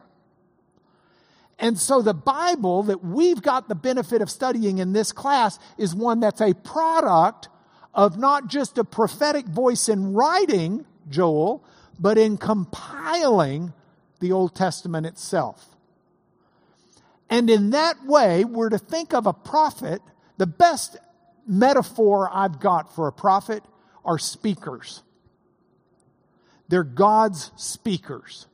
And 1.57 1.79
so 1.79 2.03
the 2.03 2.15
Bible 2.15 2.83
that 2.83 3.05
we've 3.05 3.41
got 3.41 3.69
the 3.69 3.77
benefit 3.77 4.21
of 4.21 4.29
studying 4.29 4.79
in 4.79 4.93
this 4.93 5.13
class 5.13 5.57
is 5.79 5.95
one 5.95 6.19
that's 6.19 6.41
a 6.41 6.53
product 6.53 7.49
of 7.95 8.19
not 8.19 8.49
just 8.49 8.77
a 8.77 8.83
prophetic 8.83 9.47
voice 9.47 9.89
in 9.89 10.15
writing, 10.15 10.85
Joel, 11.09 11.63
but 11.97 12.19
in 12.19 12.39
compiling 12.39 13.73
the 14.19 14.33
Old 14.33 14.57
Testament 14.57 15.07
itself. 15.07 15.76
And 17.29 17.51
in 17.51 17.71
that 17.71 18.05
way, 18.05 18.45
we're 18.45 18.69
to 18.69 18.79
think 18.79 19.15
of 19.15 19.27
a 19.27 19.33
prophet. 19.33 20.01
The 20.37 20.47
best 20.47 20.97
metaphor 21.47 22.31
I've 22.33 22.61
got 22.61 22.95
for 22.95 23.09
a 23.09 23.13
prophet 23.13 23.65
are 24.05 24.19
speakers. 24.19 25.03
They're 26.69 26.85
God's 26.85 27.51
speakers. 27.57 28.47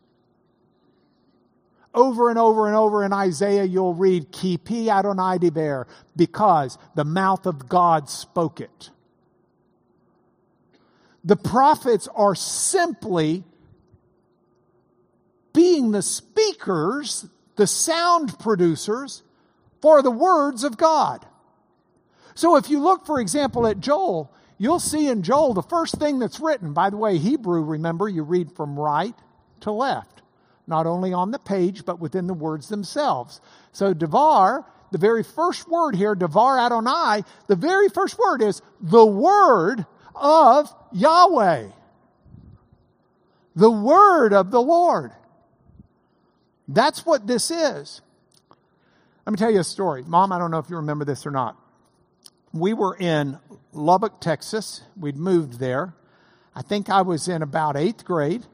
Over 1.94 2.30
and 2.30 2.38
over 2.38 2.66
and 2.66 2.74
over 2.74 3.04
in 3.04 3.12
Isaiah, 3.12 3.64
you'll 3.64 3.94
read, 3.94 4.32
Kipi 4.32 4.88
Adonai 4.88 5.38
Diver, 5.38 5.86
because 6.16 6.78
the 6.94 7.04
mouth 7.04 7.44
of 7.44 7.68
God 7.68 8.08
spoke 8.08 8.60
it. 8.60 8.90
The 11.24 11.36
prophets 11.36 12.08
are 12.14 12.34
simply 12.34 13.44
being 15.52 15.92
the 15.92 16.02
speakers, 16.02 17.26
the 17.56 17.66
sound 17.66 18.38
producers 18.38 19.22
for 19.80 20.02
the 20.02 20.10
words 20.10 20.64
of 20.64 20.76
God. 20.76 21.26
So 22.34 22.56
if 22.56 22.70
you 22.70 22.80
look, 22.80 23.04
for 23.04 23.20
example, 23.20 23.66
at 23.66 23.80
Joel, 23.80 24.32
you'll 24.58 24.80
see 24.80 25.08
in 25.08 25.22
Joel 25.22 25.54
the 25.54 25.62
first 25.62 25.98
thing 25.98 26.18
that's 26.18 26.40
written. 26.40 26.72
By 26.72 26.90
the 26.90 26.96
way, 26.96 27.18
Hebrew, 27.18 27.62
remember, 27.62 28.08
you 28.08 28.22
read 28.22 28.52
from 28.52 28.78
right 28.78 29.14
to 29.60 29.70
left, 29.70 30.22
not 30.66 30.86
only 30.86 31.12
on 31.12 31.30
the 31.30 31.38
page, 31.38 31.84
but 31.84 32.00
within 32.00 32.26
the 32.26 32.34
words 32.34 32.68
themselves. 32.68 33.40
So 33.72 33.92
Devar, 33.92 34.64
the 34.92 34.98
very 34.98 35.22
first 35.22 35.68
word 35.68 35.94
here, 35.94 36.14
Devar 36.14 36.58
Adonai, 36.58 37.24
the 37.48 37.56
very 37.56 37.88
first 37.88 38.18
word 38.18 38.40
is 38.40 38.62
the 38.80 39.04
word 39.04 39.84
of 40.14 40.72
Yahweh. 40.92 41.68
The 43.54 43.70
word 43.70 44.32
of 44.32 44.50
the 44.50 44.62
Lord. 44.62 45.12
That's 46.72 47.04
what 47.04 47.26
this 47.26 47.50
is. 47.50 48.00
Let 49.26 49.32
me 49.32 49.36
tell 49.36 49.50
you 49.50 49.60
a 49.60 49.64
story. 49.64 50.02
Mom, 50.06 50.32
I 50.32 50.38
don't 50.38 50.50
know 50.50 50.58
if 50.58 50.70
you 50.70 50.76
remember 50.76 51.04
this 51.04 51.26
or 51.26 51.30
not. 51.30 51.56
We 52.52 52.72
were 52.72 52.96
in 52.96 53.38
Lubbock, 53.72 54.20
Texas. 54.20 54.82
We'd 54.96 55.16
moved 55.16 55.58
there. 55.58 55.94
I 56.54 56.62
think 56.62 56.90
I 56.90 57.02
was 57.02 57.28
in 57.28 57.42
about 57.42 57.76
eighth 57.76 58.04
grade, 58.04 58.44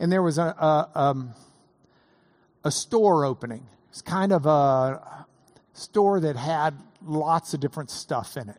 and 0.00 0.10
there 0.10 0.22
was 0.22 0.38
a, 0.38 0.42
a, 0.42 0.90
um, 0.94 1.34
a 2.64 2.70
store 2.70 3.24
opening. 3.24 3.66
It's 3.90 4.02
kind 4.02 4.32
of 4.32 4.46
a 4.46 5.26
store 5.72 6.20
that 6.20 6.36
had 6.36 6.74
lots 7.04 7.54
of 7.54 7.60
different 7.60 7.90
stuff 7.90 8.36
in 8.36 8.48
it. 8.48 8.58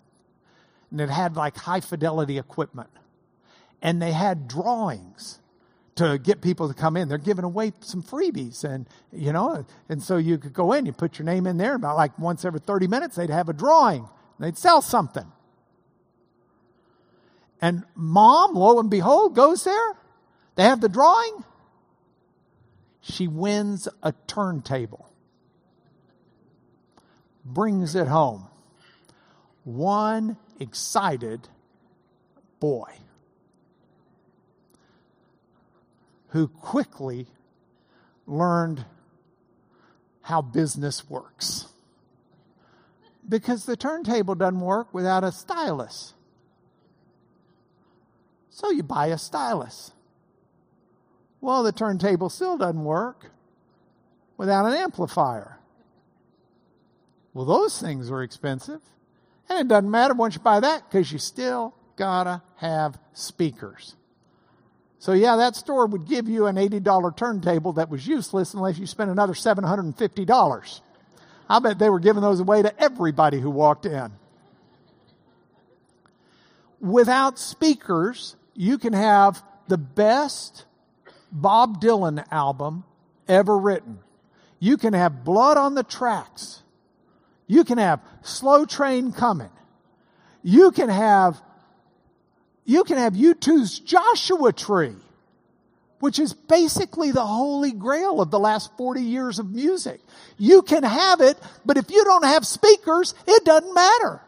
And 0.92 1.02
it 1.02 1.10
had 1.10 1.36
like 1.36 1.58
high 1.58 1.82
fidelity 1.82 2.38
equipment. 2.38 2.90
And 3.82 4.02
they 4.02 4.12
had 4.12 4.48
drawings 4.48 5.40
to 6.00 6.18
get 6.18 6.42
people 6.42 6.70
to 6.70 6.74
come 6.74 6.96
in. 6.96 7.10
They're 7.10 7.18
giving 7.18 7.44
away 7.44 7.74
some 7.82 8.02
freebies 8.02 8.64
and, 8.64 8.88
you 9.12 9.34
know, 9.34 9.66
and 9.90 10.02
so 10.02 10.16
you 10.18 10.38
could 10.38 10.54
go 10.54 10.72
in, 10.72 10.86
you 10.86 10.94
put 10.94 11.20
your 11.20 11.26
name 11.26 11.46
in 11.46 11.58
there, 11.58 11.76
about 11.76 11.98
like 11.98 12.18
once 12.18 12.46
every 12.46 12.62
30 12.62 12.88
minutes, 12.88 13.18
they'd 13.18 13.30
have 13.30 13.50
a 13.50 13.54
drawing. 13.54 14.08
They'd 14.40 14.58
sell 14.58 14.82
something. 14.82 15.30
And 17.62 17.84
mom, 17.96 18.56
lo 18.56 18.80
and 18.80 18.90
behold, 18.90 19.36
goes 19.36 19.66
there. 19.66 19.94
They 20.56 20.64
have 20.64 20.80
the 20.80 20.88
drawing. 20.88 21.44
She 23.02 23.28
wins 23.28 23.90
a 24.02 24.14
turntable, 24.28 25.10
brings 27.44 27.96
it 27.96 28.08
home. 28.08 28.48
One 29.66 30.38
excited 30.60 31.50
boy 32.60 32.94
who 36.30 36.48
quickly 36.48 37.28
learned 38.26 38.86
how 40.22 40.42
business 40.42 41.10
works. 41.10 41.68
Because 43.28 43.66
the 43.66 43.78
turntable 43.78 44.36
doesn't 44.36 44.62
work 44.62 44.94
without 44.94 45.24
a 45.24 45.32
stylus. 45.32 46.14
So 48.50 48.72
you 48.72 48.84
buy 48.84 49.08
a 49.08 49.18
stylus. 49.18 49.92
Well, 51.42 51.64
the 51.64 51.72
turntable 51.72 52.30
still 52.30 52.58
doesn't 52.58 52.84
work 52.84 53.32
without 54.38 54.66
an 54.66 54.74
amplifier. 54.74 55.60
Well, 57.34 57.46
those 57.46 57.80
things 57.80 58.12
are 58.12 58.22
expensive. 58.22 58.82
And 59.48 59.60
it 59.60 59.68
doesn't 59.68 59.90
matter 59.90 60.14
once 60.14 60.36
you 60.36 60.42
buy 60.42 60.60
that 60.60 60.90
because 60.90 61.12
you 61.12 61.18
still 61.18 61.74
gotta 61.96 62.42
have 62.58 63.00
speakers. 63.14 63.96
So, 65.00 65.14
yeah, 65.14 65.38
that 65.38 65.56
store 65.56 65.86
would 65.86 66.08
give 66.08 66.28
you 66.28 66.48
an 66.48 66.58
$80 66.58 67.16
turntable 67.16 67.74
that 67.74 67.90
was 67.90 68.06
useless 68.06 68.54
unless 68.54 68.78
you 68.78 68.86
spent 68.86 69.10
another 69.10 69.34
$750. 69.34 70.82
I 71.50 71.60
bet 71.60 71.80
they 71.80 71.90
were 71.90 72.02
giving 72.02 72.22
those 72.22 72.42
away 72.42 72.62
to 72.62 72.82
everybody 72.82 73.40
who 73.40 73.50
walked 73.50 73.86
in. 73.86 74.12
Without 76.82 77.40
speakers, 77.40 78.36
you 78.54 78.78
can 78.78 78.94
have 78.94 79.42
the 79.68 79.78
best 79.78 80.66
Bob 81.32 81.82
Dylan 81.82 82.26
album 82.30 82.84
ever 83.28 83.58
written. 83.58 84.00
You 84.60 84.76
can 84.76 84.94
have 84.94 85.24
blood 85.24 85.58
on 85.58 85.76
the 85.76 85.84
tracks. 85.84 86.62
You 87.48 87.64
can 87.64 87.78
have 87.78 88.02
slow 88.22 88.66
train 88.66 89.14
coming. 89.14 89.52
You 90.44 90.72
can 90.72 90.90
have 90.90 91.42
you 92.70 92.84
can 92.84 92.98
have 92.98 93.14
U2's 93.14 93.80
Joshua 93.80 94.54
Tree, 94.54 94.96
which 96.00 96.20
is 96.20 96.34
basically 96.34 97.10
the 97.10 97.26
holy 97.26 97.72
grail 97.72 98.22
of 98.22 98.30
the 98.30 98.38
last 98.38 98.78
40 98.78 99.02
years 99.02 99.40
of 99.40 99.50
music. 99.50 100.00
You 100.38 100.62
can 100.62 100.84
have 100.84 101.20
it, 101.20 101.36
but 101.66 101.78
if 101.78 101.90
you 101.90 102.04
don't 102.04 102.26
have 102.26 102.46
speakers, 102.46 103.16
it 103.28 103.44
doesn't 103.44 103.74
matter. 103.74 104.22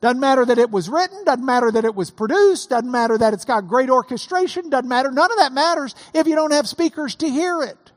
Doesn't 0.00 0.18
matter 0.18 0.44
that 0.44 0.58
it 0.58 0.72
was 0.72 0.88
written, 0.88 1.24
doesn't 1.24 1.46
matter 1.46 1.70
that 1.70 1.84
it 1.84 1.94
was 1.94 2.10
produced, 2.10 2.70
doesn't 2.70 2.90
matter 2.90 3.16
that 3.16 3.32
it's 3.32 3.44
got 3.44 3.68
great 3.68 3.88
orchestration, 3.88 4.68
doesn't 4.68 4.88
matter. 4.88 5.12
None 5.12 5.30
of 5.30 5.38
that 5.38 5.52
matters 5.52 5.94
if 6.12 6.26
you 6.26 6.34
don't 6.34 6.50
have 6.52 6.66
speakers 6.66 7.14
to 7.14 7.30
hear 7.30 7.62
it. 7.62 7.92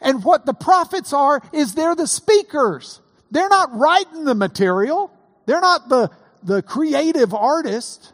And 0.00 0.22
what 0.22 0.46
the 0.46 0.54
prophets 0.54 1.12
are 1.12 1.42
is 1.52 1.74
they're 1.74 1.96
the 1.96 2.06
speakers. 2.06 3.00
They're 3.32 3.48
not 3.48 3.76
writing 3.76 4.24
the 4.24 4.36
material. 4.36 5.10
They're 5.46 5.60
not 5.60 5.88
the 5.88 6.12
the 6.42 6.62
creative 6.62 7.34
artist. 7.34 8.12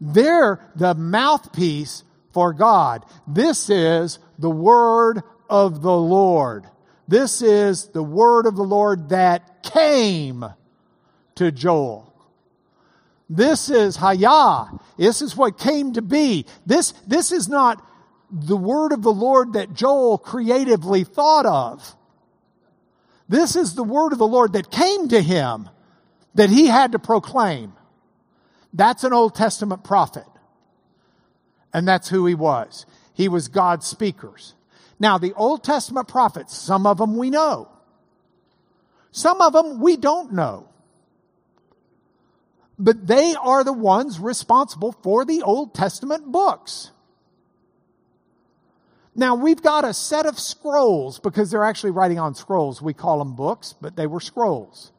They're 0.00 0.60
the 0.74 0.94
mouthpiece 0.94 2.04
for 2.32 2.52
God. 2.52 3.04
This 3.26 3.68
is 3.68 4.18
the 4.38 4.50
word 4.50 5.22
of 5.48 5.82
the 5.82 5.96
Lord. 5.96 6.66
This 7.08 7.42
is 7.42 7.88
the 7.88 8.02
word 8.02 8.46
of 8.46 8.56
the 8.56 8.62
Lord 8.62 9.08
that 9.10 9.62
came 9.62 10.44
to 11.34 11.50
Joel. 11.50 12.06
This 13.28 13.68
is 13.68 13.98
Hayah. 13.98 14.80
This 14.96 15.22
is 15.22 15.36
what 15.36 15.58
came 15.58 15.92
to 15.94 16.02
be. 16.02 16.46
This, 16.66 16.92
this 17.06 17.32
is 17.32 17.48
not 17.48 17.84
the 18.30 18.56
word 18.56 18.92
of 18.92 19.02
the 19.02 19.12
Lord 19.12 19.54
that 19.54 19.74
Joel 19.74 20.18
creatively 20.18 21.04
thought 21.04 21.46
of. 21.46 21.96
This 23.28 23.54
is 23.54 23.74
the 23.74 23.84
word 23.84 24.12
of 24.12 24.18
the 24.18 24.26
Lord 24.26 24.52
that 24.54 24.70
came 24.70 25.08
to 25.08 25.20
him 25.20 25.68
that 26.34 26.50
he 26.50 26.66
had 26.66 26.92
to 26.92 26.98
proclaim. 26.98 27.72
That's 28.72 29.04
an 29.04 29.12
Old 29.12 29.34
Testament 29.34 29.84
prophet. 29.84 30.26
And 31.72 31.86
that's 31.86 32.08
who 32.08 32.26
he 32.26 32.34
was. 32.34 32.86
He 33.14 33.28
was 33.28 33.48
God's 33.48 33.86
speakers. 33.86 34.54
Now, 34.98 35.18
the 35.18 35.32
Old 35.34 35.64
Testament 35.64 36.08
prophets, 36.08 36.56
some 36.56 36.86
of 36.86 36.98
them 36.98 37.16
we 37.16 37.30
know. 37.30 37.68
Some 39.12 39.40
of 39.40 39.52
them 39.52 39.80
we 39.80 39.96
don't 39.96 40.32
know. 40.32 40.68
But 42.78 43.06
they 43.06 43.34
are 43.34 43.64
the 43.64 43.72
ones 43.72 44.18
responsible 44.18 44.92
for 45.02 45.24
the 45.24 45.42
Old 45.42 45.74
Testament 45.74 46.30
books. 46.30 46.90
Now, 49.14 49.34
we've 49.34 49.60
got 49.60 49.84
a 49.84 49.92
set 49.92 50.24
of 50.24 50.38
scrolls 50.38 51.18
because 51.18 51.50
they're 51.50 51.64
actually 51.64 51.90
writing 51.90 52.18
on 52.18 52.34
scrolls. 52.34 52.80
We 52.80 52.94
call 52.94 53.18
them 53.18 53.34
books, 53.34 53.74
but 53.78 53.96
they 53.96 54.06
were 54.06 54.20
scrolls. 54.20 54.92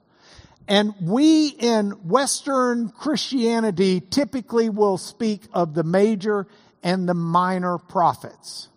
And 0.71 0.93
we 1.01 1.47
in 1.49 1.89
Western 2.07 2.91
Christianity 2.91 3.99
typically 3.99 4.69
will 4.69 4.97
speak 4.97 5.41
of 5.51 5.73
the 5.73 5.83
major 5.83 6.47
and 6.81 7.09
the 7.09 7.13
minor 7.13 7.77
prophets. 7.77 8.69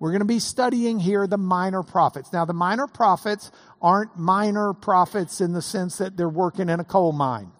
We're 0.00 0.10
going 0.10 0.18
to 0.18 0.24
be 0.24 0.40
studying 0.40 0.98
here 0.98 1.28
the 1.28 1.38
minor 1.38 1.84
prophets. 1.84 2.32
Now, 2.32 2.44
the 2.44 2.54
minor 2.54 2.88
prophets 2.88 3.52
aren't 3.80 4.18
minor 4.18 4.72
prophets 4.72 5.40
in 5.40 5.52
the 5.52 5.62
sense 5.62 5.98
that 5.98 6.16
they're 6.16 6.28
working 6.28 6.68
in 6.68 6.80
a 6.80 6.84
coal 6.84 7.12
mine. 7.12 7.52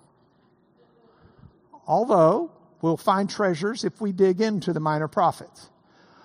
Although, 1.86 2.50
we'll 2.82 2.96
find 2.96 3.30
treasures 3.30 3.84
if 3.84 4.00
we 4.00 4.10
dig 4.10 4.40
into 4.40 4.72
the 4.72 4.80
minor 4.80 5.06
prophets. 5.06 5.70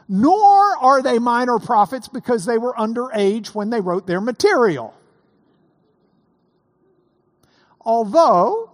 Nor 0.10 0.76
are 0.80 1.04
they 1.04 1.20
minor 1.20 1.60
prophets 1.60 2.08
because 2.08 2.46
they 2.46 2.58
were 2.58 2.74
underage 2.74 3.54
when 3.54 3.70
they 3.70 3.80
wrote 3.80 4.08
their 4.08 4.22
material. 4.22 4.96
Although 7.84 8.72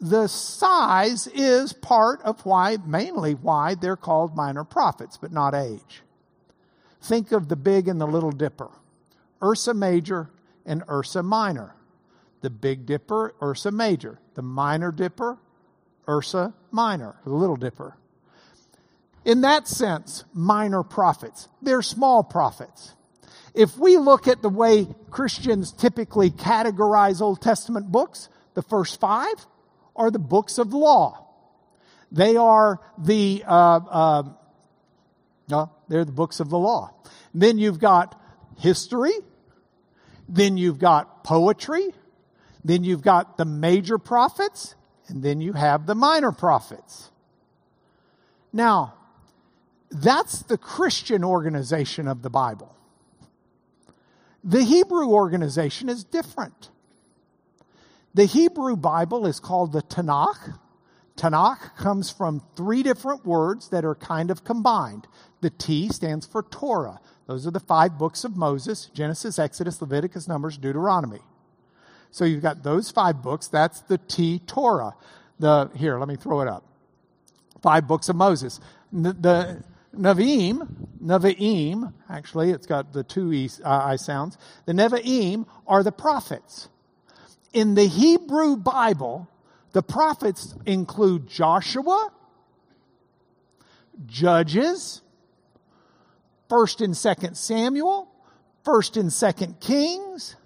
the 0.00 0.26
size 0.26 1.26
is 1.28 1.72
part 1.72 2.20
of 2.22 2.44
why, 2.44 2.76
mainly 2.84 3.34
why 3.34 3.74
they're 3.74 3.96
called 3.96 4.36
minor 4.36 4.64
prophets, 4.64 5.16
but 5.16 5.32
not 5.32 5.54
age. 5.54 6.02
Think 7.00 7.32
of 7.32 7.48
the 7.48 7.56
big 7.56 7.88
and 7.88 8.00
the 8.00 8.06
little 8.06 8.32
dipper. 8.32 8.70
Ursa 9.42 9.74
Major 9.74 10.30
and 10.64 10.82
Ursa 10.88 11.22
Minor. 11.22 11.74
The 12.40 12.50
Big 12.50 12.84
Dipper, 12.84 13.34
Ursa 13.40 13.70
Major. 13.70 14.18
The 14.34 14.42
Minor 14.42 14.92
Dipper, 14.92 15.38
Ursa 16.08 16.52
Minor, 16.70 17.16
the 17.24 17.32
Little 17.32 17.56
Dipper. 17.56 17.96
In 19.24 19.40
that 19.40 19.66
sense, 19.66 20.24
minor 20.32 20.82
prophets. 20.82 21.48
They're 21.62 21.82
small 21.82 22.22
prophets 22.22 22.95
if 23.56 23.78
we 23.78 23.96
look 23.96 24.28
at 24.28 24.42
the 24.42 24.50
way 24.50 24.86
Christians 25.10 25.72
typically 25.72 26.30
categorize 26.30 27.22
Old 27.22 27.40
Testament 27.40 27.90
books, 27.90 28.28
the 28.52 28.62
first 28.62 29.00
five 29.00 29.46
are 29.96 30.10
the 30.10 30.18
books 30.18 30.58
of 30.58 30.74
law. 30.74 31.26
They 32.12 32.36
are 32.36 32.80
the, 32.98 33.42
uh, 33.46 33.80
uh, 33.90 34.22
no, 35.48 35.70
they're 35.88 36.04
the 36.04 36.12
books 36.12 36.38
of 36.38 36.50
the 36.50 36.58
law. 36.58 36.92
Then 37.32 37.56
you've 37.56 37.80
got 37.80 38.20
history. 38.58 39.14
Then 40.28 40.58
you've 40.58 40.78
got 40.78 41.24
poetry. 41.24 41.94
Then 42.62 42.84
you've 42.84 43.02
got 43.02 43.38
the 43.38 43.46
major 43.46 43.96
prophets. 43.96 44.74
And 45.08 45.22
then 45.22 45.40
you 45.40 45.54
have 45.54 45.86
the 45.86 45.94
minor 45.94 46.30
prophets. 46.30 47.10
Now, 48.52 48.94
that's 49.90 50.42
the 50.42 50.58
Christian 50.58 51.24
organization 51.24 52.06
of 52.06 52.20
the 52.20 52.30
Bible. 52.30 52.76
The 54.46 54.62
Hebrew 54.62 55.08
organization 55.08 55.88
is 55.88 56.04
different. 56.04 56.70
The 58.14 58.26
Hebrew 58.26 58.76
Bible 58.76 59.26
is 59.26 59.40
called 59.40 59.72
the 59.72 59.82
Tanakh. 59.82 60.56
Tanakh 61.16 61.76
comes 61.76 62.10
from 62.10 62.42
three 62.54 62.84
different 62.84 63.26
words 63.26 63.70
that 63.70 63.84
are 63.84 63.96
kind 63.96 64.30
of 64.30 64.44
combined. 64.44 65.08
The 65.40 65.50
T 65.50 65.88
stands 65.88 66.26
for 66.26 66.44
Torah. 66.44 67.00
Those 67.26 67.44
are 67.44 67.50
the 67.50 67.58
five 67.58 67.98
books 67.98 68.22
of 68.22 68.36
Moses 68.36 68.86
Genesis, 68.94 69.40
Exodus, 69.40 69.82
Leviticus, 69.82 70.28
Numbers, 70.28 70.56
Deuteronomy. 70.58 71.20
So 72.12 72.24
you've 72.24 72.42
got 72.42 72.62
those 72.62 72.92
five 72.92 73.22
books. 73.22 73.48
That's 73.48 73.80
the 73.80 73.98
T 73.98 74.38
Torah. 74.38 74.94
The, 75.40 75.70
here, 75.74 75.98
let 75.98 76.06
me 76.06 76.16
throw 76.16 76.40
it 76.40 76.48
up. 76.48 76.64
Five 77.62 77.88
books 77.88 78.08
of 78.08 78.14
Moses. 78.14 78.60
The, 78.92 79.12
the 79.12 79.64
Navim, 79.96 80.68
Nevi'im, 81.02 81.92
actually, 82.08 82.50
it's 82.50 82.66
got 82.66 82.92
the 82.92 83.02
two 83.02 83.32
e, 83.32 83.50
uh, 83.64 83.68
I 83.68 83.96
sounds. 83.96 84.36
The 84.66 84.72
Nevi'im 84.72 85.46
are 85.66 85.82
the 85.82 85.92
prophets. 85.92 86.68
In 87.52 87.74
the 87.74 87.86
Hebrew 87.86 88.56
Bible, 88.56 89.28
the 89.72 89.82
prophets 89.82 90.54
include 90.66 91.26
Joshua, 91.26 92.10
Judges, 94.06 95.00
1st 96.50 96.84
and 96.84 96.94
2nd 96.94 97.36
Samuel, 97.36 98.08
1st 98.64 99.00
and 99.00 99.10
2nd 99.10 99.60
Kings, 99.60 100.36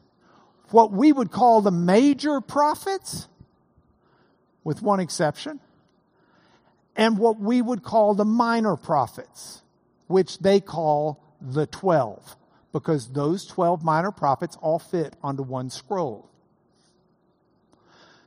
what 0.70 0.92
we 0.92 1.12
would 1.12 1.30
call 1.30 1.60
the 1.60 1.70
major 1.70 2.40
prophets, 2.40 3.28
with 4.62 4.82
one 4.82 5.00
exception, 5.00 5.60
and 7.00 7.16
what 7.16 7.40
we 7.40 7.62
would 7.62 7.82
call 7.82 8.14
the 8.14 8.26
minor 8.26 8.76
prophets, 8.76 9.62
which 10.06 10.38
they 10.38 10.60
call 10.60 11.18
the 11.40 11.66
12, 11.66 12.36
because 12.72 13.08
those 13.08 13.46
12 13.46 13.82
minor 13.82 14.10
prophets 14.10 14.58
all 14.60 14.78
fit 14.78 15.16
onto 15.22 15.42
one 15.42 15.70
scroll. 15.70 16.28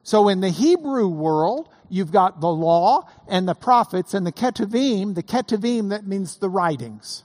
So 0.01 0.27
in 0.27 0.41
the 0.41 0.49
Hebrew 0.49 1.07
world, 1.07 1.69
you've 1.87 2.11
got 2.11 2.41
the 2.41 2.49
law 2.49 3.07
and 3.27 3.47
the 3.47 3.53
prophets 3.53 4.15
and 4.15 4.25
the 4.25 4.31
ketuvim. 4.31 5.13
The 5.13 5.23
ketuvim, 5.23 5.89
that 5.89 6.07
means 6.07 6.37
the 6.37 6.49
writings. 6.49 7.23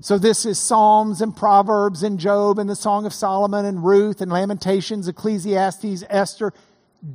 So 0.00 0.16
this 0.16 0.46
is 0.46 0.60
Psalms 0.60 1.20
and 1.20 1.36
Proverbs 1.36 2.04
and 2.04 2.20
Job 2.20 2.60
and 2.60 2.70
the 2.70 2.76
Song 2.76 3.04
of 3.04 3.12
Solomon 3.12 3.64
and 3.64 3.84
Ruth 3.84 4.20
and 4.20 4.30
Lamentations, 4.30 5.08
Ecclesiastes, 5.08 6.04
Esther. 6.08 6.52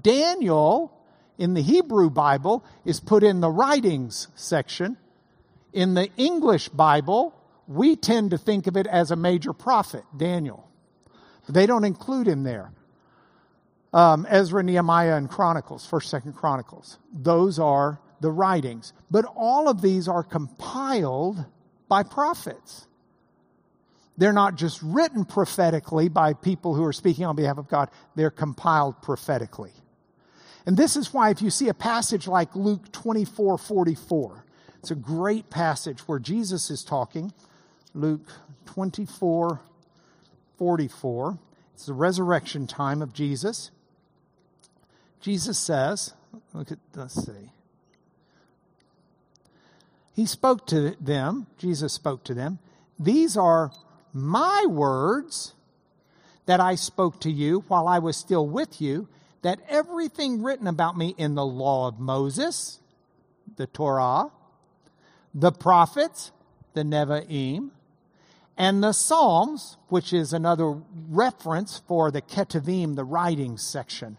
Daniel 0.01 0.93
in 1.37 1.53
the 1.53 1.61
Hebrew 1.61 2.09
Bible 2.09 2.63
is 2.85 2.99
put 2.99 3.23
in 3.23 3.41
the 3.41 3.49
writings 3.49 4.27
section. 4.35 4.97
In 5.71 5.95
the 5.95 6.09
English 6.17 6.69
Bible, 6.69 7.33
we 7.67 7.95
tend 7.95 8.31
to 8.31 8.37
think 8.37 8.67
of 8.67 8.77
it 8.77 8.87
as 8.87 9.11
a 9.11 9.15
major 9.15 9.53
prophet, 9.53 10.03
Daniel. 10.15 10.69
But 11.45 11.55
they 11.55 11.65
don't 11.65 11.83
include 11.83 12.27
him 12.27 12.43
there. 12.43 12.71
Um, 13.91 14.25
Ezra, 14.29 14.63
Nehemiah, 14.63 15.15
and 15.15 15.29
Chronicles, 15.29 15.87
1st, 15.87 16.21
2nd 16.23 16.35
Chronicles. 16.35 16.97
Those 17.11 17.59
are 17.59 17.99
the 18.21 18.31
writings. 18.31 18.93
But 19.11 19.25
all 19.35 19.69
of 19.69 19.81
these 19.81 20.07
are 20.07 20.23
compiled 20.23 21.45
by 21.87 22.03
prophets. 22.03 22.87
They're 24.17 24.33
not 24.33 24.55
just 24.55 24.81
written 24.81 25.25
prophetically 25.25 26.09
by 26.09 26.33
people 26.33 26.75
who 26.75 26.83
are 26.83 26.93
speaking 26.93 27.25
on 27.25 27.35
behalf 27.35 27.57
of 27.57 27.67
God, 27.67 27.89
they're 28.15 28.31
compiled 28.31 29.01
prophetically. 29.01 29.73
And 30.65 30.77
this 30.77 30.95
is 30.95 31.13
why, 31.13 31.29
if 31.29 31.41
you 31.41 31.49
see 31.49 31.67
a 31.67 31.73
passage 31.73 32.27
like 32.27 32.55
Luke 32.55 32.91
24 32.91 33.57
44, 33.57 34.45
it's 34.79 34.91
a 34.91 34.95
great 34.95 35.49
passage 35.49 36.01
where 36.01 36.19
Jesus 36.19 36.69
is 36.69 36.83
talking. 36.83 37.33
Luke 37.93 38.31
24 38.65 39.61
44. 40.57 41.37
It's 41.73 41.85
the 41.85 41.93
resurrection 41.93 42.67
time 42.67 43.01
of 43.01 43.13
Jesus. 43.13 43.71
Jesus 45.19 45.57
says, 45.57 46.13
look 46.53 46.71
at, 46.71 46.79
let's 46.95 47.25
see. 47.25 47.51
He 50.13 50.25
spoke 50.25 50.67
to 50.67 50.95
them, 51.01 51.47
Jesus 51.57 51.93
spoke 51.93 52.23
to 52.25 52.33
them. 52.33 52.59
These 52.99 53.35
are 53.35 53.71
my 54.13 54.65
words 54.67 55.53
that 56.45 56.59
I 56.59 56.75
spoke 56.75 57.19
to 57.21 57.31
you 57.31 57.63
while 57.67 57.87
I 57.87 57.99
was 57.99 58.15
still 58.15 58.47
with 58.47 58.79
you 58.79 59.07
that 59.43 59.59
everything 59.69 60.41
written 60.41 60.67
about 60.67 60.97
me 60.97 61.13
in 61.17 61.35
the 61.35 61.45
law 61.45 61.87
of 61.87 61.99
Moses, 61.99 62.79
the 63.55 63.67
Torah, 63.67 64.31
the 65.33 65.51
prophets, 65.51 66.31
the 66.73 66.81
Nevi'im, 66.81 67.69
and 68.57 68.83
the 68.83 68.93
Psalms, 68.93 69.77
which 69.89 70.13
is 70.13 70.33
another 70.33 70.77
reference 71.09 71.81
for 71.87 72.11
the 72.11 72.21
Ketuvim, 72.21 72.95
the 72.95 73.03
writing 73.03 73.57
section. 73.57 74.17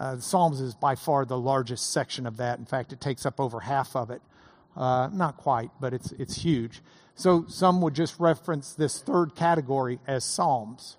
Uh, 0.00 0.18
Psalms 0.18 0.60
is 0.60 0.74
by 0.74 0.94
far 0.94 1.24
the 1.24 1.38
largest 1.38 1.92
section 1.92 2.26
of 2.26 2.36
that. 2.38 2.58
In 2.58 2.64
fact, 2.64 2.92
it 2.92 3.00
takes 3.00 3.24
up 3.24 3.38
over 3.38 3.60
half 3.60 3.94
of 3.94 4.10
it. 4.10 4.22
Uh, 4.76 5.08
not 5.12 5.36
quite, 5.36 5.70
but 5.80 5.92
it's, 5.92 6.12
it's 6.12 6.42
huge. 6.42 6.82
So 7.14 7.44
some 7.46 7.82
would 7.82 7.94
just 7.94 8.18
reference 8.18 8.72
this 8.72 9.00
third 9.00 9.36
category 9.36 10.00
as 10.06 10.24
Psalms. 10.24 10.96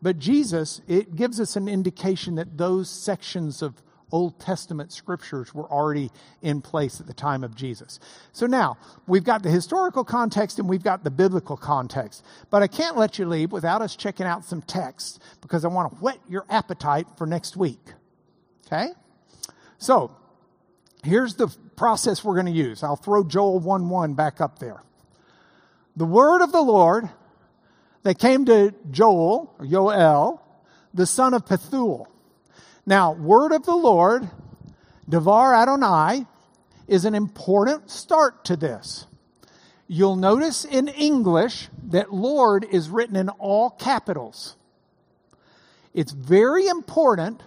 But 0.00 0.18
Jesus, 0.18 0.80
it 0.86 1.16
gives 1.16 1.40
us 1.40 1.56
an 1.56 1.68
indication 1.68 2.36
that 2.36 2.56
those 2.56 2.88
sections 2.88 3.62
of 3.62 3.82
Old 4.10 4.38
Testament 4.38 4.92
scriptures 4.92 5.54
were 5.54 5.70
already 5.70 6.10
in 6.40 6.60
place 6.62 7.00
at 7.00 7.06
the 7.06 7.14
time 7.14 7.44
of 7.44 7.54
Jesus. 7.54 8.00
So 8.32 8.46
now, 8.46 8.78
we've 9.06 9.24
got 9.24 9.42
the 9.42 9.50
historical 9.50 10.04
context 10.04 10.58
and 10.58 10.68
we've 10.68 10.82
got 10.82 11.04
the 11.04 11.10
biblical 11.10 11.56
context. 11.56 12.24
But 12.50 12.62
I 12.62 12.68
can't 12.68 12.96
let 12.96 13.18
you 13.18 13.26
leave 13.26 13.52
without 13.52 13.82
us 13.82 13.96
checking 13.96 14.26
out 14.26 14.44
some 14.44 14.62
texts 14.62 15.18
because 15.40 15.64
I 15.64 15.68
want 15.68 15.92
to 15.92 15.98
whet 15.98 16.18
your 16.28 16.46
appetite 16.48 17.06
for 17.16 17.26
next 17.26 17.56
week. 17.56 17.92
Okay? 18.66 18.88
So, 19.78 20.10
here's 21.04 21.34
the 21.34 21.48
process 21.76 22.24
we're 22.24 22.34
going 22.34 22.46
to 22.46 22.52
use. 22.52 22.82
I'll 22.82 22.96
throw 22.96 23.24
Joel 23.24 23.60
1 23.60 23.88
1 23.88 24.14
back 24.14 24.40
up 24.40 24.58
there. 24.58 24.82
The 25.96 26.04
word 26.04 26.42
of 26.42 26.52
the 26.52 26.62
Lord 26.62 27.08
they 28.02 28.14
came 28.14 28.44
to 28.46 28.74
Joel, 28.90 29.54
or 29.58 29.64
Yoel, 29.64 30.40
the 30.94 31.06
son 31.06 31.34
of 31.34 31.44
Pethuel. 31.44 32.06
Now, 32.86 33.12
word 33.12 33.52
of 33.52 33.64
the 33.64 33.76
Lord, 33.76 34.30
Devar 35.08 35.54
Adonai, 35.54 36.26
is 36.86 37.04
an 37.04 37.14
important 37.14 37.90
start 37.90 38.44
to 38.46 38.56
this. 38.56 39.06
You'll 39.86 40.16
notice 40.16 40.64
in 40.64 40.88
English 40.88 41.68
that 41.88 42.12
Lord 42.12 42.66
is 42.70 42.90
written 42.90 43.16
in 43.16 43.28
all 43.28 43.70
capitals. 43.70 44.56
It's 45.94 46.12
very 46.12 46.66
important. 46.66 47.42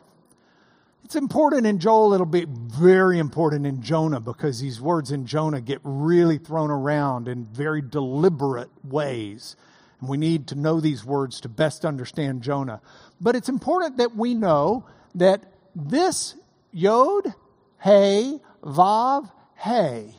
It's 1.04 1.16
important 1.16 1.66
in 1.66 1.80
Joel, 1.80 2.14
it'll 2.14 2.26
be 2.26 2.46
very 2.48 3.20
important 3.20 3.66
in 3.66 3.82
Jonah 3.82 4.20
because 4.20 4.60
these 4.60 4.80
words 4.80 5.12
in 5.12 5.26
Jonah 5.26 5.62
get 5.62 5.80
really 5.84 6.38
thrown 6.38 6.72
around 6.72 7.28
in 7.28 7.46
very 7.46 7.82
deliberate 7.82 8.70
ways. 8.84 9.56
And 10.02 10.10
we 10.10 10.18
need 10.18 10.48
to 10.48 10.56
know 10.56 10.82
these 10.82 11.06
words 11.06 11.40
to 11.42 11.50
best 11.50 11.86
understand 11.86 12.42
Jonah. 12.42 12.82
But 13.22 13.36
it's 13.36 13.50
important 13.50 13.98
that 13.98 14.16
we 14.16 14.34
know 14.34 14.86
that 15.16 15.44
this 15.76 16.36
Yod, 16.72 17.34
Hey, 17.80 18.40
Vav, 18.64 19.32
Hey, 19.56 20.16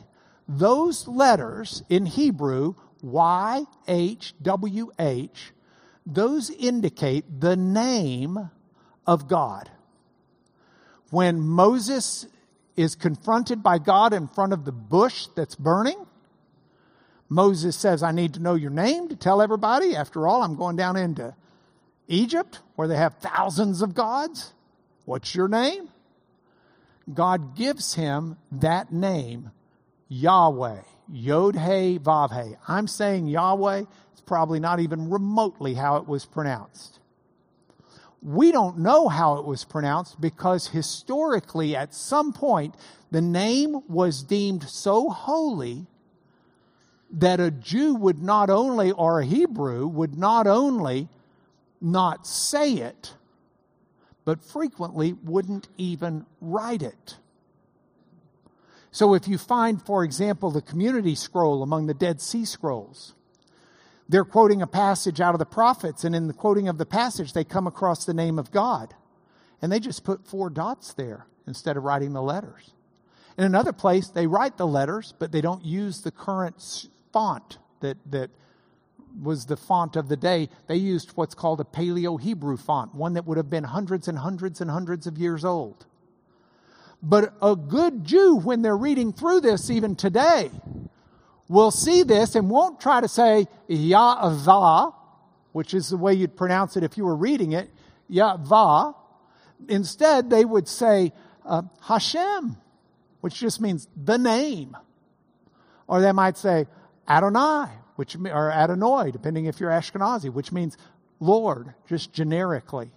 those 0.47 1.07
letters 1.07 1.83
in 1.89 2.05
Hebrew, 2.05 2.75
Y, 3.01 3.65
H, 3.87 4.33
W, 4.41 4.91
H, 4.97 5.51
those 6.05 6.49
indicate 6.49 7.41
the 7.41 7.55
name 7.55 8.49
of 9.05 9.27
God. 9.27 9.69
When 11.09 11.41
Moses 11.41 12.27
is 12.75 12.95
confronted 12.95 13.61
by 13.61 13.77
God 13.77 14.13
in 14.13 14.27
front 14.27 14.53
of 14.53 14.65
the 14.65 14.71
bush 14.71 15.27
that's 15.35 15.55
burning, 15.55 16.05
Moses 17.33 17.75
says, 17.75 18.03
I 18.03 18.11
need 18.11 18.35
to 18.35 18.39
know 18.39 18.53
your 18.53 18.69
name 18.69 19.09
to 19.09 19.15
tell 19.15 19.41
everybody. 19.41 19.95
After 19.95 20.27
all, 20.27 20.43
I'm 20.43 20.55
going 20.55 20.75
down 20.75 20.95
into 20.95 21.35
Egypt 22.07 22.59
where 22.75 22.87
they 22.87 22.95
have 22.95 23.15
thousands 23.15 23.81
of 23.81 23.95
gods. 23.95 24.53
What's 25.05 25.33
your 25.33 25.47
name? 25.47 25.89
God 27.11 27.55
gives 27.55 27.95
him 27.95 28.37
that 28.51 28.93
name, 28.93 29.51
Yahweh. 30.09 30.81
Yod 31.11 31.55
He 31.55 31.99
Vav 31.99 32.31
He. 32.31 32.55
I'm 32.67 32.87
saying 32.87 33.27
Yahweh. 33.27 33.83
It's 34.11 34.21
probably 34.21 34.59
not 34.59 34.79
even 34.79 35.09
remotely 35.09 35.73
how 35.73 35.97
it 35.97 36.07
was 36.07 36.25
pronounced. 36.25 36.99
We 38.21 38.51
don't 38.51 38.77
know 38.77 39.09
how 39.09 39.37
it 39.37 39.45
was 39.45 39.65
pronounced 39.65 40.21
because 40.21 40.67
historically, 40.67 41.75
at 41.75 41.95
some 41.95 42.31
point, 42.31 42.75
the 43.11 43.21
name 43.21 43.81
was 43.89 44.23
deemed 44.23 44.69
so 44.69 45.09
holy 45.09 45.87
that 47.13 47.39
a 47.39 47.51
Jew 47.51 47.93
would 47.95 48.21
not 48.21 48.49
only, 48.49 48.91
or 48.91 49.19
a 49.19 49.25
Hebrew, 49.25 49.85
would 49.87 50.17
not 50.17 50.47
only 50.47 51.09
not 51.79 52.25
say 52.25 52.73
it, 52.73 53.13
but 54.25 54.43
frequently 54.43 55.13
wouldn't 55.13 55.67
even 55.77 56.25
write 56.41 56.81
it. 56.81 57.17
So 58.91 59.13
if 59.13 59.27
you 59.27 59.37
find, 59.37 59.81
for 59.81 60.03
example, 60.03 60.49
the 60.49 60.61
community 60.61 61.13
scroll 61.15 61.61
among 61.61 61.87
the 61.87 61.93
Dead 61.93 62.21
Sea 62.21 62.45
Scrolls, 62.45 63.13
they're 64.09 64.25
quoting 64.25 64.61
a 64.61 64.67
passage 64.67 65.21
out 65.21 65.35
of 65.35 65.39
the 65.39 65.45
prophets, 65.45 66.03
and 66.03 66.15
in 66.15 66.27
the 66.27 66.33
quoting 66.33 66.67
of 66.67 66.77
the 66.77 66.85
passage, 66.85 67.33
they 67.33 67.43
come 67.43 67.67
across 67.67 68.05
the 68.05 68.13
name 68.13 68.39
of 68.39 68.51
God. 68.51 68.93
and 69.61 69.71
they 69.71 69.79
just 69.79 70.03
put 70.03 70.27
four 70.27 70.49
dots 70.49 70.91
there 70.91 71.25
instead 71.47 71.77
of 71.77 71.83
writing 71.83 72.11
the 72.11 72.21
letters. 72.21 72.71
In 73.37 73.45
another 73.45 73.71
place, 73.71 74.09
they 74.09 74.27
write 74.27 74.57
the 74.57 74.67
letters, 74.67 75.13
but 75.17 75.31
they 75.31 75.39
don't 75.39 75.63
use 75.63 76.01
the 76.01 76.11
current 76.11 76.61
font 77.13 77.59
that, 77.79 77.97
that 78.11 78.29
was 79.21 79.45
the 79.45 79.55
font 79.55 79.95
of 79.95 80.09
the 80.09 80.17
day. 80.17 80.49
They 80.67 80.75
used 80.75 81.11
what's 81.15 81.35
called 81.35 81.61
a 81.61 81.63
Paleo 81.63 82.19
Hebrew 82.19 82.57
font, 82.57 82.93
one 82.95 83.13
that 83.13 83.25
would 83.25 83.37
have 83.37 83.49
been 83.49 83.63
hundreds 83.63 84.07
and 84.07 84.17
hundreds 84.17 84.59
and 84.59 84.69
hundreds 84.69 85.07
of 85.07 85.17
years 85.17 85.45
old. 85.45 85.85
But 87.01 87.33
a 87.41 87.55
good 87.55 88.03
Jew, 88.05 88.37
when 88.37 88.61
they're 88.61 88.77
reading 88.77 89.13
through 89.13 89.41
this 89.41 89.69
even 89.69 89.95
today, 89.95 90.49
will 91.49 91.71
see 91.71 92.03
this 92.03 92.35
and 92.35 92.49
won't 92.49 92.79
try 92.79 93.01
to 93.01 93.07
say 93.07 93.47
Yahvah, 93.69 94.93
which 95.51 95.73
is 95.73 95.89
the 95.89 95.97
way 95.97 96.13
you'd 96.13 96.35
pronounce 96.35 96.77
it 96.77 96.83
if 96.83 96.97
you 96.97 97.05
were 97.05 97.15
reading 97.15 97.51
it, 97.51 97.69
Yahvah. 98.09 98.95
Instead, 99.67 100.29
they 100.29 100.45
would 100.45 100.67
say 100.67 101.11
uh, 101.45 101.63
Hashem, 101.81 102.57
which 103.21 103.35
just 103.35 103.61
means 103.61 103.87
the 103.95 104.17
name. 104.17 104.75
Or 105.87 106.01
they 106.01 106.11
might 106.13 106.37
say 106.37 106.67
Adonai, 107.07 107.69
which 107.95 108.15
or 108.15 108.51
Adonai, 108.51 109.11
depending 109.11 109.45
if 109.45 109.59
you're 109.59 109.71
Ashkenazi, 109.71 110.31
which 110.31 110.51
means 110.51 110.77
Lord, 111.19 111.73
just 111.87 112.13
generically. 112.13 112.91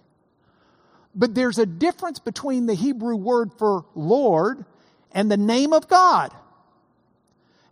But 1.15 1.33
there's 1.33 1.57
a 1.57 1.65
difference 1.65 2.19
between 2.19 2.65
the 2.65 2.73
Hebrew 2.73 3.15
word 3.15 3.51
for 3.57 3.85
Lord 3.95 4.65
and 5.11 5.31
the 5.31 5.37
name 5.37 5.73
of 5.73 5.87
God. 5.87 6.31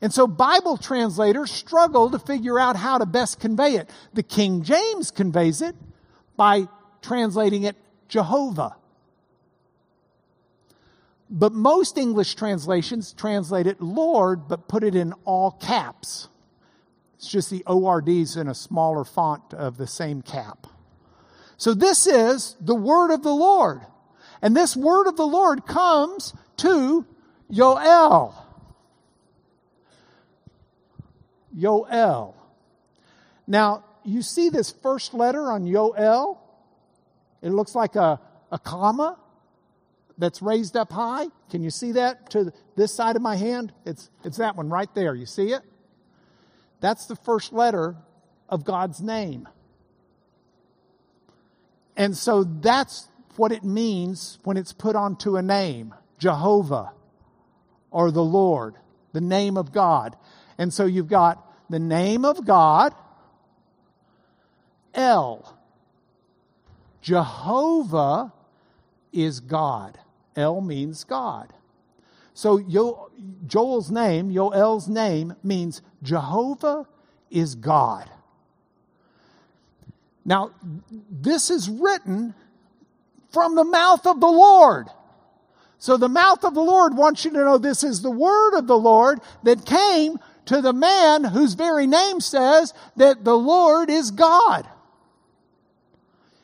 And 0.01 0.13
so 0.13 0.27
Bible 0.27 0.77
translators 0.77 1.51
struggle 1.51 2.11
to 2.11 2.19
figure 2.19 2.59
out 2.59 2.75
how 2.75 2.97
to 2.97 3.05
best 3.05 3.39
convey 3.39 3.75
it. 3.75 3.89
The 4.13 4.23
King 4.23 4.63
James 4.63 5.11
conveys 5.11 5.61
it 5.61 5.75
by 6.36 6.67
translating 7.01 7.63
it 7.63 7.75
Jehovah. 8.07 8.75
But 11.38 11.51
most 11.51 11.97
English 11.97 12.36
translations 12.36 13.11
translate 13.11 13.67
it 13.67 13.81
Lord, 13.81 14.47
but 14.47 14.69
put 14.69 14.86
it 14.86 14.95
in 14.95 15.11
all 15.25 15.51
caps. 15.51 16.29
It's 17.15 17.27
just 17.27 17.49
the 17.49 17.61
ORDs 17.67 18.38
in 18.38 18.47
a 18.47 18.55
smaller 18.55 19.03
font 19.03 19.53
of 19.53 19.75
the 19.75 19.86
same 19.86 20.21
cap. 20.21 20.65
So 21.57 21.73
this 21.73 22.07
is 22.07 22.55
the 22.61 22.73
word 22.73 23.11
of 23.11 23.21
the 23.21 23.33
Lord. 23.33 23.81
And 24.41 24.55
this 24.55 24.77
word 24.77 25.07
of 25.07 25.17
the 25.17 25.27
Lord 25.27 25.65
comes 25.65 26.33
to 26.57 27.05
Yoel. 27.51 28.33
Yoel. 31.53 32.33
Now, 33.45 33.83
you 34.05 34.21
see 34.21 34.47
this 34.47 34.71
first 34.71 35.13
letter 35.13 35.51
on 35.51 35.65
Yoel? 35.65 36.38
It 37.41 37.49
looks 37.49 37.75
like 37.75 37.97
a, 37.97 38.21
a 38.53 38.59
comma 38.59 39.17
that's 40.18 40.41
raised 40.41 40.78
up 40.78 40.91
high. 40.91 41.28
Can 41.49 41.61
you 41.61 41.70
see 41.70 41.93
that 41.93 42.30
to 42.32 42.53
this 42.76 42.93
side 42.93 43.16
of 43.16 43.22
my 43.22 43.36
hand? 43.36 43.74
It's, 43.86 44.09
it's 44.24 44.38
that 44.38 44.55
one 44.55 44.70
right 44.70 44.93
there. 44.95 45.13
You 45.13 45.26
see 45.26 45.51
it? 45.51 45.61
That's 46.80 47.05
the 47.05 47.16
first 47.16 47.53
letter 47.53 47.95
of 48.49 48.63
God's 48.63 49.01
name. 49.01 49.47
And 51.97 52.16
so 52.16 52.43
that's 52.43 53.07
what 53.38 53.51
it 53.51 53.63
means 53.63 54.39
when 54.43 54.57
it's 54.57 54.74
put 54.74 54.95
onto 54.95 55.36
a 55.36 55.41
name 55.41 55.93
Jehovah 56.18 56.91
or 57.91 58.11
the 58.11 58.24
Lord, 58.24 58.76
the 59.13 59.22
name 59.22 59.57
of 59.57 59.72
God. 59.72 60.16
And 60.57 60.74
so 60.74 60.86
you've 60.86 61.07
got 61.09 61.41
the 61.70 61.80
name 61.80 62.26
of 62.26 62.45
God, 62.45 62.93
El. 64.93 65.57
Jehovah 67.01 68.34
is 69.11 69.39
God. 69.39 69.97
El 70.36 70.61
means 70.61 71.03
God. 71.03 71.53
So 72.33 72.57
Yo, 72.57 73.09
Joel's 73.47 73.89
name, 73.89 74.29
Yoel's 74.29 74.89
name, 74.89 75.36
means 75.43 75.81
Jehovah 76.03 76.88
is 77.31 77.55
God. 77.55 78.09
Now, 80.25 80.51
this 81.09 81.49
is 81.49 81.69
written 81.69 82.33
from 83.31 83.55
the 83.55 83.63
mouth 83.63 84.05
of 84.07 84.19
the 84.19 84.27
Lord. 84.27 84.88
So 85.77 85.97
the 85.97 86.09
mouth 86.09 86.43
of 86.43 86.55
the 86.55 86.61
Lord 86.61 86.97
wants 86.97 87.25
you 87.25 87.31
to 87.31 87.38
know 87.38 87.57
this 87.57 87.83
is 87.83 88.01
the 88.01 88.11
word 88.11 88.57
of 88.57 88.65
the 88.65 88.77
Lord 88.77 89.19
that 89.43 89.65
came 89.65 90.17
to 90.45 90.61
the 90.61 90.73
man 90.73 91.23
whose 91.23 91.53
very 91.53 91.86
name 91.86 92.21
says 92.21 92.73
that 92.95 93.23
the 93.23 93.38
Lord 93.38 93.89
is 93.89 94.11
God. 94.11 94.67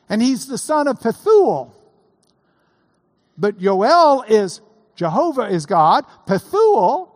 And 0.08 0.22
he's 0.22 0.46
the 0.46 0.58
son 0.58 0.86
of 0.86 1.00
Pethuel. 1.00 1.72
But 3.36 3.58
Yoel 3.58 4.28
is 4.28 4.60
Jehovah 4.94 5.48
is 5.48 5.66
God. 5.66 6.04
Pethuel 6.26 7.10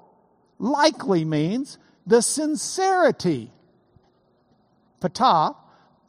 likely 0.59 1.25
means 1.25 1.79
the 2.07 2.23
sincerity. 2.23 3.53
Patah 5.01 5.57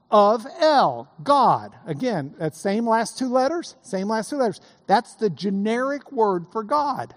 of 0.10 0.48
El, 0.60 1.12
God. 1.22 1.76
Again, 1.86 2.34
that 2.40 2.56
same 2.56 2.88
last 2.88 3.18
two 3.18 3.28
letters, 3.28 3.76
same 3.82 4.08
last 4.08 4.30
two 4.30 4.38
letters. 4.38 4.62
That's 4.88 5.16
the 5.16 5.30
generic 5.30 6.12
word 6.12 6.46
for 6.52 6.64
God 6.64 7.14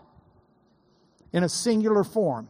in 1.32 1.44
a 1.44 1.48
singular 1.48 2.02
form. 2.02 2.48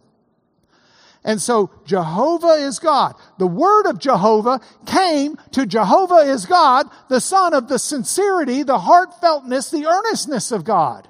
And 1.23 1.41
so 1.41 1.71
Jehovah 1.85 2.55
is 2.55 2.79
God. 2.79 3.15
The 3.39 3.47
word 3.47 3.87
of 3.87 3.99
Jehovah 3.99 4.61
came 4.87 5.37
to 5.53 5.67
Jehovah 5.67 6.31
is 6.31 6.47
God, 6.47 6.89
the 7.09 7.21
son 7.21 7.53
of 7.53 7.69
the 7.69 7.79
sincerity, 7.79 8.63
the 8.63 8.79
heartfeltness, 8.79 9.71
the 9.71 9.87
earnestness 9.87 10.51
of 10.51 10.65
God. 10.65 11.09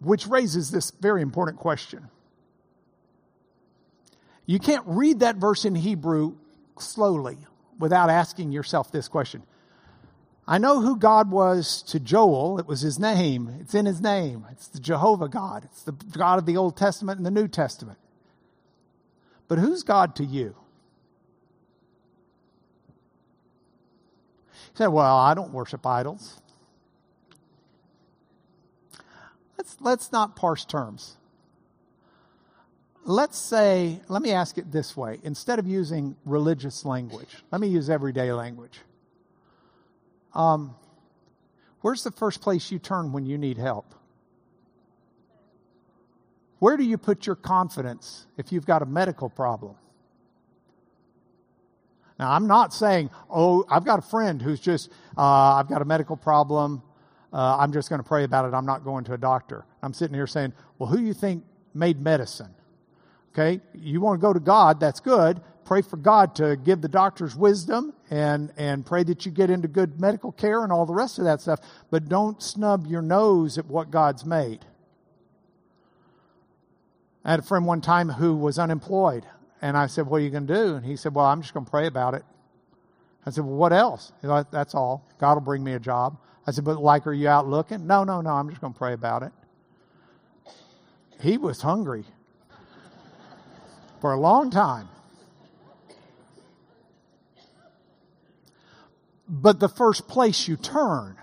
Which 0.00 0.26
raises 0.26 0.70
this 0.70 0.90
very 0.90 1.20
important 1.20 1.58
question. 1.58 2.08
You 4.46 4.58
can't 4.58 4.84
read 4.86 5.20
that 5.20 5.36
verse 5.36 5.64
in 5.64 5.74
Hebrew 5.74 6.36
slowly 6.78 7.38
without 7.78 8.08
asking 8.08 8.52
yourself 8.52 8.90
this 8.90 9.08
question. 9.08 9.42
I 10.48 10.58
know 10.58 10.80
who 10.80 10.96
God 10.96 11.30
was 11.30 11.82
to 11.82 11.98
Joel. 11.98 12.58
It 12.58 12.66
was 12.66 12.80
his 12.80 12.98
name. 12.98 13.56
It's 13.60 13.74
in 13.74 13.84
his 13.86 14.00
name. 14.00 14.46
It's 14.52 14.68
the 14.68 14.78
Jehovah 14.78 15.28
God. 15.28 15.64
It's 15.64 15.82
the 15.82 15.92
God 15.92 16.38
of 16.38 16.46
the 16.46 16.56
Old 16.56 16.76
Testament 16.76 17.18
and 17.18 17.26
the 17.26 17.30
New 17.30 17.48
Testament. 17.48 17.98
But 19.48 19.58
who's 19.58 19.82
God 19.82 20.14
to 20.16 20.24
you? 20.24 20.54
He 24.52 24.78
said, 24.78 24.88
Well, 24.88 25.16
I 25.16 25.34
don't 25.34 25.52
worship 25.52 25.84
idols. 25.84 26.40
Let's, 29.58 29.76
let's 29.80 30.12
not 30.12 30.36
parse 30.36 30.64
terms 30.64 31.16
let's 33.06 33.38
say, 33.38 34.00
let 34.08 34.20
me 34.20 34.32
ask 34.32 34.58
it 34.58 34.70
this 34.70 34.96
way 34.96 35.20
instead 35.22 35.58
of 35.58 35.66
using 35.66 36.16
religious 36.24 36.84
language, 36.84 37.36
let 37.50 37.60
me 37.60 37.68
use 37.68 37.88
everyday 37.88 38.32
language. 38.32 38.80
Um, 40.36 40.76
where's 41.80 42.04
the 42.04 42.10
first 42.10 42.42
place 42.42 42.70
you 42.70 42.78
turn 42.78 43.12
when 43.12 43.24
you 43.24 43.38
need 43.38 43.56
help? 43.56 43.94
Where 46.58 46.76
do 46.76 46.84
you 46.84 46.98
put 46.98 47.26
your 47.26 47.36
confidence 47.36 48.26
if 48.36 48.52
you've 48.52 48.66
got 48.66 48.82
a 48.82 48.86
medical 48.86 49.30
problem? 49.30 49.76
Now, 52.18 52.32
I'm 52.32 52.46
not 52.46 52.72
saying, 52.72 53.10
oh, 53.30 53.64
I've 53.68 53.84
got 53.84 53.98
a 53.98 54.02
friend 54.02 54.40
who's 54.40 54.60
just, 54.60 54.90
uh, 55.18 55.54
I've 55.54 55.68
got 55.68 55.82
a 55.82 55.84
medical 55.84 56.16
problem. 56.16 56.82
Uh, 57.32 57.56
I'm 57.58 57.72
just 57.72 57.88
going 57.90 58.02
to 58.02 58.08
pray 58.08 58.24
about 58.24 58.46
it. 58.46 58.54
I'm 58.54 58.64
not 58.64 58.84
going 58.84 59.04
to 59.04 59.14
a 59.14 59.18
doctor. 59.18 59.66
I'm 59.82 59.92
sitting 59.92 60.14
here 60.14 60.26
saying, 60.26 60.52
well, 60.78 60.88
who 60.88 60.98
do 60.98 61.04
you 61.04 61.12
think 61.12 61.44
made 61.74 62.00
medicine? 62.00 62.54
Okay, 63.32 63.60
you 63.74 64.00
want 64.00 64.18
to 64.18 64.22
go 64.22 64.32
to 64.32 64.40
God, 64.40 64.80
that's 64.80 65.00
good. 65.00 65.42
Pray 65.66 65.82
for 65.82 65.96
God 65.96 66.36
to 66.36 66.56
give 66.56 66.80
the 66.80 66.88
doctors 66.88 67.34
wisdom 67.34 67.92
and, 68.08 68.52
and 68.56 68.86
pray 68.86 69.02
that 69.02 69.26
you 69.26 69.32
get 69.32 69.50
into 69.50 69.66
good 69.66 70.00
medical 70.00 70.30
care 70.30 70.62
and 70.62 70.72
all 70.72 70.86
the 70.86 70.94
rest 70.94 71.18
of 71.18 71.24
that 71.24 71.40
stuff. 71.40 71.60
But 71.90 72.08
don't 72.08 72.40
snub 72.40 72.86
your 72.86 73.02
nose 73.02 73.58
at 73.58 73.66
what 73.66 73.90
God's 73.90 74.24
made. 74.24 74.64
I 77.24 77.32
had 77.32 77.40
a 77.40 77.42
friend 77.42 77.66
one 77.66 77.80
time 77.80 78.08
who 78.08 78.36
was 78.36 78.60
unemployed. 78.60 79.26
And 79.60 79.76
I 79.76 79.88
said, 79.88 80.06
What 80.06 80.18
are 80.18 80.20
you 80.20 80.30
going 80.30 80.46
to 80.46 80.54
do? 80.54 80.74
And 80.76 80.86
he 80.86 80.94
said, 80.94 81.12
Well, 81.12 81.26
I'm 81.26 81.42
just 81.42 81.52
going 81.52 81.64
to 81.64 81.70
pray 81.70 81.88
about 81.88 82.14
it. 82.14 82.22
I 83.26 83.30
said, 83.30 83.44
Well, 83.44 83.56
what 83.56 83.72
else? 83.72 84.12
Said, 84.20 84.46
That's 84.52 84.74
all. 84.76 85.04
God 85.18 85.34
will 85.34 85.40
bring 85.40 85.64
me 85.64 85.72
a 85.72 85.80
job. 85.80 86.16
I 86.46 86.52
said, 86.52 86.64
But 86.64 86.80
like, 86.80 87.08
are 87.08 87.12
you 87.12 87.28
out 87.28 87.48
looking? 87.48 87.88
No, 87.88 88.04
no, 88.04 88.20
no. 88.20 88.30
I'm 88.30 88.48
just 88.48 88.60
going 88.60 88.72
to 88.72 88.78
pray 88.78 88.92
about 88.92 89.24
it. 89.24 89.32
He 91.20 91.38
was 91.38 91.62
hungry 91.62 92.04
for 94.00 94.12
a 94.12 94.20
long 94.20 94.50
time. 94.50 94.88
But 99.28 99.60
the 99.60 99.68
first 99.68 100.08
place 100.08 100.46
you 100.46 100.56
turn 100.56 101.16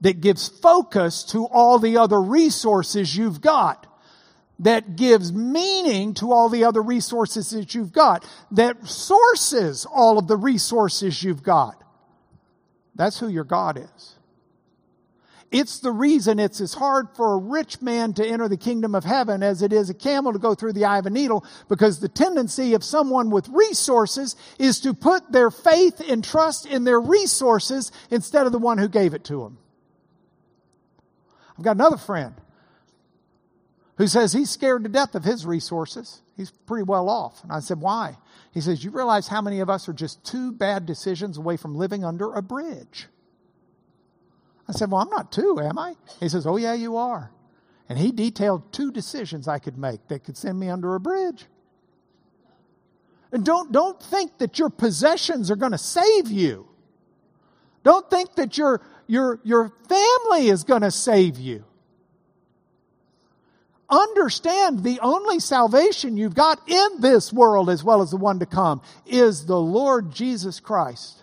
that 0.00 0.20
gives 0.20 0.48
focus 0.48 1.24
to 1.24 1.46
all 1.46 1.78
the 1.78 1.96
other 1.96 2.20
resources 2.20 3.16
you've 3.16 3.40
got. 3.40 3.86
that 4.60 4.96
gives 4.96 5.32
meaning 5.32 6.14
to 6.14 6.32
all 6.32 6.48
the 6.48 6.64
other 6.64 6.82
resources 6.82 7.50
that 7.50 7.74
you've 7.74 7.92
got, 7.92 8.24
that 8.50 8.86
sources 8.86 9.86
all 9.86 10.18
of 10.18 10.26
the 10.26 10.36
resources 10.36 11.22
you've 11.22 11.42
got. 11.42 11.82
That's 12.94 13.18
who 13.18 13.28
your 13.28 13.44
God 13.44 13.78
is. 13.78 14.17
It's 15.50 15.78
the 15.78 15.92
reason 15.92 16.38
it's 16.38 16.60
as 16.60 16.74
hard 16.74 17.08
for 17.16 17.32
a 17.32 17.38
rich 17.38 17.80
man 17.80 18.12
to 18.14 18.26
enter 18.26 18.48
the 18.48 18.58
kingdom 18.58 18.94
of 18.94 19.04
heaven 19.04 19.42
as 19.42 19.62
it 19.62 19.72
is 19.72 19.88
a 19.88 19.94
camel 19.94 20.34
to 20.34 20.38
go 20.38 20.54
through 20.54 20.74
the 20.74 20.84
eye 20.84 20.98
of 20.98 21.06
a 21.06 21.10
needle 21.10 21.44
because 21.68 22.00
the 22.00 22.08
tendency 22.08 22.74
of 22.74 22.84
someone 22.84 23.30
with 23.30 23.48
resources 23.48 24.36
is 24.58 24.80
to 24.80 24.92
put 24.92 25.32
their 25.32 25.50
faith 25.50 26.02
and 26.06 26.22
trust 26.22 26.66
in 26.66 26.84
their 26.84 27.00
resources 27.00 27.90
instead 28.10 28.44
of 28.44 28.52
the 28.52 28.58
one 28.58 28.76
who 28.76 28.88
gave 28.88 29.14
it 29.14 29.24
to 29.24 29.42
them. 29.42 29.58
I've 31.56 31.64
got 31.64 31.76
another 31.76 31.96
friend 31.96 32.34
who 33.96 34.06
says 34.06 34.32
he's 34.32 34.50
scared 34.50 34.84
to 34.84 34.90
death 34.90 35.14
of 35.14 35.24
his 35.24 35.46
resources. 35.46 36.20
He's 36.36 36.50
pretty 36.50 36.84
well 36.84 37.08
off. 37.08 37.42
And 37.42 37.50
I 37.50 37.60
said, 37.60 37.80
Why? 37.80 38.16
He 38.52 38.60
says, 38.60 38.84
You 38.84 38.90
realize 38.90 39.28
how 39.28 39.40
many 39.40 39.60
of 39.60 39.70
us 39.70 39.88
are 39.88 39.92
just 39.92 40.24
two 40.24 40.52
bad 40.52 40.86
decisions 40.86 41.38
away 41.38 41.56
from 41.56 41.74
living 41.74 42.04
under 42.04 42.32
a 42.32 42.42
bridge? 42.42 43.08
I 44.68 44.72
said, 44.72 44.90
Well, 44.90 45.00
I'm 45.00 45.10
not 45.10 45.32
two, 45.32 45.58
am 45.60 45.78
I? 45.78 45.94
He 46.20 46.28
says, 46.28 46.46
Oh, 46.46 46.56
yeah, 46.56 46.74
you 46.74 46.96
are. 46.96 47.30
And 47.88 47.98
he 47.98 48.12
detailed 48.12 48.70
two 48.72 48.92
decisions 48.92 49.48
I 49.48 49.58
could 49.58 49.78
make 49.78 50.06
that 50.08 50.24
could 50.24 50.36
send 50.36 50.60
me 50.60 50.68
under 50.68 50.94
a 50.94 51.00
bridge. 51.00 51.46
And 53.32 53.44
don't, 53.44 53.72
don't 53.72 54.00
think 54.02 54.38
that 54.38 54.58
your 54.58 54.70
possessions 54.70 55.50
are 55.50 55.56
going 55.56 55.72
to 55.72 55.78
save 55.78 56.30
you. 56.30 56.68
Don't 57.82 58.08
think 58.10 58.34
that 58.34 58.58
your, 58.58 58.82
your, 59.06 59.40
your 59.44 59.72
family 59.88 60.48
is 60.48 60.64
going 60.64 60.82
to 60.82 60.90
save 60.90 61.38
you. 61.38 61.64
Understand 63.90 64.82
the 64.82 65.00
only 65.00 65.40
salvation 65.40 66.18
you've 66.18 66.34
got 66.34 66.60
in 66.68 67.00
this 67.00 67.32
world 67.32 67.70
as 67.70 67.82
well 67.82 68.02
as 68.02 68.10
the 68.10 68.18
one 68.18 68.38
to 68.40 68.46
come 68.46 68.82
is 69.06 69.46
the 69.46 69.58
Lord 69.58 70.12
Jesus 70.12 70.60
Christ. 70.60 71.22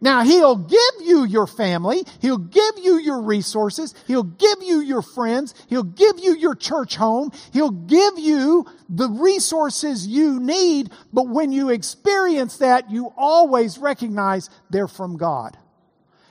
Now, 0.00 0.22
He'll 0.22 0.56
give 0.56 0.78
you 1.00 1.24
your 1.24 1.46
family. 1.46 2.04
He'll 2.20 2.38
give 2.38 2.74
you 2.80 2.98
your 2.98 3.20
resources. 3.20 3.94
He'll 4.06 4.22
give 4.22 4.62
you 4.62 4.80
your 4.80 5.02
friends. 5.02 5.54
He'll 5.68 5.82
give 5.82 6.18
you 6.18 6.36
your 6.36 6.54
church 6.54 6.96
home. 6.96 7.32
He'll 7.52 7.70
give 7.70 8.18
you 8.18 8.66
the 8.88 9.08
resources 9.08 10.06
you 10.06 10.38
need. 10.38 10.90
But 11.12 11.28
when 11.28 11.50
you 11.50 11.70
experience 11.70 12.58
that, 12.58 12.90
you 12.90 13.12
always 13.16 13.78
recognize 13.78 14.50
they're 14.70 14.88
from 14.88 15.16
God. 15.16 15.58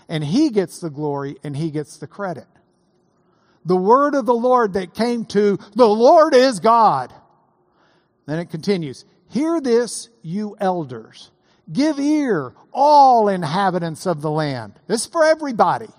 And 0.08 0.24
He 0.24 0.50
gets 0.50 0.80
the 0.80 0.90
glory 0.90 1.36
and 1.44 1.56
He 1.56 1.72
gets 1.72 1.98
the 1.98 2.08
credit 2.08 2.48
the 3.68 3.76
word 3.76 4.16
of 4.16 4.26
the 4.26 4.34
Lord 4.34 4.74
that 4.74 4.94
came 4.94 5.26
to 5.26 5.60
the 5.76 5.88
Lord 5.88 6.34
is 6.34 6.62
God. 6.62 7.14
Then 8.26 8.40
it 8.40 8.50
continues, 8.50 9.06
hear 9.30 9.60
this, 9.60 10.10
you 10.22 10.56
elders. 10.60 11.32
Give 11.72 12.00
ear, 12.00 12.54
all 12.72 13.28
inhabitants 13.28 14.06
of 14.06 14.22
the 14.22 14.32
land. 14.32 14.80
This 14.88 15.02
is 15.02 15.08
for 15.08 15.24
everybody. 15.24 15.90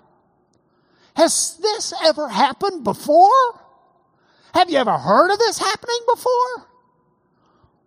Has 1.15 1.59
this 1.61 1.93
ever 2.05 2.29
happened 2.29 2.85
before? 2.85 3.61
Have 4.55 4.71
you 4.71 4.79
ever 4.79 4.97
heard 4.97 5.31
of 5.31 5.39
this 5.39 5.59
happening 5.59 6.01
before? 6.13 6.69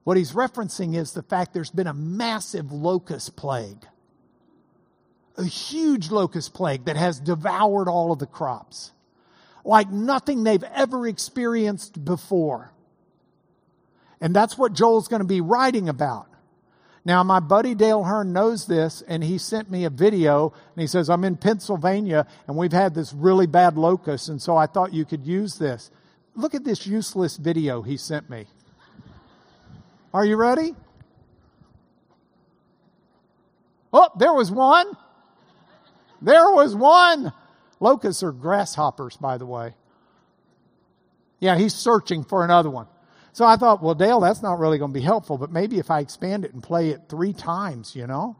What 0.03 0.17
he's 0.17 0.33
referencing 0.33 0.95
is 0.95 1.13
the 1.13 1.23
fact 1.23 1.53
there's 1.53 1.71
been 1.71 1.87
a 1.87 1.93
massive 1.93 2.71
locust 2.71 3.35
plague. 3.35 3.85
A 5.37 5.43
huge 5.43 6.11
locust 6.11 6.53
plague 6.53 6.85
that 6.85 6.97
has 6.97 7.19
devoured 7.19 7.87
all 7.87 8.11
of 8.11 8.19
the 8.19 8.27
crops 8.27 8.91
like 9.63 9.89
nothing 9.89 10.43
they've 10.43 10.63
ever 10.63 11.07
experienced 11.07 12.03
before. 12.03 12.71
And 14.19 14.35
that's 14.35 14.57
what 14.57 14.73
Joel's 14.73 15.07
going 15.07 15.21
to 15.21 15.27
be 15.27 15.41
writing 15.41 15.89
about. 15.89 16.27
Now, 17.03 17.23
my 17.23 17.39
buddy 17.39 17.73
Dale 17.73 18.03
Hearn 18.03 18.31
knows 18.31 18.67
this, 18.67 19.01
and 19.07 19.23
he 19.23 19.39
sent 19.39 19.71
me 19.71 19.85
a 19.85 19.89
video, 19.89 20.53
and 20.75 20.81
he 20.81 20.87
says, 20.87 21.09
I'm 21.09 21.23
in 21.23 21.35
Pennsylvania, 21.35 22.27
and 22.47 22.55
we've 22.55 22.71
had 22.71 22.93
this 22.93 23.11
really 23.11 23.47
bad 23.47 23.75
locust, 23.75 24.29
and 24.29 24.39
so 24.39 24.55
I 24.55 24.67
thought 24.67 24.93
you 24.93 25.03
could 25.03 25.25
use 25.25 25.57
this. 25.57 25.89
Look 26.35 26.53
at 26.53 26.63
this 26.63 26.85
useless 26.85 27.37
video 27.37 27.81
he 27.81 27.97
sent 27.97 28.29
me. 28.29 28.45
Are 30.13 30.25
you 30.25 30.35
ready? 30.35 30.75
Oh, 33.91 34.09
there 34.17 34.33
was 34.33 34.51
one. 34.51 34.95
There 36.21 36.51
was 36.51 36.75
one. 36.75 37.33
Locusts 37.79 38.21
are 38.21 38.31
grasshoppers, 38.31 39.17
by 39.17 39.37
the 39.37 39.45
way. 39.45 39.73
Yeah, 41.39 41.57
he's 41.57 41.73
searching 41.73 42.23
for 42.23 42.45
another 42.45 42.69
one. 42.69 42.85
So 43.33 43.45
I 43.45 43.55
thought, 43.55 43.81
well, 43.81 43.95
Dale, 43.95 44.19
that's 44.19 44.41
not 44.41 44.59
really 44.59 44.77
going 44.77 44.91
to 44.91 44.99
be 44.99 45.03
helpful, 45.03 45.37
but 45.37 45.51
maybe 45.51 45.79
if 45.79 45.89
I 45.89 45.99
expand 45.99 46.45
it 46.45 46.53
and 46.53 46.61
play 46.61 46.89
it 46.89 47.03
three 47.09 47.33
times, 47.33 47.95
you 47.95 48.07
know, 48.07 48.35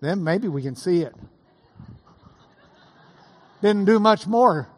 then 0.00 0.22
maybe 0.22 0.48
we 0.48 0.62
can 0.62 0.76
see 0.76 1.00
it. 1.00 1.14
Didn't 3.62 3.86
do 3.86 3.98
much 3.98 4.26
more. 4.26 4.68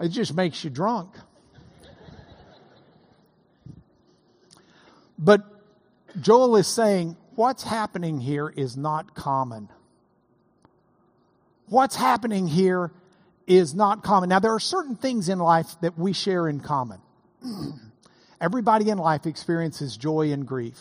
It 0.00 0.08
just 0.08 0.34
makes 0.34 0.64
you 0.64 0.70
drunk. 0.70 1.14
But 5.16 5.42
Joel 6.20 6.56
is 6.56 6.66
saying 6.66 7.16
what's 7.34 7.62
happening 7.62 8.20
here 8.20 8.48
is 8.48 8.76
not 8.76 9.14
common 9.14 9.68
what's 11.70 11.96
happening 11.96 12.46
here 12.46 12.90
is 13.46 13.74
not 13.74 14.02
common. 14.02 14.28
Now, 14.28 14.38
there 14.38 14.52
are 14.52 14.60
certain 14.60 14.96
things 14.96 15.28
in 15.28 15.38
life 15.38 15.76
that 15.80 15.98
we 15.98 16.12
share 16.12 16.48
in 16.48 16.60
common. 16.60 17.00
Everybody 18.40 18.90
in 18.90 18.98
life 18.98 19.26
experiences 19.26 19.96
joy 19.96 20.32
and 20.32 20.46
grief. 20.46 20.78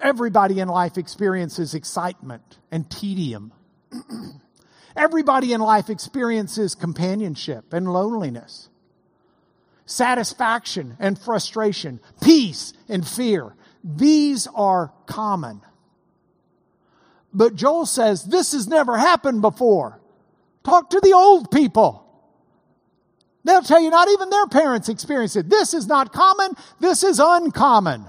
Everybody 0.00 0.58
in 0.58 0.68
life 0.68 0.98
experiences 0.98 1.74
excitement 1.74 2.58
and 2.70 2.90
tedium. 2.90 3.52
Everybody 4.96 5.52
in 5.52 5.60
life 5.60 5.88
experiences 5.88 6.74
companionship 6.74 7.72
and 7.72 7.92
loneliness, 7.92 8.68
satisfaction 9.86 10.96
and 10.98 11.18
frustration, 11.18 12.00
peace 12.20 12.72
and 12.88 13.06
fear. 13.06 13.54
These 13.84 14.48
are 14.54 14.92
common. 15.06 15.62
But 17.32 17.54
Joel 17.54 17.86
says, 17.86 18.24
This 18.24 18.52
has 18.52 18.66
never 18.66 18.98
happened 18.98 19.40
before. 19.40 20.00
Talk 20.64 20.90
to 20.90 21.00
the 21.00 21.12
old 21.12 21.50
people. 21.50 22.01
They'll 23.44 23.62
tell 23.62 23.80
you 23.80 23.90
not 23.90 24.08
even 24.08 24.30
their 24.30 24.46
parents 24.46 24.88
experienced 24.88 25.36
it. 25.36 25.48
This 25.48 25.74
is 25.74 25.86
not 25.86 26.12
common, 26.12 26.52
this 26.80 27.02
is 27.02 27.18
uncommon. 27.18 28.06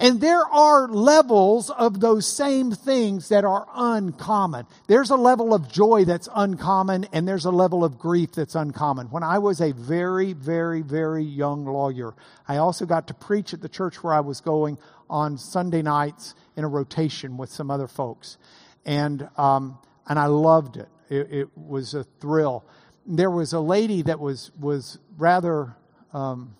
And 0.00 0.20
there 0.20 0.44
are 0.44 0.86
levels 0.86 1.70
of 1.70 1.98
those 1.98 2.24
same 2.24 2.70
things 2.70 3.30
that 3.30 3.44
are 3.44 3.66
uncommon. 3.74 4.66
There's 4.86 5.10
a 5.10 5.16
level 5.16 5.52
of 5.52 5.68
joy 5.68 6.04
that's 6.04 6.28
uncommon, 6.32 7.06
and 7.12 7.26
there's 7.26 7.46
a 7.46 7.50
level 7.50 7.84
of 7.84 7.98
grief 7.98 8.30
that's 8.30 8.54
uncommon. 8.54 9.08
When 9.08 9.24
I 9.24 9.40
was 9.40 9.60
a 9.60 9.72
very, 9.72 10.34
very, 10.34 10.82
very 10.82 11.24
young 11.24 11.64
lawyer, 11.64 12.14
I 12.46 12.58
also 12.58 12.86
got 12.86 13.08
to 13.08 13.14
preach 13.14 13.52
at 13.52 13.60
the 13.60 13.68
church 13.68 14.04
where 14.04 14.14
I 14.14 14.20
was 14.20 14.40
going 14.40 14.78
on 15.10 15.36
Sunday 15.36 15.82
nights 15.82 16.36
in 16.56 16.62
a 16.62 16.68
rotation 16.68 17.36
with 17.36 17.50
some 17.50 17.68
other 17.68 17.88
folks. 17.88 18.38
And, 18.86 19.28
um, 19.36 19.78
and 20.06 20.16
I 20.16 20.26
loved 20.26 20.76
it. 20.76 20.88
It. 21.08 21.32
it. 21.32 21.48
was 21.56 21.94
a 21.94 22.04
thrill. 22.20 22.64
There 23.06 23.30
was 23.30 23.52
a 23.52 23.60
lady 23.60 24.02
that 24.02 24.20
was, 24.20 24.50
was 24.58 24.98
rather. 25.16 25.74
Um, 26.12 26.54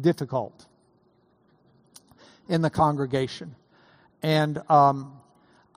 difficult 0.00 0.66
in 2.48 2.62
the 2.62 2.70
congregation. 2.70 3.54
And 4.22 4.62
um, 4.70 5.20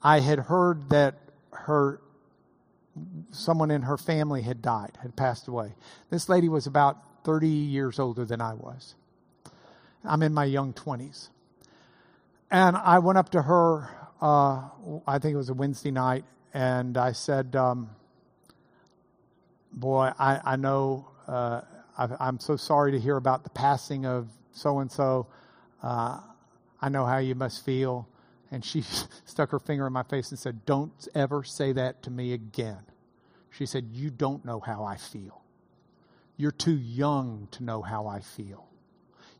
I 0.01 0.19
had 0.19 0.39
heard 0.39 0.89
that 0.89 1.15
her 1.51 2.01
someone 3.31 3.71
in 3.71 3.83
her 3.83 3.97
family 3.97 4.41
had 4.41 4.61
died, 4.61 4.97
had 5.01 5.15
passed 5.15 5.47
away. 5.47 5.73
This 6.09 6.27
lady 6.27 6.49
was 6.49 6.67
about 6.67 6.97
30 7.23 7.47
years 7.47 7.99
older 7.99 8.25
than 8.25 8.41
I 8.41 8.53
was. 8.53 8.95
I'm 10.03 10.21
in 10.23 10.33
my 10.33 10.43
young 10.43 10.73
20s. 10.73 11.29
And 12.49 12.75
I 12.75 12.99
went 12.99 13.17
up 13.17 13.29
to 13.29 13.43
her, 13.43 13.89
uh, 14.21 14.69
I 15.07 15.19
think 15.19 15.33
it 15.33 15.37
was 15.37 15.49
a 15.49 15.53
Wednesday 15.53 15.91
night, 15.91 16.25
and 16.53 16.97
I 16.97 17.11
said, 17.13 17.55
um, 17.55 17.89
Boy, 19.73 20.11
I, 20.19 20.39
I 20.43 20.55
know 20.57 21.07
uh, 21.27 21.61
I, 21.97 22.27
am 22.27 22.39
so 22.39 22.57
sorry 22.57 22.91
to 22.91 22.99
hear 22.99 23.17
about 23.17 23.43
the 23.43 23.49
passing 23.51 24.05
of 24.05 24.29
so 24.51 24.79
and 24.79 24.91
so. 24.91 25.27
I 26.81 26.89
know 26.89 27.05
how 27.05 27.19
you 27.19 27.35
must 27.35 27.63
feel. 27.63 28.07
And 28.51 28.65
she 28.65 28.81
stuck 29.25 29.51
her 29.51 29.59
finger 29.59 29.87
in 29.87 29.93
my 29.93 30.03
face 30.03 30.31
and 30.31 30.39
said, 30.39 30.65
Don't 30.65 31.07
ever 31.15 31.43
say 31.43 31.71
that 31.73 32.03
to 32.03 32.11
me 32.11 32.33
again. 32.33 32.79
She 33.51 33.65
said, 33.65 33.89
You 33.91 34.09
don't 34.09 34.43
know 34.43 34.59
how 34.59 34.83
I 34.83 34.97
feel. 34.97 35.41
You're 36.37 36.51
too 36.51 36.75
young 36.77 37.47
to 37.51 37.63
know 37.63 37.81
how 37.81 38.07
I 38.07 38.21
feel. 38.21 38.67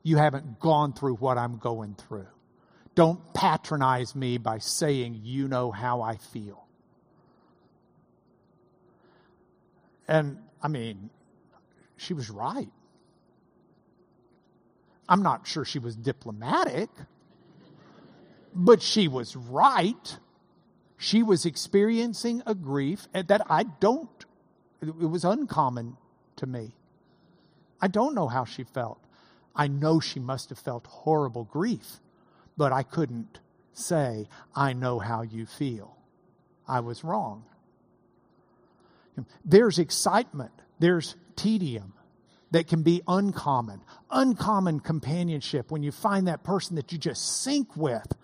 You 0.04 0.18
haven't 0.18 0.60
gone 0.60 0.94
through 0.94 1.16
what 1.16 1.38
I'm 1.38 1.58
going 1.58 1.96
through. 1.96 2.28
Don't 2.96 3.34
patronize 3.34 4.16
me 4.16 4.38
by 4.38 4.58
saying 4.58 5.22
you 5.24 5.48
know 5.48 5.72
how 5.72 6.02
I 6.02 6.18
feel. 6.18 6.66
And 10.08 10.40
I 10.62 10.68
mean, 10.68 11.10
she 11.96 12.14
was 12.14 12.30
right. 12.30 12.70
I'm 15.08 15.24
not 15.24 15.48
sure 15.48 15.66
she 15.66 15.80
was 15.80 15.96
diplomatic, 15.96 16.90
but 18.54 18.82
she 18.82 19.08
was 19.08 19.36
right. 19.36 20.18
She 20.98 21.24
was 21.24 21.46
experiencing 21.46 22.44
a 22.46 22.56
grief 22.56 23.08
that 23.14 23.42
I 23.50 23.64
don't, 23.64 24.26
it 24.82 25.10
was 25.10 25.24
uncommon 25.24 25.98
to 26.38 26.46
me. 26.46 26.76
I 27.82 27.88
don't 27.88 28.14
know 28.14 28.28
how 28.28 28.46
she 28.46 28.64
felt. 28.64 29.00
I 29.56 29.68
know 29.68 30.00
she 30.00 30.20
must 30.20 30.50
have 30.50 30.60
felt 30.60 30.88
horrible 30.88 31.46
grief, 31.46 32.00
but 32.58 32.72
I 32.72 32.84
couldn't 32.84 33.40
say, 33.74 34.28
I 34.56 34.74
know 34.74 35.00
how 35.00 35.22
you 35.22 35.46
feel. 35.46 35.98
I 36.68 36.80
was 36.82 37.04
wrong. 37.04 37.44
There's 39.44 39.80
excitement, 39.80 40.52
there's 40.80 41.16
tedium 41.36 41.94
that 42.52 42.68
can 42.68 42.84
be 42.84 43.02
uncommon, 43.08 43.82
uncommon 44.10 44.80
companionship 44.80 45.72
when 45.72 45.84
you 45.84 45.92
find 45.92 46.28
that 46.28 46.44
person 46.44 46.76
that 46.76 46.92
you 46.92 46.98
just 46.98 47.42
sync 47.42 47.76
with 47.76 48.16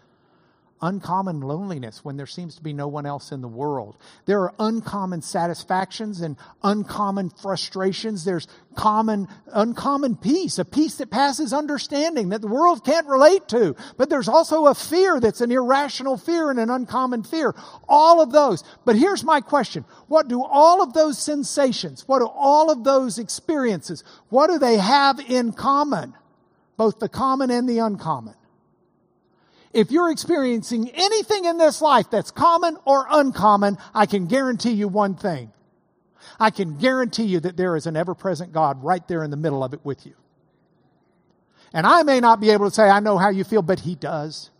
uncommon 0.82 1.41
loneliness 1.41 2.03
when 2.03 2.17
there 2.17 2.28
seems 2.28 2.55
to 2.55 2.63
be 2.63 2.73
no 2.73 2.88
one 2.88 3.05
else 3.05 3.32
in 3.32 3.41
the 3.41 3.47
world. 3.47 3.97
There 4.25 4.41
are 4.41 4.53
uncommon 4.59 5.21
satisfactions 5.21 6.21
and 6.21 6.38
uncommon 6.63 7.32
frustrations. 7.32 8.25
There's 8.25 8.47
common, 8.75 9.28
uncommon 9.47 10.17
peace, 10.17 10.59
a 10.59 10.65
peace 10.65 10.95
that 10.97 11.09
passes 11.09 11.51
understanding 11.51 12.30
that 12.30 12.41
the 12.41 12.47
world 12.47 12.86
can't 12.86 13.07
relate 13.07 13.47
to. 13.49 13.75
But 13.97 14.09
there's 14.09 14.28
also 14.28 14.67
a 14.67 14.75
fear 14.75 15.19
that's 15.19 15.41
an 15.41 15.51
irrational 15.51 16.17
fear 16.17 16.51
and 16.51 16.59
an 16.59 16.69
uncommon 16.69 17.23
fear. 17.23 17.55
All 17.88 18.21
of 18.21 18.32
those. 18.32 18.63
But 18.86 18.97
here's 18.97 19.23
my 19.23 19.41
question. 19.41 19.84
What 20.07 20.28
do 20.28 20.43
all 20.43 20.84
of 20.84 20.93
those 20.93 21.17
sensations, 21.17 22.07
what 22.07 22.19
do 22.19 22.28
all 22.28 22.71
of 22.71 22.84
those 22.84 23.17
experiences, 23.17 24.03
what 24.30 24.47
do 24.47 24.59
they 24.59 24.78
have 24.78 25.19
in 25.19 25.53
common? 25.53 26.13
Both 26.78 26.99
the 26.99 27.09
common 27.09 27.49
and 27.49 27.67
the 27.67 27.80
uncommon 27.80 28.36
if 29.74 29.91
you're 29.91 30.09
experiencing 30.09 30.89
anything 30.89 31.45
in 31.45 31.57
this 31.57 31.82
life 31.82 32.09
that's 32.09 32.32
common 32.32 32.78
or 32.86 33.05
uncommon, 33.09 33.78
I 33.93 34.05
can 34.05 34.28
guarantee 34.28 34.72
you 34.72 34.88
one 34.88 35.15
thing. 35.15 35.51
I 36.39 36.51
can 36.51 36.78
guarantee 36.78 37.26
you 37.26 37.39
that 37.41 37.57
there 37.57 37.76
is 37.76 37.88
an 37.88 37.95
ever 37.95 38.13
present 38.13 38.53
God 38.53 38.84
right 38.84 39.05
there 39.07 39.24
in 39.24 39.32
the 39.32 39.38
middle 39.38 39.63
of 39.63 39.74
it 39.74 39.84
with 39.84 40.05
you. 40.05 40.13
And 41.74 41.86
I 41.86 42.03
may 42.03 42.20
not 42.20 42.39
be 42.39 42.51
able 42.51 42.70
to 42.70 42.74
say, 42.74 42.89
I 42.89 42.99
know 42.99 43.18
how 43.18 43.30
you 43.30 43.43
feel, 43.43 43.61
but 43.61 43.80
He 43.80 43.95
does. 43.95 44.51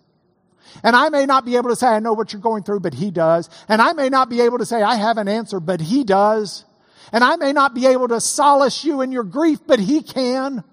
And 0.84 0.96
I 0.96 1.10
may 1.10 1.26
not 1.26 1.46
be 1.46 1.56
able 1.56 1.70
to 1.70 1.76
say, 1.76 1.88
I 1.88 2.00
know 2.00 2.14
what 2.14 2.34
you're 2.34 2.42
going 2.42 2.64
through, 2.64 2.82
but 2.82 2.94
He 2.94 3.12
does. 3.12 3.50
And 3.70 3.82
I 3.82 3.94
may 3.94 4.10
not 4.10 4.30
be 4.30 4.42
able 4.42 4.58
to 4.58 4.66
say, 4.66 4.82
I 4.82 4.96
have 4.96 5.18
an 5.18 5.28
answer, 5.28 5.60
but 5.60 5.80
He 5.80 6.04
does. 6.04 6.66
And 7.12 7.24
I 7.24 7.38
may 7.38 7.54
not 7.54 7.74
be 7.74 7.88
able 7.88 8.10
to 8.10 8.20
solace 8.20 8.84
you 8.84 9.02
in 9.02 9.12
your 9.12 9.24
grief, 9.24 9.60
but 9.66 9.80
He 9.80 10.02
can. 10.02 10.64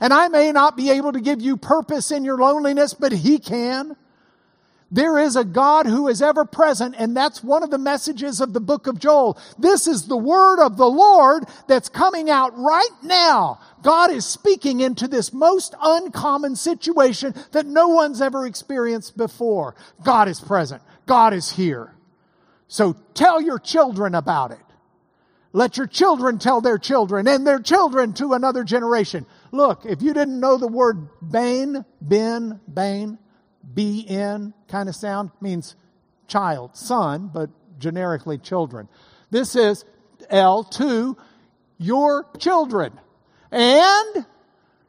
And 0.00 0.12
I 0.12 0.28
may 0.28 0.52
not 0.52 0.76
be 0.76 0.90
able 0.90 1.12
to 1.12 1.20
give 1.20 1.40
you 1.40 1.56
purpose 1.56 2.10
in 2.10 2.24
your 2.24 2.38
loneliness, 2.38 2.94
but 2.94 3.12
He 3.12 3.38
can. 3.38 3.96
There 4.90 5.18
is 5.18 5.34
a 5.34 5.44
God 5.44 5.86
who 5.86 6.06
is 6.06 6.22
ever 6.22 6.44
present, 6.44 6.94
and 6.96 7.16
that's 7.16 7.42
one 7.42 7.64
of 7.64 7.70
the 7.70 7.78
messages 7.78 8.40
of 8.40 8.52
the 8.52 8.60
book 8.60 8.86
of 8.86 9.00
Joel. 9.00 9.36
This 9.58 9.88
is 9.88 10.06
the 10.06 10.16
word 10.16 10.64
of 10.64 10.76
the 10.76 10.88
Lord 10.88 11.44
that's 11.66 11.88
coming 11.88 12.30
out 12.30 12.56
right 12.56 12.90
now. 13.02 13.58
God 13.82 14.12
is 14.12 14.24
speaking 14.24 14.80
into 14.80 15.08
this 15.08 15.32
most 15.32 15.74
uncommon 15.82 16.54
situation 16.54 17.34
that 17.50 17.66
no 17.66 17.88
one's 17.88 18.22
ever 18.22 18.46
experienced 18.46 19.16
before. 19.16 19.74
God 20.04 20.28
is 20.28 20.38
present. 20.38 20.82
God 21.06 21.34
is 21.34 21.50
here. 21.50 21.92
So 22.68 22.94
tell 23.14 23.40
your 23.40 23.58
children 23.58 24.14
about 24.14 24.52
it. 24.52 24.58
Let 25.52 25.76
your 25.76 25.86
children 25.86 26.38
tell 26.38 26.60
their 26.60 26.78
children 26.78 27.26
and 27.26 27.46
their 27.46 27.60
children 27.60 28.12
to 28.14 28.34
another 28.34 28.62
generation. 28.62 29.26
Look, 29.56 29.86
if 29.86 30.02
you 30.02 30.12
didn't 30.12 30.38
know 30.38 30.58
the 30.58 30.68
word 30.68 31.08
bane, 31.22 31.84
bin, 32.06 32.60
bane, 32.72 33.18
B-N 33.74 34.54
kind 34.68 34.88
of 34.88 34.94
sound, 34.94 35.30
means 35.40 35.76
child, 36.28 36.76
son, 36.76 37.30
but 37.32 37.50
generically 37.78 38.38
children. 38.38 38.88
This 39.30 39.56
is 39.56 39.84
L 40.30 40.64
to 40.64 41.16
your 41.78 42.26
children 42.38 42.98
and 43.50 44.26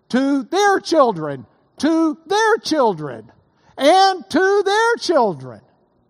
to 0.09 0.43
their 0.43 0.79
children, 0.79 1.45
to 1.77 2.17
their 2.25 2.57
children, 2.57 3.31
and 3.77 4.29
to 4.29 4.63
their 4.65 4.95
children. 4.95 5.61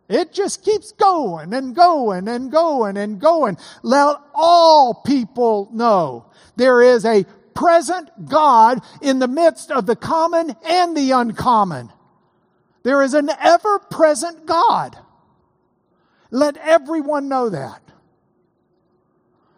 It 0.09 0.31
just 0.31 0.63
keeps 0.63 0.93
going 0.93 1.53
and 1.53 1.75
going 1.75 2.27
and 2.27 2.51
going 2.51 2.95
and 2.97 3.19
going. 3.19 3.57
Let 3.83 4.17
all 4.33 4.93
people 5.05 5.69
know 5.73 6.25
there 6.55 6.81
is 6.81 7.05
a 7.05 7.25
present 7.57 8.29
God 8.29 8.83
in 9.01 9.17
the 9.17 9.27
midst 9.27 9.71
of 9.71 9.87
the 9.87 9.95
common 9.95 10.55
and 10.63 10.95
the 10.95 11.09
uncommon. 11.11 11.91
There 12.83 13.01
is 13.01 13.15
an 13.15 13.31
ever 13.41 13.79
present 13.79 14.45
God. 14.45 14.95
Let 16.29 16.55
everyone 16.57 17.29
know 17.29 17.49
that. 17.49 17.81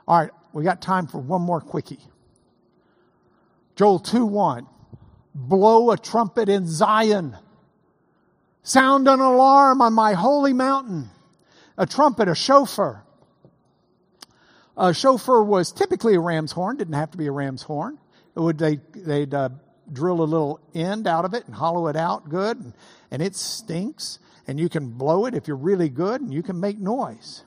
All 0.07 0.17
right, 0.17 0.31
we 0.53 0.63
got 0.63 0.81
time 0.81 1.07
for 1.07 1.19
one 1.19 1.41
more 1.41 1.59
quickie. 1.59 1.99
Joel 3.75 3.99
2 3.99 4.25
1. 4.25 4.65
Blow 5.35 5.91
a 5.91 5.97
trumpet 5.97 6.47
in 6.47 6.67
Zion. 6.67 7.35
Sound 8.63 9.09
an 9.09 9.19
alarm 9.19 9.81
on 9.81 9.91
my 9.91 10.13
holy 10.13 10.53
mountain. 10.53 11.09
A 11.77 11.85
trumpet, 11.85 12.29
a 12.29 12.35
shofar. 12.35 13.03
A 14.79 14.93
shofar 14.93 15.43
was 15.43 15.73
typically 15.73 16.15
a 16.15 16.21
ram's 16.21 16.53
horn, 16.53 16.77
didn't 16.77 16.93
have 16.93 17.11
to 17.11 17.17
be 17.17 17.27
a 17.27 17.33
ram's 17.33 17.63
horn. 17.63 17.97
It 18.33 18.39
would, 18.39 18.57
they, 18.57 18.79
they'd 18.95 19.33
uh, 19.33 19.49
drill 19.91 20.21
a 20.21 20.23
little 20.23 20.61
end 20.73 21.05
out 21.05 21.25
of 21.25 21.33
it 21.33 21.45
and 21.45 21.53
hollow 21.53 21.87
it 21.87 21.97
out 21.97 22.29
good, 22.29 22.57
and, 22.57 22.73
and 23.11 23.21
it 23.21 23.35
stinks. 23.35 24.19
And 24.47 24.57
you 24.57 24.69
can 24.69 24.91
blow 24.91 25.25
it 25.25 25.35
if 25.35 25.49
you're 25.49 25.57
really 25.57 25.89
good, 25.89 26.21
and 26.21 26.33
you 26.33 26.41
can 26.41 26.61
make 26.61 26.79
noise. 26.79 27.43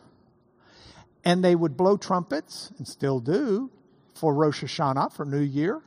And 1.25 1.43
they 1.43 1.55
would 1.55 1.75
blow 1.75 1.97
trumpets, 1.97 2.71
and 2.77 2.87
still 2.87 3.19
do, 3.19 3.71
for 4.15 4.35
Rosh 4.35 4.63
Hashanah, 4.63 5.15
for 5.15 5.25
New 5.25 5.41
Year. 5.41 5.81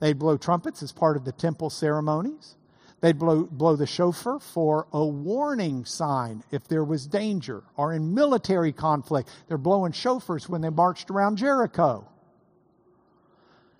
They'd 0.00 0.18
blow 0.18 0.36
trumpets 0.36 0.82
as 0.82 0.90
part 0.90 1.16
of 1.16 1.24
the 1.24 1.32
temple 1.32 1.70
ceremonies. 1.70 2.56
They'd 3.00 3.18
blow, 3.18 3.44
blow 3.44 3.76
the 3.76 3.86
shofar 3.86 4.38
for 4.40 4.86
a 4.92 5.04
warning 5.04 5.86
sign 5.86 6.44
if 6.50 6.68
there 6.68 6.84
was 6.84 7.06
danger 7.06 7.62
or 7.76 7.94
in 7.94 8.14
military 8.14 8.72
conflict. 8.72 9.30
They're 9.48 9.56
blowing 9.56 9.92
shofars 9.92 10.48
when 10.48 10.60
they 10.60 10.68
marched 10.68 11.10
around 11.10 11.36
Jericho. 11.36 12.06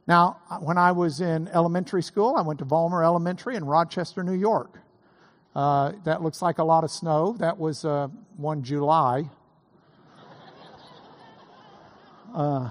Now, 0.06 0.38
when 0.60 0.78
I 0.78 0.92
was 0.92 1.20
in 1.20 1.48
elementary 1.48 2.02
school, 2.02 2.34
I 2.36 2.40
went 2.42 2.58
to 2.60 2.64
Vollmer 2.64 3.04
Elementary 3.04 3.56
in 3.56 3.64
Rochester, 3.64 4.24
New 4.24 4.34
York. 4.34 4.80
Uh, 5.54 5.92
that 6.04 6.22
looks 6.22 6.40
like 6.40 6.58
a 6.58 6.64
lot 6.64 6.82
of 6.82 6.90
snow. 6.90 7.36
That 7.38 7.58
was 7.58 7.84
uh, 7.84 8.08
one 8.36 8.62
July. 8.62 9.28
Uh, 12.34 12.70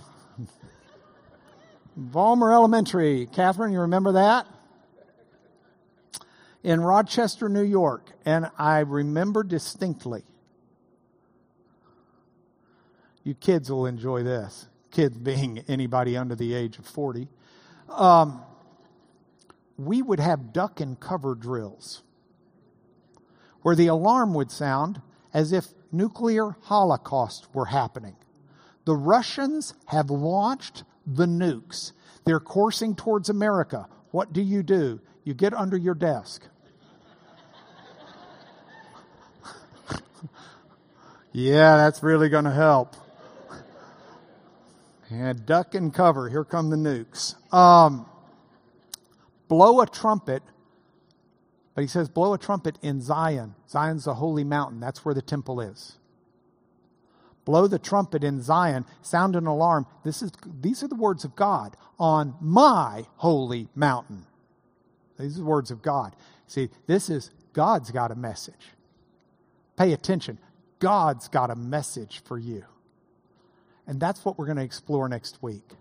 Elementary. 2.16 3.28
Catherine, 3.28 3.72
you 3.72 3.82
remember 3.82 4.14
that? 4.14 4.48
In 6.64 6.82
Rochester, 6.82 7.50
New 7.50 7.64
York, 7.64 8.12
and 8.26 8.50
I 8.58 8.80
remember 8.80 9.44
distinctly. 9.44 10.24
You 13.24 13.34
kids 13.34 13.72
will 13.72 13.86
enjoy 13.86 14.24
this. 14.24 14.68
Kids 14.92 15.18
being 15.18 15.60
anybody 15.68 16.18
under 16.18 16.36
the 16.36 16.54
age 16.54 16.80
of 16.80 16.86
40. 16.86 17.28
Um, 17.90 18.42
we 19.78 20.02
would 20.02 20.20
have 20.20 20.52
duck 20.52 20.80
and 20.80 21.00
cover 21.00 21.36
drills 21.36 22.04
where 23.62 23.76
the 23.76 23.88
alarm 23.88 24.34
would 24.34 24.52
sound 24.52 25.02
as 25.34 25.52
if 25.52 25.68
nuclear 25.92 26.56
holocaust 26.64 27.48
were 27.54 27.66
happening. 27.66 28.16
The 28.86 28.96
Russians 28.96 29.74
have 29.86 30.10
launched 30.10 30.84
the 31.06 31.26
nukes. 31.26 31.92
They're 32.26 32.40
coursing 32.40 32.96
towards 32.96 33.30
America. 33.30 33.88
What 34.12 34.34
do 34.34 34.42
you 34.42 34.64
do? 34.64 35.02
You 35.24 35.34
get 35.34 35.54
under 35.54 35.78
your 35.78 35.96
desk. 35.96 36.44
yeah, 41.32 41.78
that's 41.78 42.02
really 42.02 42.30
going 42.30 42.46
to 42.46 42.52
help. 42.52 42.96
And 45.10 45.46
duck 45.46 45.76
and 45.76 45.94
cover. 45.94 46.30
Here 46.30 46.44
come 46.44 46.70
the 46.70 46.76
nukes. 46.78 47.36
Um, 47.54 48.06
blow 49.48 49.82
a 49.82 49.88
trumpet. 49.88 50.44
But 51.74 51.82
he 51.82 51.88
says, 51.88 52.10
blow 52.10 52.34
a 52.34 52.38
trumpet 52.38 52.78
in 52.82 53.02
Zion. 53.02 53.56
Zion's 53.70 54.06
the 54.06 54.16
holy 54.16 54.44
mountain. 54.44 54.80
That's 54.80 55.04
where 55.06 55.16
the 55.16 55.22
temple 55.22 55.62
is. 55.62 55.98
Blow 57.46 57.66
the 57.68 57.80
trumpet 57.80 58.24
in 58.24 58.42
Zion. 58.42 58.86
Sound 59.02 59.36
an 59.36 59.48
alarm. 59.48 59.88
This 60.04 60.22
is, 60.22 60.32
these 60.62 60.84
are 60.84 60.88
the 60.88 60.96
words 60.96 61.24
of 61.24 61.36
God 61.36 61.76
on 61.98 62.36
my 62.40 63.06
holy 63.16 63.70
mountain. 63.74 64.26
These 65.20 65.36
are 65.36 65.40
the 65.40 65.46
words 65.46 65.70
of 65.70 65.82
God. 65.82 66.16
See, 66.48 66.70
this 66.88 67.10
is 67.10 67.32
God's 67.54 67.92
got 67.92 68.12
a 68.12 68.16
message. 68.16 68.70
Pay 69.78 69.94
attention. 69.94 70.40
God's 70.80 71.28
got 71.28 71.52
a 71.52 71.56
message 71.56 72.22
for 72.26 72.38
you. 72.38 72.64
And 73.86 74.00
that's 74.00 74.24
what 74.24 74.38
we're 74.38 74.46
going 74.46 74.58
to 74.58 74.64
explore 74.64 75.10
next 75.10 75.44
week 75.44 75.72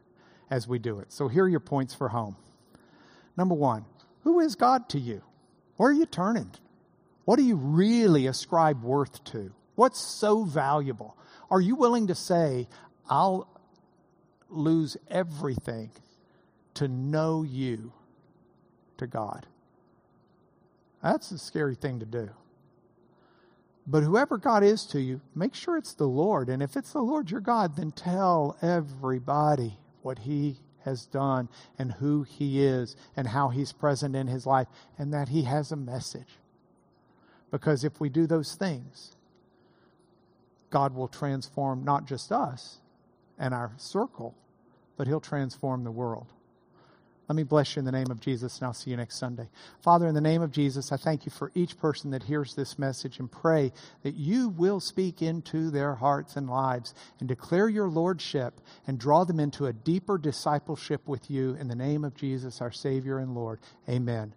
as 0.51 0.67
we 0.67 0.79
do 0.79 0.99
it. 0.99 1.13
So 1.13 1.29
here 1.29 1.45
are 1.45 1.49
your 1.49 1.61
points 1.61 1.95
for 1.95 2.09
home. 2.09 2.37
Number 3.37 3.55
one, 3.55 3.85
who 4.25 4.41
is 4.41 4.57
God 4.57 4.89
to 4.91 4.99
you? 4.99 5.23
Where 5.77 5.91
are 5.91 5.95
you 5.95 6.07
turning? 6.07 6.51
What 7.25 7.37
do 7.37 7.45
you 7.45 7.57
really 7.57 8.27
ascribe 8.27 8.83
worth 8.83 9.23
to? 9.25 9.53
What's 9.75 10.01
so 10.01 10.43
valuable? 10.43 11.17
Are 11.51 11.61
you 11.61 11.77
willing 11.77 12.09
to 12.09 12.15
say, 12.15 12.67
I'll 13.09 13.49
lose 14.49 14.97
everything 15.09 15.91
to 16.75 16.89
know 16.89 17.43
you 17.43 17.93
to 18.99 19.07
God? 19.07 19.47
That's 21.03 21.31
a 21.31 21.39
scary 21.39 21.75
thing 21.75 22.01
to 22.01 22.07
do. 22.07 22.31
But 23.87 24.03
whoever 24.03 24.37
God 24.37 24.63
is 24.63 24.85
to 24.87 25.01
you, 25.01 25.23
make 25.35 25.55
sure 25.55 25.79
it's 25.79 25.95
the 25.95 26.07
Lord. 26.07 26.51
And 26.51 26.63
if 26.63 26.77
it's 26.77 26.93
the 26.93 27.01
Lord 27.01 27.31
your 27.31 27.41
God, 27.41 27.77
then 27.77 27.91
tell 27.91 28.57
everybody 28.61 29.79
what 30.03 30.19
He 30.21 30.59
has 30.85 31.07
done 31.07 31.49
and 31.79 31.93
who 31.93 32.23
He 32.23 32.63
is 32.63 32.97
and 33.17 33.29
how 33.29 33.49
He's 33.49 33.73
present 33.73 34.15
in 34.15 34.27
His 34.27 34.45
life 34.45 34.67
and 34.99 35.13
that 35.15 35.31
He 35.31 35.43
has 35.43 35.73
a 35.73 35.77
message. 35.77 36.39
Because 37.51 37.83
if 37.83 37.99
we 37.99 38.11
do 38.11 38.27
those 38.27 38.55
things, 38.55 39.17
God 40.69 40.95
will 40.95 41.09
transform 41.09 41.83
not 41.83 42.05
just 42.05 42.31
us 42.31 42.81
and 43.39 43.55
our 43.55 43.73
circle, 43.79 44.35
but 44.99 45.07
He'll 45.07 45.19
transform 45.19 45.85
the 45.85 45.91
world. 45.91 46.27
Let 47.29 47.37
me 47.37 47.43
bless 47.43 47.77
you 47.77 47.81
in 47.81 47.85
the 47.85 47.93
name 47.93 48.11
of 48.11 48.21
Jesus, 48.21 48.59
and 48.59 48.67
I'll 48.67 48.73
see 48.73 48.91
you 48.91 48.97
next 48.97 49.19
Sunday. 49.19 49.51
Father, 49.83 50.07
in 50.07 50.15
the 50.15 50.21
name 50.21 50.41
of 50.41 50.51
Jesus, 50.51 50.93
I 50.93 50.97
thank 50.97 51.27
you 51.27 51.31
for 51.31 51.53
each 51.55 51.79
person 51.79 52.11
that 52.13 52.23
hears 52.23 52.55
this 52.55 52.79
message 52.79 53.19
and 53.19 53.31
pray 53.31 53.71
that 54.03 54.15
you 54.15 54.49
will 54.49 54.81
speak 54.81 55.21
into 55.21 55.71
their 55.71 55.95
hearts 55.95 56.37
and 56.37 56.49
lives 56.49 56.95
and 57.21 57.29
declare 57.29 57.69
your 57.69 57.89
lordship 57.89 58.63
and 58.87 58.99
draw 58.99 59.25
them 59.25 59.41
into 59.41 59.67
a 59.67 59.75
deeper 59.75 60.17
discipleship 60.17 61.07
with 61.07 61.31
you 61.31 61.55
in 61.57 61.69
the 61.69 61.75
name 61.75 62.03
of 62.03 62.15
Jesus, 62.15 62.63
our 62.63 62.73
Savior 62.73 63.19
and 63.19 63.35
Lord. 63.35 63.61
Amen. 63.89 64.33